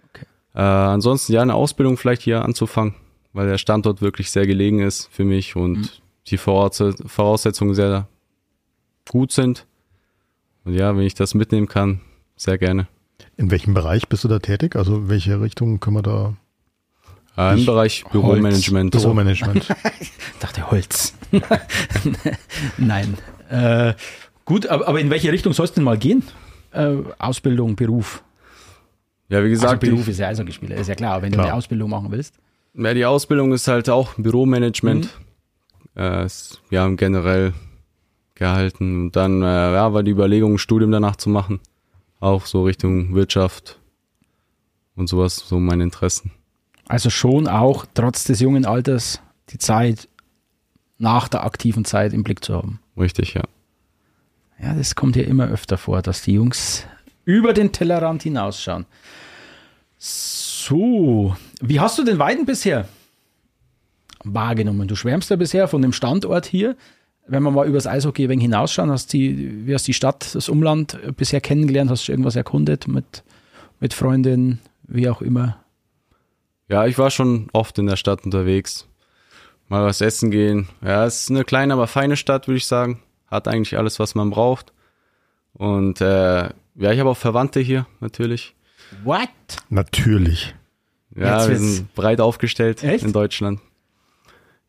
Okay. 0.08 0.24
Äh, 0.54 0.60
ansonsten 0.60 1.32
ja 1.32 1.42
eine 1.42 1.54
Ausbildung 1.54 1.96
vielleicht 1.96 2.22
hier 2.22 2.42
anzufangen, 2.44 2.94
weil 3.32 3.46
der 3.46 3.58
Standort 3.58 4.00
wirklich 4.02 4.30
sehr 4.30 4.46
gelegen 4.46 4.80
ist 4.80 5.08
für 5.12 5.24
mich 5.24 5.54
und 5.54 5.78
Mhm. 5.78 5.88
die 6.28 6.38
Voraus 6.38 6.82
Voraussetzungen 7.06 7.74
sehr 7.74 8.08
gut 9.08 9.32
sind. 9.32 9.66
Und 10.64 10.74
ja, 10.74 10.96
wenn 10.96 11.04
ich 11.04 11.14
das 11.14 11.34
mitnehmen 11.34 11.68
kann, 11.68 12.00
sehr 12.36 12.58
gerne. 12.58 12.88
In 13.40 13.50
welchem 13.50 13.72
Bereich 13.72 14.06
bist 14.06 14.22
du 14.22 14.28
da 14.28 14.38
tätig? 14.38 14.76
Also 14.76 15.08
welche 15.08 15.40
Richtung 15.40 15.80
können 15.80 15.96
wir 15.96 16.02
da? 16.02 16.34
Äh, 17.38 17.54
Im 17.54 17.58
Ich- 17.60 17.66
Bereich 17.66 18.04
Büromanagement. 18.12 18.90
Büromanagement. 18.92 19.66
dachte 20.40 20.70
Holz. 20.70 21.14
Nein. 22.76 23.14
Äh, 23.48 23.94
gut, 24.44 24.66
aber, 24.66 25.00
in 25.00 25.08
welche 25.08 25.32
Richtung 25.32 25.54
soll 25.54 25.64
es 25.64 25.72
denn 25.72 25.84
mal 25.84 25.96
gehen? 25.96 26.22
Äh, 26.72 26.96
Ausbildung, 27.18 27.76
Beruf. 27.76 28.22
Ja, 29.30 29.42
wie 29.42 29.48
gesagt, 29.48 29.82
also 29.82 29.90
Beruf 29.94 30.06
ist 30.06 30.18
ja 30.18 30.28
Eishockeyspieler, 30.28 30.76
ist 30.76 30.88
ja 30.88 30.94
klar. 30.94 31.22
Wenn 31.22 31.30
du 31.32 31.36
Klar. 31.36 31.46
eine 31.46 31.54
Ausbildung 31.56 31.88
machen 31.88 32.10
willst. 32.10 32.34
ja, 32.74 32.92
die 32.92 33.06
Ausbildung 33.06 33.54
ist 33.54 33.66
halt 33.68 33.88
auch 33.88 34.12
Büromanagement. 34.18 35.08
Mhm. 35.94 36.00
Äh, 36.02 36.26
ist, 36.26 36.60
ja, 36.68 36.86
generell 36.88 37.54
gehalten. 38.34 39.04
Und 39.06 39.16
dann 39.16 39.40
äh, 39.40 39.46
ja, 39.46 39.94
war 39.94 40.02
die 40.02 40.10
Überlegung, 40.10 40.54
ein 40.54 40.58
Studium 40.58 40.90
danach 40.92 41.16
zu 41.16 41.30
machen. 41.30 41.58
Auch 42.20 42.46
so 42.46 42.64
Richtung 42.64 43.14
Wirtschaft 43.14 43.78
und 44.94 45.08
sowas, 45.08 45.36
so 45.36 45.58
meine 45.58 45.82
Interessen. 45.82 46.32
Also 46.86 47.08
schon 47.10 47.48
auch 47.48 47.86
trotz 47.94 48.24
des 48.24 48.40
jungen 48.40 48.66
Alters 48.66 49.20
die 49.50 49.58
Zeit 49.58 50.08
nach 50.98 51.28
der 51.28 51.44
aktiven 51.44 51.84
Zeit 51.84 52.12
im 52.12 52.22
Blick 52.22 52.44
zu 52.44 52.54
haben. 52.54 52.78
Richtig, 52.96 53.34
ja. 53.34 53.42
Ja, 54.62 54.74
das 54.74 54.94
kommt 54.94 55.16
ja 55.16 55.22
immer 55.22 55.48
öfter 55.48 55.78
vor, 55.78 56.02
dass 56.02 56.22
die 56.22 56.34
Jungs 56.34 56.84
über 57.24 57.54
den 57.54 57.72
Tellerrand 57.72 58.22
hinausschauen. 58.22 58.84
So, 59.98 61.36
wie 61.60 61.80
hast 61.80 61.98
du 61.98 62.04
den 62.04 62.18
Weiden 62.18 62.44
bisher 62.44 62.88
wahrgenommen? 64.24 64.88
Du 64.88 64.96
schwärmst 64.96 65.30
ja 65.30 65.36
bisher 65.36 65.68
von 65.68 65.80
dem 65.80 65.92
Standort 65.92 66.44
hier. 66.46 66.76
Wenn 67.30 67.44
wir 67.44 67.52
mal 67.52 67.68
übers 67.68 67.86
Eishockey 67.86 68.24
ein 68.24 68.28
wenig 68.28 68.42
hinausschauen, 68.42 68.90
hast 68.90 69.12
die, 69.12 69.64
wie 69.64 69.72
hast 69.72 69.86
die 69.86 69.94
Stadt, 69.94 70.34
das 70.34 70.48
Umland 70.48 70.98
bisher 71.16 71.40
kennengelernt? 71.40 71.88
Hast 71.88 72.08
du 72.08 72.12
irgendwas 72.12 72.34
erkundet 72.34 72.88
mit, 72.88 73.22
mit 73.78 73.94
Freundinnen, 73.94 74.58
wie 74.88 75.08
auch 75.08 75.22
immer? 75.22 75.62
Ja, 76.68 76.86
ich 76.86 76.98
war 76.98 77.10
schon 77.10 77.48
oft 77.52 77.78
in 77.78 77.86
der 77.86 77.94
Stadt 77.94 78.24
unterwegs. 78.24 78.88
Mal 79.68 79.84
was 79.84 80.00
essen 80.00 80.32
gehen. 80.32 80.66
Ja, 80.82 81.06
es 81.06 81.22
ist 81.22 81.30
eine 81.30 81.44
kleine, 81.44 81.74
aber 81.74 81.86
feine 81.86 82.16
Stadt, 82.16 82.48
würde 82.48 82.58
ich 82.58 82.66
sagen. 82.66 83.00
Hat 83.28 83.46
eigentlich 83.46 83.78
alles, 83.78 84.00
was 84.00 84.16
man 84.16 84.30
braucht. 84.30 84.72
Und 85.52 86.00
äh, 86.00 86.48
ja, 86.74 86.92
ich 86.92 86.98
habe 86.98 87.10
auch 87.10 87.16
Verwandte 87.16 87.60
hier, 87.60 87.86
natürlich. 88.00 88.56
What? 89.04 89.28
Natürlich. 89.68 90.56
Ja, 91.14 91.38
Jetzt 91.38 91.48
wir 91.48 91.58
sind 91.58 91.94
breit 91.94 92.20
aufgestellt 92.20 92.82
Echt? 92.82 93.04
in 93.04 93.12
Deutschland. 93.12 93.60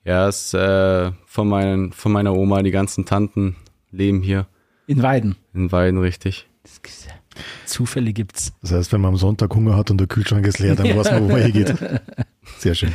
Ja, 0.03 0.27
es 0.27 0.45
ist 0.47 0.53
äh, 0.55 1.11
von, 1.25 1.47
meinen, 1.47 1.91
von 1.93 2.11
meiner 2.11 2.33
Oma, 2.35 2.63
die 2.63 2.71
ganzen 2.71 3.05
Tanten 3.05 3.55
leben 3.91 4.21
hier 4.21 4.47
In 4.87 5.01
Weiden. 5.03 5.35
in 5.53 5.71
Weiden, 5.71 5.99
richtig. 5.99 6.47
Das 6.63 6.79
ist- 6.85 7.07
Zufälle 7.65 8.11
gibt's. 8.11 8.51
Das 8.61 8.73
heißt, 8.73 8.91
wenn 8.91 8.99
man 9.01 9.09
am 9.11 9.17
Sonntag 9.17 9.55
Hunger 9.55 9.77
hat 9.77 9.89
und 9.89 9.97
der 9.99 10.07
Kühlschrank 10.07 10.45
ist 10.45 10.59
leer, 10.59 10.75
dann 10.75 10.87
weiß 10.97 11.11
man, 11.11 11.23
wo 11.23 11.27
man 11.31 11.41
hier 11.43 11.51
geht. 11.51 11.73
Sehr 12.57 12.75
schön. 12.75 12.91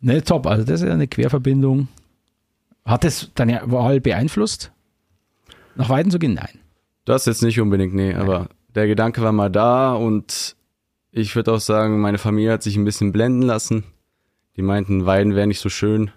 Ne, 0.00 0.22
top. 0.22 0.46
Also 0.46 0.64
das 0.64 0.80
ist 0.82 0.86
ja 0.86 0.92
eine 0.94 1.08
Querverbindung. 1.08 1.88
Hat 2.84 3.04
es 3.04 3.30
deine 3.34 3.60
Wahl 3.64 4.00
beeinflusst? 4.00 4.70
Nach 5.74 5.88
Weiden 5.88 6.12
zu 6.12 6.18
gehen? 6.20 6.34
Nein. 6.34 6.60
Das 7.04 7.26
jetzt 7.26 7.42
nicht 7.42 7.60
unbedingt, 7.60 7.92
nee, 7.94 8.14
aber 8.14 8.48
der 8.74 8.86
Gedanke 8.86 9.20
war 9.22 9.32
mal 9.32 9.50
da 9.50 9.94
und 9.94 10.54
ich 11.10 11.34
würde 11.34 11.52
auch 11.52 11.60
sagen, 11.60 12.00
meine 12.00 12.18
Familie 12.18 12.52
hat 12.52 12.62
sich 12.62 12.76
ein 12.76 12.84
bisschen 12.84 13.12
blenden 13.12 13.42
lassen. 13.42 13.84
Die 14.58 14.62
meinten, 14.62 15.06
Weiden 15.06 15.36
wäre 15.36 15.46
nicht 15.46 15.60
so 15.60 15.68
schön. 15.68 16.10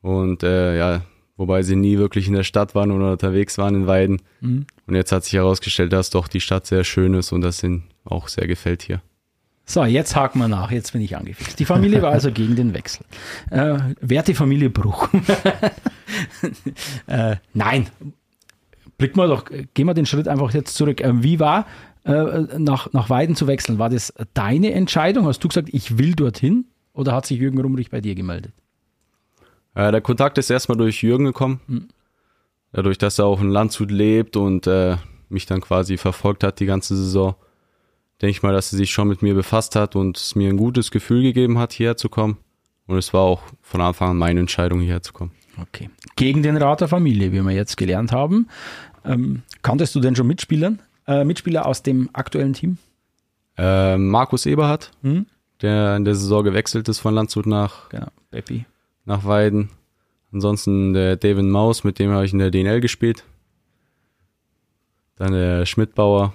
Und 0.00 0.42
äh, 0.42 0.78
ja, 0.78 1.02
wobei 1.36 1.62
sie 1.62 1.76
nie 1.76 1.98
wirklich 1.98 2.26
in 2.26 2.32
der 2.32 2.42
Stadt 2.42 2.74
waren 2.74 2.90
oder 2.90 3.12
unterwegs 3.12 3.58
waren 3.58 3.74
in 3.74 3.86
Weiden. 3.86 4.22
Mhm. 4.40 4.66
Und 4.86 4.94
jetzt 4.94 5.12
hat 5.12 5.24
sich 5.24 5.34
herausgestellt, 5.34 5.92
dass 5.92 6.08
doch 6.08 6.28
die 6.28 6.40
Stadt 6.40 6.66
sehr 6.66 6.82
schön 6.82 7.12
ist 7.12 7.30
und 7.30 7.42
das 7.42 7.62
ihnen 7.62 7.84
auch 8.06 8.28
sehr 8.28 8.46
gefällt 8.46 8.82
hier. 8.82 9.02
So, 9.66 9.84
jetzt 9.84 10.16
haken 10.16 10.38
wir 10.38 10.48
nach. 10.48 10.70
Jetzt 10.70 10.94
bin 10.94 11.02
ich 11.02 11.14
angefixt. 11.14 11.58
Die 11.58 11.66
Familie 11.66 12.00
war 12.00 12.10
also 12.10 12.32
gegen 12.32 12.56
den 12.56 12.72
Wechsel. 12.72 13.04
Äh, 13.50 13.78
werte 14.00 14.34
Familie 14.34 14.70
Bruch. 14.70 15.10
äh, 17.06 17.36
nein. 17.52 17.86
Blick 18.96 19.14
mal 19.14 19.28
doch, 19.28 19.44
gehen 19.74 19.86
wir 19.86 19.92
den 19.92 20.06
Schritt 20.06 20.26
einfach 20.26 20.54
jetzt 20.54 20.74
zurück. 20.74 21.02
Äh, 21.02 21.22
wie 21.22 21.38
war 21.38 21.66
äh, 22.04 22.40
nach, 22.56 22.90
nach 22.94 23.10
Weiden 23.10 23.36
zu 23.36 23.46
wechseln? 23.46 23.78
War 23.78 23.90
das 23.90 24.14
deine 24.32 24.72
Entscheidung? 24.72 25.26
Hast 25.26 25.44
du 25.44 25.48
gesagt, 25.48 25.68
ich 25.70 25.98
will 25.98 26.14
dorthin? 26.14 26.64
Oder 26.98 27.12
hat 27.12 27.26
sich 27.26 27.38
Jürgen 27.38 27.60
Rumrich 27.60 27.90
bei 27.90 28.00
dir 28.00 28.16
gemeldet? 28.16 28.52
Äh, 29.76 29.92
der 29.92 30.00
Kontakt 30.00 30.36
ist 30.36 30.50
erstmal 30.50 30.76
durch 30.76 31.00
Jürgen 31.00 31.26
gekommen. 31.26 31.60
Mhm. 31.68 31.88
Dadurch, 32.72 32.98
dass 32.98 33.20
er 33.20 33.26
auch 33.26 33.40
in 33.40 33.50
Landshut 33.50 33.92
lebt 33.92 34.36
und 34.36 34.66
äh, 34.66 34.96
mich 35.28 35.46
dann 35.46 35.60
quasi 35.60 35.96
verfolgt 35.96 36.42
hat 36.42 36.58
die 36.58 36.66
ganze 36.66 36.96
Saison, 36.96 37.36
denke 38.20 38.32
ich 38.32 38.42
mal, 38.42 38.52
dass 38.52 38.72
er 38.72 38.78
sich 38.78 38.90
schon 38.90 39.06
mit 39.06 39.22
mir 39.22 39.34
befasst 39.34 39.76
hat 39.76 39.94
und 39.94 40.16
es 40.16 40.34
mir 40.34 40.48
ein 40.48 40.56
gutes 40.56 40.90
Gefühl 40.90 41.22
gegeben 41.22 41.56
hat, 41.58 41.72
hierher 41.72 41.96
zu 41.96 42.08
kommen. 42.08 42.36
Und 42.88 42.98
es 42.98 43.14
war 43.14 43.20
auch 43.20 43.42
von 43.62 43.80
Anfang 43.80 44.10
an 44.10 44.16
meine 44.16 44.40
Entscheidung, 44.40 44.80
hierher 44.80 45.02
zu 45.02 45.12
kommen. 45.12 45.30
Okay. 45.62 45.90
Gegen 46.16 46.42
den 46.42 46.56
Rat 46.56 46.80
der 46.80 46.88
Familie, 46.88 47.30
wie 47.30 47.40
wir 47.42 47.52
jetzt 47.52 47.76
gelernt 47.76 48.10
haben. 48.10 48.48
Ähm, 49.04 49.42
kanntest 49.62 49.94
du 49.94 50.00
denn 50.00 50.16
schon 50.16 50.26
Mitspielern, 50.26 50.80
äh, 51.06 51.22
Mitspieler 51.22 51.64
aus 51.64 51.84
dem 51.84 52.10
aktuellen 52.12 52.54
Team? 52.54 52.78
Äh, 53.56 53.96
Markus 53.96 54.46
Eberhardt, 54.46 54.90
Hm? 55.02 55.26
Der 55.62 55.96
in 55.96 56.04
der 56.04 56.14
Saison 56.14 56.44
gewechselt 56.44 56.88
ist 56.88 56.98
von 57.00 57.14
Landshut 57.14 57.46
nach, 57.46 57.88
Genau, 57.88 58.08
Beppi. 58.30 58.66
nach 59.04 59.24
Weiden. 59.24 59.70
Ansonsten 60.32 60.92
der 60.92 61.16
David 61.16 61.44
Maus, 61.46 61.84
mit 61.84 61.98
dem 61.98 62.10
habe 62.10 62.24
ich 62.24 62.32
in 62.32 62.38
der 62.38 62.50
DNL 62.50 62.80
gespielt. 62.80 63.24
Dann 65.16 65.32
der 65.32 65.66
Schmidtbauer, 65.66 66.32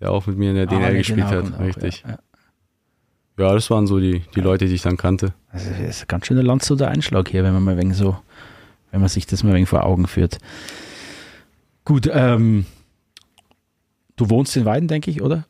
der 0.00 0.10
auch 0.12 0.26
mit 0.26 0.38
mir 0.38 0.50
in 0.50 0.56
der 0.56 0.66
DNL 0.66 0.82
Ah, 0.84 0.86
der 0.88 0.94
gespielt 0.98 1.28
genau, 1.28 1.46
hat. 1.46 1.54
auch, 1.54 1.60
Richtig. 1.60 2.02
Ja, 2.02 2.10
ja. 2.12 2.18
Ja, 3.38 3.52
das 3.52 3.68
waren 3.68 3.86
so 3.86 3.98
die, 4.00 4.22
die 4.34 4.40
Leute, 4.40 4.66
die 4.66 4.74
ich 4.74 4.80
dann 4.82 4.96
kannte. 4.96 5.34
Also 5.50 5.68
das 5.68 5.78
ist 5.80 6.02
ein 6.04 6.08
ganz 6.08 6.26
schöner 6.26 6.42
Landshuter 6.42 6.88
Einschlag 6.88 7.28
hier, 7.28 7.44
wenn 7.44 7.52
man 7.52 7.62
mal 7.64 7.76
wenig 7.76 7.94
so, 7.96 8.16
wenn 8.90 9.00
man 9.00 9.10
sich 9.10 9.26
das 9.26 9.42
mal 9.44 9.52
wenig 9.52 9.68
vor 9.68 9.84
Augen 9.84 10.06
führt. 10.06 10.38
Gut, 11.84 12.08
ähm, 12.10 12.64
du 14.16 14.30
wohnst 14.30 14.56
in 14.56 14.64
Weiden, 14.64 14.88
denke 14.88 15.10
ich, 15.10 15.20
oder? 15.20 15.44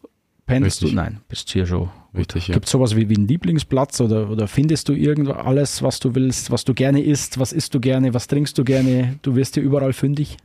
Pendelst 0.46 0.82
du? 0.82 0.88
Nein, 0.88 1.20
bist 1.28 1.48
hier 1.50 1.64
schon. 1.66 1.88
Richtig, 2.16 2.48
ja. 2.48 2.54
Gibt 2.54 2.64
es 2.66 2.72
sowas 2.72 2.96
wie, 2.96 3.08
wie 3.10 3.16
einen 3.16 3.28
Lieblingsplatz 3.28 4.00
oder, 4.00 4.30
oder 4.30 4.48
findest 4.48 4.88
du 4.88 4.94
irgendwo 4.94 5.32
alles, 5.32 5.82
was 5.82 6.00
du 6.00 6.14
willst, 6.14 6.50
was 6.50 6.64
du 6.64 6.72
gerne 6.72 7.02
isst, 7.02 7.38
was 7.38 7.52
isst 7.52 7.74
du 7.74 7.80
gerne, 7.80 8.14
was 8.14 8.26
trinkst 8.26 8.56
du 8.56 8.64
gerne? 8.64 9.18
Du 9.22 9.36
wirst 9.36 9.54
hier 9.54 9.62
überall 9.62 9.92
fündig. 9.92 10.36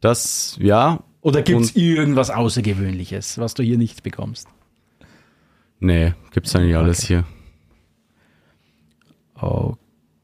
Das, 0.00 0.56
ja, 0.60 1.02
Oder 1.20 1.42
gibt 1.42 1.60
es 1.60 1.76
irgendwas 1.76 2.30
Außergewöhnliches, 2.30 3.38
was 3.38 3.54
du 3.54 3.62
hier 3.62 3.78
nicht 3.78 4.02
bekommst? 4.02 4.48
nee, 5.80 6.14
gibt's 6.32 6.54
eigentlich 6.56 6.76
alles 6.76 6.98
Okay. 7.04 7.06
hier. 7.06 7.24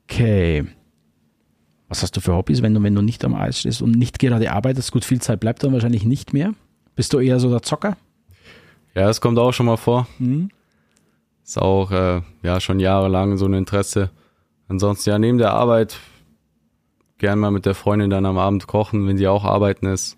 Okay. 0.08 0.64
Was 1.88 2.02
hast 2.02 2.16
du 2.16 2.20
für 2.20 2.34
Hobbys, 2.34 2.62
wenn 2.62 2.72
du, 2.74 2.82
wenn 2.82 2.94
du 2.94 3.02
nicht 3.02 3.24
am 3.24 3.34
Eis 3.34 3.60
stehst 3.60 3.82
und 3.82 3.90
nicht 3.92 4.18
gerade 4.18 4.52
arbeitest? 4.52 4.92
Gut, 4.92 5.04
viel 5.04 5.20
Zeit 5.20 5.40
bleibt 5.40 5.62
dann 5.64 5.72
wahrscheinlich 5.72 6.04
nicht 6.04 6.32
mehr. 6.32 6.52
Bist 6.94 7.12
du 7.12 7.18
eher 7.18 7.40
so 7.40 7.50
der 7.50 7.62
Zocker? 7.62 7.96
Ja, 8.94 9.06
das 9.06 9.20
kommt 9.20 9.38
auch 9.38 9.52
schon 9.52 9.66
mal 9.66 9.76
vor. 9.76 10.06
Mhm. 10.18 10.50
Ist 11.44 11.60
auch, 11.60 11.90
äh, 11.90 12.22
ja, 12.42 12.60
schon 12.60 12.80
jahrelang 12.80 13.36
so 13.36 13.46
ein 13.46 13.54
Interesse. 13.54 14.10
Ansonsten, 14.68 15.10
ja, 15.10 15.18
neben 15.18 15.38
der 15.38 15.52
Arbeit 15.52 15.98
gern 17.18 17.38
mal 17.38 17.50
mit 17.50 17.66
der 17.66 17.74
Freundin 17.74 18.10
dann 18.10 18.26
am 18.26 18.38
Abend 18.38 18.66
kochen, 18.66 19.06
wenn 19.06 19.18
sie 19.18 19.28
auch 19.28 19.44
arbeiten 19.44 19.86
ist, 19.86 20.16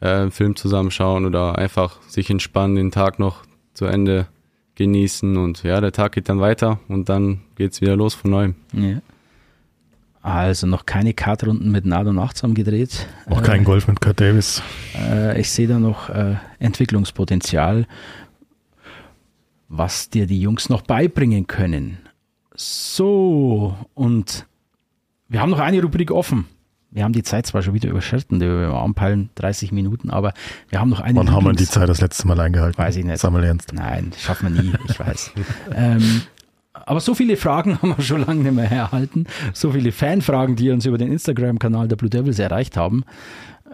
äh, 0.00 0.08
einen 0.08 0.30
Film 0.30 0.56
zusammenschauen 0.56 1.26
oder 1.26 1.58
einfach 1.58 2.00
sich 2.02 2.30
entspannen, 2.30 2.76
den 2.76 2.90
Tag 2.90 3.18
noch 3.18 3.42
zu 3.74 3.84
Ende 3.84 4.26
genießen 4.74 5.36
und 5.36 5.64
ja, 5.64 5.80
der 5.80 5.92
Tag 5.92 6.12
geht 6.12 6.28
dann 6.28 6.40
weiter 6.40 6.78
und 6.88 7.08
dann 7.08 7.40
geht's 7.56 7.80
wieder 7.80 7.96
los 7.96 8.14
von 8.14 8.30
neuem. 8.30 8.54
Ja. 8.72 9.00
Also 10.28 10.66
noch 10.66 10.84
keine 10.84 11.14
Kartrunden 11.14 11.72
mit 11.72 11.86
Nad 11.86 12.06
und 12.06 12.18
Achtsam 12.18 12.52
gedreht. 12.52 13.06
Auch 13.30 13.42
kein 13.42 13.64
Golf 13.64 13.88
mit 13.88 14.02
Kurt 14.02 14.20
Davis. 14.20 14.62
Äh, 14.94 15.40
ich 15.40 15.50
sehe 15.50 15.66
da 15.66 15.78
noch 15.78 16.10
äh, 16.10 16.34
Entwicklungspotenzial, 16.58 17.86
was 19.68 20.10
dir 20.10 20.26
die 20.26 20.38
Jungs 20.38 20.68
noch 20.68 20.82
beibringen 20.82 21.46
können. 21.46 21.96
So, 22.54 23.74
und 23.94 24.44
wir 25.28 25.40
haben 25.40 25.50
noch 25.50 25.60
eine 25.60 25.80
Rubrik 25.80 26.10
offen. 26.10 26.46
Wir 26.90 27.04
haben 27.04 27.12
die 27.14 27.22
Zeit 27.22 27.46
zwar 27.46 27.62
schon 27.62 27.72
wieder 27.72 27.88
überschritten, 27.88 28.40
wir 28.40 28.74
anpeilen 28.74 29.30
30 29.36 29.72
Minuten, 29.72 30.10
aber 30.10 30.34
wir 30.68 30.78
haben 30.80 30.90
noch 30.90 31.00
eine 31.00 31.18
Wann 31.18 31.32
haben 31.32 31.46
wir 31.46 31.52
die 31.54 31.66
Zeit 31.66 31.88
das 31.88 32.02
letzte 32.02 32.26
Mal 32.26 32.38
eingehalten? 32.38 32.76
Weiß 32.76 32.96
ich 32.96 33.04
nicht. 33.04 33.18
Sag 33.18 33.32
mal 33.32 33.44
ernst. 33.44 33.72
Nein, 33.72 34.10
das 34.10 34.22
schaffen 34.22 34.54
wir 34.54 34.62
nie, 34.62 34.72
ich 34.88 35.00
weiß. 35.00 35.32
ähm, 35.74 36.22
aber 36.72 37.00
so 37.00 37.14
viele 37.14 37.36
Fragen 37.36 37.78
haben 37.82 37.96
wir 37.96 38.02
schon 38.02 38.24
lange 38.24 38.42
nicht 38.42 38.54
mehr 38.54 38.70
erhalten. 38.70 39.26
So 39.52 39.72
viele 39.72 39.92
Fanfragen, 39.92 40.56
die 40.56 40.70
uns 40.70 40.86
über 40.86 40.98
den 40.98 41.12
Instagram-Kanal 41.12 41.88
der 41.88 41.96
Blue 41.96 42.10
Devils 42.10 42.38
erreicht 42.38 42.76
haben. 42.76 43.04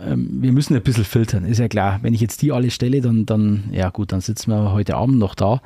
Ähm, 0.01 0.43
wir 0.43 0.53
müssen 0.53 0.75
ein 0.75 0.83
bisschen 0.83 1.05
filtern, 1.05 1.45
ist 1.45 1.59
ja 1.59 1.69
klar. 1.69 2.01
Wenn 2.03 2.15
ich 2.15 2.21
jetzt 2.21 2.43
die 2.43 2.53
alle 2.53 2.71
stelle, 2.71 3.01
dann, 3.01 3.27
dann 3.27 3.65
ja 3.73 3.91
gut, 3.91 4.13
dann 4.13 4.21
sitzen 4.21 4.51
wir 4.51 4.73
heute 4.73 4.97
Abend 4.97 5.19
noch 5.19 5.35
da 5.35 5.61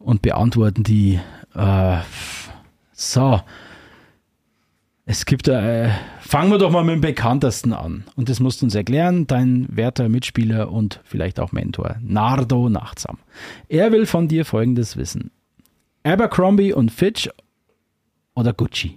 und 0.00 0.22
beantworten 0.22 0.82
die. 0.82 1.20
Äh, 1.54 1.98
so. 2.92 3.40
Es 5.08 5.24
gibt, 5.24 5.46
äh, 5.46 5.90
fangen 6.18 6.50
wir 6.50 6.58
doch 6.58 6.72
mal 6.72 6.82
mit 6.82 6.96
dem 6.96 7.00
Bekanntesten 7.00 7.72
an. 7.72 8.04
Und 8.16 8.28
das 8.28 8.40
musst 8.40 8.60
du 8.60 8.66
uns 8.66 8.74
erklären, 8.74 9.28
dein 9.28 9.68
werter 9.70 10.08
Mitspieler 10.08 10.72
und 10.72 11.00
vielleicht 11.04 11.38
auch 11.38 11.52
Mentor, 11.52 11.94
Nardo 12.00 12.68
Nachtsam. 12.68 13.18
Er 13.68 13.92
will 13.92 14.06
von 14.06 14.26
dir 14.26 14.44
Folgendes 14.44 14.96
wissen. 14.96 15.30
Abercrombie 16.06 16.72
und 16.72 16.92
Fitch 16.92 17.28
oder 18.34 18.52
Gucci? 18.52 18.96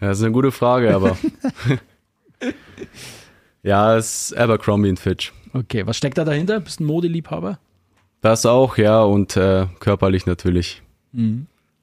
Ja, 0.00 0.08
das 0.08 0.18
ist 0.18 0.24
eine 0.24 0.32
gute 0.32 0.50
Frage, 0.50 0.94
aber. 0.94 1.16
ja, 3.62 3.96
es 3.96 4.30
ist 4.30 4.38
Abercrombie 4.38 4.88
und 4.88 4.98
Fitch. 4.98 5.32
Okay, 5.52 5.86
was 5.86 5.98
steckt 5.98 6.16
da 6.16 6.24
dahinter? 6.24 6.60
Bist 6.60 6.80
du 6.80 6.84
ein 6.84 6.86
Modeliebhaber? 6.86 7.58
Das 8.22 8.46
auch, 8.46 8.78
ja, 8.78 9.02
und 9.02 9.36
äh, 9.36 9.66
körperlich 9.78 10.24
natürlich. 10.24 10.82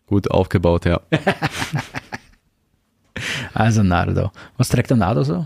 Gut 0.07 0.31
aufgebaut, 0.31 0.85
ja. 0.85 0.99
Also 3.53 3.83
Nardo. 3.83 4.31
Was 4.57 4.69
trägt 4.69 4.89
der 4.89 4.97
Nardo 4.97 5.23
so? 5.23 5.45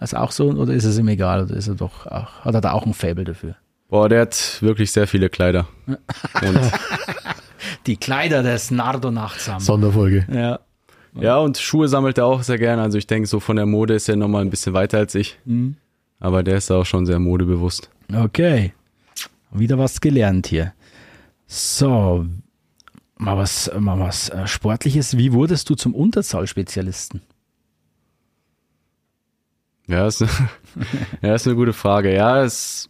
Ist 0.00 0.16
auch 0.16 0.32
so 0.32 0.48
oder 0.50 0.74
ist 0.74 0.84
es 0.84 0.98
ihm 0.98 1.06
egal? 1.08 1.44
Oder 1.44 1.54
ist 1.54 1.68
er 1.68 1.76
doch 1.76 2.06
auch, 2.06 2.44
hat 2.44 2.54
er 2.54 2.60
da 2.60 2.72
auch 2.72 2.84
ein 2.84 2.94
Fable 2.94 3.24
dafür? 3.24 3.54
Boah, 3.88 4.08
der 4.08 4.22
hat 4.22 4.58
wirklich 4.60 4.90
sehr 4.90 5.06
viele 5.06 5.28
Kleider. 5.28 5.68
Und, 5.86 5.98
Die 7.86 7.96
Kleider 7.96 8.42
des 8.42 8.70
Nardo 8.70 9.10
Nachtsam. 9.10 9.60
Sonderfolge. 9.60 10.26
Ja. 10.32 10.60
ja, 11.14 11.38
und 11.38 11.58
Schuhe 11.58 11.88
sammelt 11.88 12.18
er 12.18 12.26
auch 12.26 12.42
sehr 12.42 12.58
gerne. 12.58 12.82
Also 12.82 12.98
ich 12.98 13.06
denke, 13.06 13.28
so 13.28 13.40
von 13.40 13.56
der 13.56 13.66
Mode 13.66 13.94
ist 13.94 14.08
er 14.08 14.16
nochmal 14.16 14.42
ein 14.42 14.50
bisschen 14.50 14.74
weiter 14.74 14.98
als 14.98 15.14
ich. 15.14 15.38
Aber 16.18 16.42
der 16.42 16.56
ist 16.56 16.70
auch 16.70 16.84
schon 16.84 17.06
sehr 17.06 17.18
modebewusst. 17.18 17.90
Okay. 18.12 18.72
Wieder 19.52 19.78
was 19.78 20.00
gelernt 20.00 20.48
hier. 20.48 20.72
So, 21.46 22.26
mal 23.16 23.36
was, 23.36 23.70
mal 23.78 23.98
was 24.00 24.28
äh, 24.30 24.46
Sportliches. 24.46 25.16
Wie 25.16 25.32
wurdest 25.32 25.70
du 25.70 25.74
zum 25.74 25.94
Unterzahlspezialisten? 25.94 27.22
Ja, 29.86 30.08
ist, 30.08 30.20
ja, 31.22 31.34
ist 31.34 31.46
eine 31.46 31.56
gute 31.56 31.72
Frage. 31.72 32.12
Ja, 32.12 32.42
es, 32.42 32.88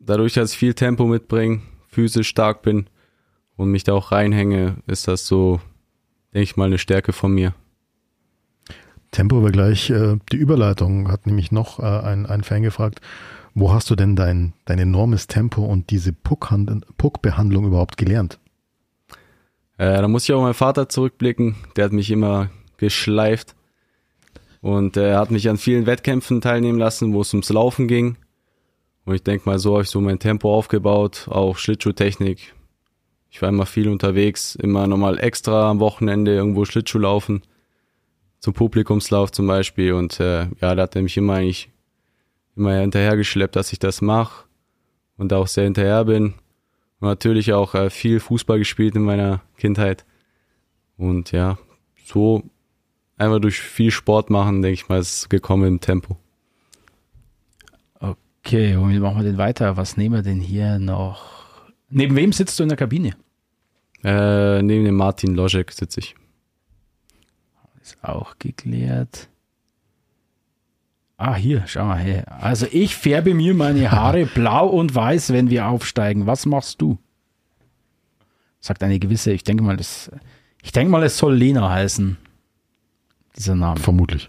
dadurch, 0.00 0.34
dass 0.34 0.52
ich 0.52 0.58
viel 0.58 0.74
Tempo 0.74 1.06
mitbringe, 1.06 1.60
physisch 1.88 2.28
stark 2.28 2.62
bin 2.62 2.86
und 3.56 3.70
mich 3.70 3.84
da 3.84 3.92
auch 3.92 4.12
reinhänge, 4.12 4.76
ist 4.86 5.06
das 5.06 5.26
so, 5.26 5.60
denke 6.34 6.42
ich 6.44 6.56
mal, 6.56 6.66
eine 6.66 6.78
Stärke 6.78 7.12
von 7.12 7.32
mir. 7.32 7.54
Tempo 9.12 9.42
war 9.42 9.50
gleich 9.50 9.90
äh, 9.90 10.16
die 10.32 10.36
Überleitung, 10.36 11.10
hat 11.10 11.26
nämlich 11.26 11.52
noch 11.52 11.78
äh, 11.80 11.82
ein, 11.82 12.26
ein 12.26 12.42
Fan 12.42 12.62
gefragt, 12.62 13.00
wo 13.54 13.72
hast 13.72 13.90
du 13.90 13.96
denn 13.96 14.14
dein, 14.14 14.52
dein 14.64 14.78
enormes 14.78 15.26
Tempo 15.26 15.64
und 15.64 15.90
diese 15.90 16.12
Puckhand- 16.12 16.84
Puckbehandlung 16.96 17.66
überhaupt 17.66 17.96
gelernt? 17.96 18.38
Äh, 19.76 20.00
da 20.00 20.06
muss 20.08 20.24
ich 20.24 20.32
auch 20.32 20.42
meinen 20.42 20.54
Vater 20.54 20.88
zurückblicken. 20.88 21.56
Der 21.74 21.86
hat 21.86 21.92
mich 21.92 22.10
immer 22.10 22.50
geschleift. 22.76 23.56
Und 24.60 24.96
er 24.96 25.18
hat 25.18 25.30
mich 25.30 25.48
an 25.48 25.56
vielen 25.56 25.86
Wettkämpfen 25.86 26.40
teilnehmen 26.40 26.78
lassen, 26.78 27.12
wo 27.12 27.22
es 27.22 27.32
ums 27.32 27.48
Laufen 27.48 27.88
ging. 27.88 28.16
Und 29.04 29.14
ich 29.14 29.22
denke 29.22 29.48
mal, 29.48 29.58
so 29.58 29.72
habe 29.72 29.82
ich 29.82 29.88
so 29.88 30.00
mein 30.00 30.18
Tempo 30.18 30.54
aufgebaut, 30.54 31.26
auch 31.28 31.56
Schlittschuhtechnik. 31.56 32.54
Ich 33.30 33.40
war 33.40 33.48
immer 33.48 33.66
viel 33.66 33.88
unterwegs, 33.88 34.54
immer 34.56 34.86
nochmal 34.86 35.18
extra 35.18 35.70
am 35.70 35.80
Wochenende 35.80 36.34
irgendwo 36.34 36.64
Schlittschuh 36.64 36.98
laufen. 36.98 37.42
Zum 38.40 38.54
Publikumslauf 38.54 39.30
zum 39.32 39.46
Beispiel. 39.46 39.92
Und 39.92 40.18
äh, 40.20 40.48
ja, 40.60 40.74
da 40.74 40.82
hat 40.82 40.96
er 40.96 41.02
mich 41.02 41.16
immer 41.16 41.34
eigentlich 41.34 41.70
immer 42.56 42.74
hinterhergeschleppt, 42.74 43.56
dass 43.56 43.72
ich 43.72 43.78
das 43.78 44.02
mache. 44.02 44.44
Und 45.16 45.32
da 45.32 45.38
auch 45.38 45.46
sehr 45.46 45.64
hinterher 45.64 46.04
bin. 46.04 46.34
Und 47.00 47.08
natürlich 47.08 47.52
auch 47.52 47.74
äh, 47.74 47.90
viel 47.90 48.20
Fußball 48.20 48.58
gespielt 48.58 48.96
in 48.96 49.02
meiner 49.02 49.42
Kindheit. 49.56 50.04
Und 50.96 51.32
ja, 51.32 51.58
so 52.04 52.42
einfach 53.16 53.40
durch 53.40 53.60
viel 53.60 53.90
Sport 53.90 54.30
machen, 54.30 54.62
denke 54.62 54.74
ich 54.74 54.88
mal, 54.88 54.98
ist 54.98 55.30
gekommen 55.30 55.66
im 55.66 55.80
Tempo. 55.80 56.16
Okay, 58.50 58.76
womit 58.76 59.00
machen 59.00 59.18
wir 59.18 59.22
denn 59.22 59.38
weiter? 59.38 59.76
Was 59.76 59.96
nehmen 59.96 60.16
wir 60.16 60.22
denn 60.22 60.40
hier 60.40 60.80
noch? 60.80 61.22
Neben 61.88 62.16
wem 62.16 62.32
sitzt 62.32 62.58
du 62.58 62.64
in 62.64 62.68
der 62.68 62.76
Kabine? 62.76 63.14
Äh, 64.02 64.60
neben 64.60 64.84
dem 64.86 64.96
Martin 64.96 65.36
Loschek 65.36 65.70
sitze 65.70 66.00
ich. 66.00 66.16
Ist 67.80 67.96
auch 68.02 68.40
geklärt. 68.40 69.28
Ah, 71.16 71.36
hier, 71.36 71.62
schau 71.68 71.84
mal 71.84 72.00
her. 72.00 72.42
Also 72.42 72.66
ich 72.72 72.96
färbe 72.96 73.34
mir 73.34 73.54
meine 73.54 73.92
Haare 73.92 74.26
blau 74.34 74.66
und 74.66 74.92
weiß, 74.96 75.32
wenn 75.32 75.48
wir 75.48 75.68
aufsteigen. 75.68 76.26
Was 76.26 76.44
machst 76.44 76.82
du? 76.82 76.98
Sagt 78.58 78.82
eine 78.82 78.98
gewisse, 78.98 79.30
ich 79.30 79.44
denke 79.44 79.62
mal, 79.62 79.76
das, 79.76 80.10
ich 80.60 80.72
denke 80.72 80.90
mal, 80.90 81.04
es 81.04 81.16
soll 81.16 81.36
Lena 81.36 81.70
heißen. 81.70 82.16
Dieser 83.36 83.54
Name. 83.54 83.78
Vermutlich. 83.78 84.28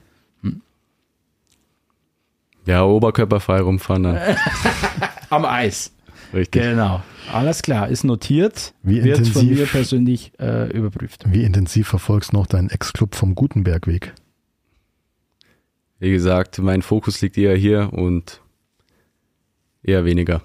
Ja, 2.66 2.84
oberkörperfrei 2.84 3.62
rumfahren 3.62 4.04
dann. 4.04 4.20
Am 5.30 5.46
Eis. 5.46 5.92
Richtig. 6.34 6.62
Genau. 6.62 7.02
Alles 7.32 7.62
klar, 7.62 7.90
ist 7.90 8.04
notiert. 8.04 8.74
Wie 8.84 9.04
wird 9.04 9.28
von 9.28 9.44
intensiv- 9.48 9.56
mir 9.60 9.66
persönlich 9.66 10.32
äh, 10.40 10.70
überprüft. 10.72 11.24
Wie 11.28 11.44
intensiv 11.44 11.88
verfolgst 11.88 12.34
du 12.34 12.38
noch 12.38 12.48
deinen 12.48 12.70
Ex-Club 12.70 13.16
vom 13.16 13.36
Gutenbergweg? 13.36 14.14
Wie 16.00 16.12
gesagt, 16.12 16.60
mein 16.60 16.82
Fokus 16.82 17.22
liegt 17.22 17.38
eher 17.38 17.56
hier 17.56 17.92
und 17.94 18.42
eher 19.84 20.06
weniger. 20.06 20.42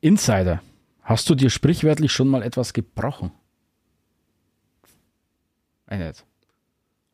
Insider. 0.00 0.62
Hast 1.02 1.28
du 1.30 1.34
dir 1.34 1.50
sprichwörtlich 1.50 2.12
schon 2.12 2.28
mal 2.28 2.42
etwas 2.42 2.72
gebrochen? 2.72 3.30
Ein 5.86 6.00
nicht. 6.00 6.24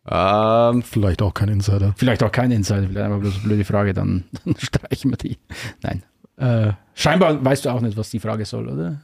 Ähm, 0.07 0.82
Vielleicht 0.82 1.22
auch 1.22 1.32
kein 1.32 1.48
Insider. 1.48 1.94
Vielleicht 1.96 2.22
auch 2.22 2.32
kein 2.32 2.50
Insider, 2.50 2.82
vielleicht 2.88 2.98
einfach 3.07 3.20
bloß 3.20 3.34
eine 3.36 3.42
blöde 3.44 3.64
Frage, 3.64 3.94
dann, 3.94 4.24
dann 4.44 4.57
streichen 4.59 5.11
wir 5.11 5.16
die. 5.16 5.38
Nein. 5.82 6.02
Äh, 6.36 6.72
scheinbar 6.94 7.42
weißt 7.44 7.64
du 7.64 7.70
auch 7.70 7.80
nicht, 7.80 7.96
was 7.96 8.11
die 8.11 8.20
Frage 8.20 8.44
soll, 8.44 8.68
oder? 8.68 9.00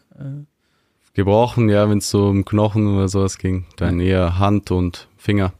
gebrochen, 1.14 1.68
ja, 1.68 1.88
wenn 1.90 1.98
es 1.98 2.09
so 2.11 2.28
um 2.28 2.44
Knochen 2.44 2.86
oder 2.94 3.09
sowas 3.09 3.36
ging, 3.38 3.66
dann 3.76 3.98
eher 4.01 4.38
Hand 4.38 4.70
und 4.70 5.09
Finger, 5.16 5.53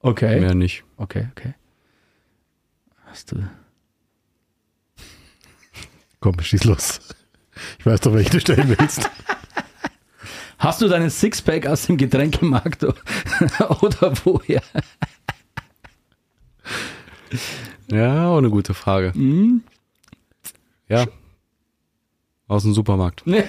Okay. 0.00 0.40
mehr 0.40 0.54
nicht. 0.54 0.84
Okay, 0.96 1.28
okay. 1.32 1.54
Hast 3.06 3.32
du. 3.32 3.36
Komm, 6.20 6.38
schieß 6.40 6.64
los. 6.64 7.00
Ich 7.78 7.86
weiß 7.86 8.00
doch, 8.00 8.12
welche 8.12 8.30
du 8.30 8.40
stellen 8.40 8.74
willst. 8.78 9.08
Hast 10.64 10.80
du 10.80 10.88
deinen 10.88 11.10
Sixpack 11.10 11.66
aus 11.66 11.84
dem 11.86 11.98
Getränkemarkt 11.98 12.84
oder 12.84 14.12
woher? 14.24 14.62
Ja, 17.90 18.28
auch 18.28 18.38
eine 18.38 18.48
gute 18.48 18.72
Frage. 18.72 19.12
Ja. 20.88 21.06
Aus 22.48 22.62
dem 22.62 22.72
Supermarkt. 22.72 23.24
Dann 23.26 23.42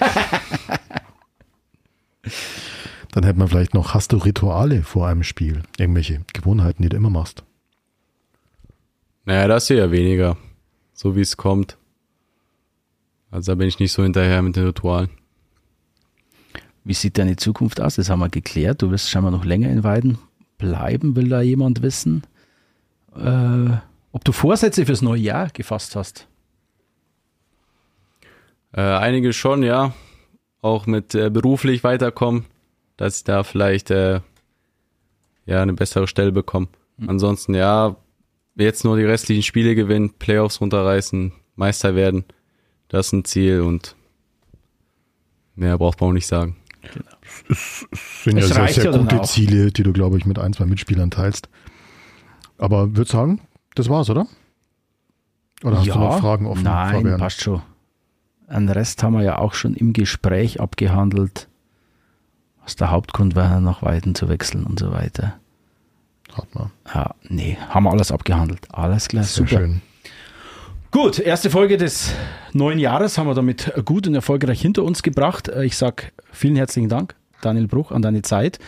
hätte 3.24 3.38
man 3.38 3.48
vielleicht 3.48 3.72
noch, 3.72 3.94
hast 3.94 4.12
du 4.12 4.18
Rituale 4.18 4.82
vor 4.82 5.08
einem 5.08 5.22
Spiel? 5.22 5.62
Irgendwelche 5.78 6.20
Gewohnheiten, 6.34 6.82
die 6.82 6.90
du 6.90 6.98
immer 6.98 7.08
machst? 7.08 7.44
Naja, 9.24 9.48
das 9.48 9.70
eher 9.70 9.90
weniger. 9.90 10.36
So 10.92 11.16
wie 11.16 11.22
es 11.22 11.38
kommt. 11.38 11.78
Also 13.30 13.52
da 13.52 13.56
bin 13.56 13.68
ich 13.68 13.78
nicht 13.78 13.92
so 13.92 14.02
hinterher 14.02 14.42
mit 14.42 14.56
den 14.56 14.66
Ritualen. 14.66 15.08
Wie 16.86 16.94
sieht 16.94 17.18
deine 17.18 17.34
Zukunft 17.34 17.80
aus? 17.80 17.96
Das 17.96 18.08
haben 18.10 18.20
wir 18.20 18.28
geklärt. 18.28 18.80
Du 18.80 18.92
wirst 18.92 19.10
scheinbar 19.10 19.32
noch 19.32 19.44
länger 19.44 19.68
in 19.70 19.82
Weiden 19.82 20.18
bleiben, 20.56 21.16
will 21.16 21.28
da 21.28 21.40
jemand 21.40 21.82
wissen. 21.82 22.22
Äh, 23.16 23.70
ob 24.12 24.24
du 24.24 24.30
Vorsätze 24.30 24.86
fürs 24.86 25.02
neue 25.02 25.20
Jahr 25.20 25.48
gefasst 25.48 25.96
hast? 25.96 26.28
Äh, 28.72 28.82
einige 28.82 29.32
schon, 29.32 29.64
ja. 29.64 29.94
Auch 30.62 30.86
mit 30.86 31.14
äh, 31.16 31.28
beruflich 31.28 31.82
weiterkommen, 31.82 32.44
dass 32.96 33.18
ich 33.18 33.24
da 33.24 33.42
vielleicht 33.42 33.90
äh, 33.90 34.20
ja 35.44 35.62
eine 35.62 35.74
bessere 35.74 36.06
Stelle 36.06 36.30
bekomme. 36.30 36.68
Ansonsten 37.06 37.54
ja, 37.54 37.96
jetzt 38.54 38.84
nur 38.84 38.96
die 38.96 39.04
restlichen 39.04 39.42
Spiele 39.42 39.74
gewinnen, 39.74 40.14
Playoffs 40.18 40.60
runterreißen, 40.60 41.32
Meister 41.56 41.94
werden. 41.94 42.24
Das 42.88 43.08
ist 43.08 43.12
ein 43.12 43.24
Ziel 43.24 43.60
und 43.60 43.96
Mehr 45.56 45.78
braucht 45.78 46.00
man 46.00 46.10
auch 46.10 46.14
nicht 46.14 46.26
sagen. 46.26 46.56
Es 47.48 47.86
sind 48.24 48.38
Es 48.38 48.48
ja 48.50 48.54
sehr, 48.66 48.68
sehr 48.68 48.92
ja 48.92 48.98
gute. 48.98 49.22
Ziele, 49.22 49.70
die 49.72 49.82
du, 49.82 49.92
glaube 49.92 50.18
ich, 50.18 50.26
mit 50.26 50.38
ein, 50.38 50.52
zwei 50.52 50.66
Mitspielern 50.66 51.10
teilst. 51.10 51.48
Aber 52.58 52.96
würde 52.96 53.10
sagen, 53.10 53.40
das 53.74 53.88
war's, 53.88 54.08
oder? 54.10 54.26
Oder 55.64 55.78
hast 55.78 55.86
du 55.88 55.98
noch 55.98 56.20
Fragen 56.20 56.46
offen, 56.46 56.62
Nein, 56.62 56.94
Fabian? 56.94 57.18
passt 57.18 57.42
schon. 57.42 57.62
Einen 58.48 58.68
Rest 58.68 59.02
haben 59.02 59.14
wir 59.14 59.22
ja 59.22 59.38
auch 59.38 59.54
schon 59.54 59.74
im 59.74 59.92
Gespräch 59.92 60.60
abgehandelt, 60.60 61.48
was 62.62 62.76
der 62.76 62.90
Hauptgrund 62.90 63.34
war, 63.34 63.60
nach 63.60 63.82
Weiden 63.82 64.14
zu 64.14 64.28
wechseln 64.28 64.64
und 64.64 64.78
so 64.78 64.92
weiter. 64.92 65.34
Hat 66.32 66.54
man. 66.54 66.70
Ja, 66.94 67.14
nee, 67.28 67.56
haben 67.68 67.84
wir 67.84 67.90
alles 67.90 68.12
abgehandelt. 68.12 68.60
Alles 68.72 69.08
klar, 69.08 69.24
Sehr 69.24 69.46
super. 69.46 69.60
schön. 69.60 69.82
Gut, 70.96 71.18
erste 71.18 71.50
Folge 71.50 71.76
des 71.76 72.14
neuen 72.54 72.78
Jahres 72.78 73.18
haben 73.18 73.26
wir 73.26 73.34
damit 73.34 73.70
gut 73.84 74.06
und 74.06 74.14
erfolgreich 74.14 74.62
hinter 74.62 74.82
uns 74.82 75.02
gebracht. 75.02 75.46
Ich 75.62 75.76
sage 75.76 76.04
vielen 76.32 76.56
herzlichen 76.56 76.88
Dank, 76.88 77.14
Daniel 77.42 77.66
Bruch, 77.66 77.92
an 77.92 78.00
deine 78.00 78.22
Zeit 78.22 78.58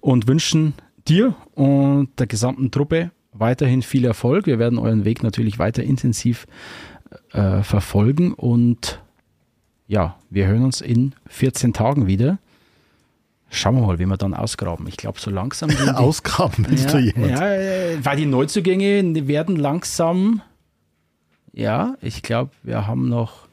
und 0.00 0.26
wünschen 0.26 0.72
dir 1.06 1.34
und 1.52 2.08
der 2.18 2.26
gesamten 2.26 2.70
Truppe 2.70 3.10
weiterhin 3.34 3.82
viel 3.82 4.06
Erfolg. 4.06 4.46
Wir 4.46 4.58
werden 4.58 4.78
euren 4.78 5.04
Weg 5.04 5.22
natürlich 5.22 5.58
weiter 5.58 5.82
intensiv 5.82 6.46
äh, 7.34 7.62
verfolgen 7.62 8.32
und 8.32 9.02
ja, 9.86 10.16
wir 10.30 10.46
hören 10.46 10.64
uns 10.64 10.80
in 10.80 11.14
14 11.26 11.74
Tagen 11.74 12.06
wieder. 12.06 12.38
Schauen 13.50 13.74
wir 13.74 13.86
mal, 13.86 13.98
wie 13.98 14.06
wir 14.06 14.16
dann 14.16 14.32
ausgraben. 14.32 14.86
Ich 14.88 14.96
glaube, 14.96 15.20
so 15.20 15.30
langsam. 15.30 15.68
die- 15.84 15.90
Ausgraben 15.90 16.64
willst 16.66 16.86
ja, 16.86 16.92
du 16.92 16.98
jemand? 17.00 17.30
Ja, 17.30 17.40
weil 18.02 18.16
die 18.16 18.24
Neuzugänge 18.24 19.28
werden 19.28 19.56
langsam. 19.56 20.40
Ja, 21.54 21.94
ich 22.00 22.22
glaube, 22.22 22.50
wir 22.62 22.86
haben 22.86 23.08
noch 23.08 23.46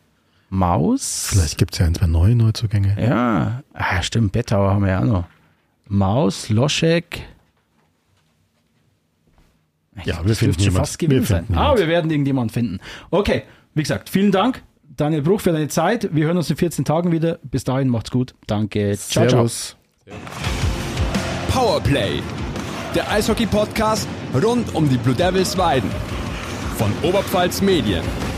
Maus. 0.50 1.28
Vielleicht 1.30 1.58
gibt 1.58 1.74
es 1.74 1.80
ja 1.80 1.86
ein, 1.86 1.96
zwei 1.96 2.08
neue 2.08 2.36
Neuzugänge. 2.36 2.96
Ja, 3.00 3.62
ah, 3.74 4.02
stimmt, 4.02 4.32
Bettauer 4.32 4.72
haben 4.72 4.84
wir 4.84 4.92
ja 4.92 5.00
auch 5.00 5.06
noch. 5.06 5.24
Maus, 5.88 6.50
Loschek. 6.50 7.22
Ja, 10.04 10.20
wir 10.22 10.30
Das 10.30 10.40
finden 10.40 10.56
schon 10.56 10.64
jemand. 10.64 10.88
fast 10.88 11.00
gewesen 11.00 11.20
Wir 11.22 11.26
sein. 11.28 11.46
finden 11.46 11.62
Ah, 11.62 11.78
wir 11.78 11.88
werden 11.88 12.10
irgendjemanden 12.10 12.52
finden. 12.52 12.80
Okay, 13.12 13.44
wie 13.76 13.84
gesagt, 13.84 14.10
vielen 14.10 14.32
Dank, 14.32 14.64
Daniel 14.98 15.22
Bruch, 15.22 15.42
für 15.42 15.52
deine 15.52 15.68
Zeit. 15.68 16.10
Wir 16.14 16.26
hören 16.26 16.38
uns 16.38 16.50
in 16.50 16.58
14 16.58 16.86
Tagen 16.86 17.12
wieder. 17.12 17.38
Bis 17.44 17.64
dahin, 17.64 17.88
macht's 17.90 18.10
gut. 18.10 18.34
Danke. 18.48 18.98
Ciao, 18.98 19.28
ciao. 19.28 19.48
Servus. 19.48 19.78
Powerplay, 21.50 22.22
der 22.96 23.10
Eishockey-Podcast 23.12 24.08
rund 24.42 24.74
um 24.74 24.90
die 24.90 24.98
Blue 24.98 25.14
Devils 25.16 25.58
Weiden 25.58 25.90
von 26.82 26.92
Oberpfalz 27.04 27.62
Medien. 27.62 28.31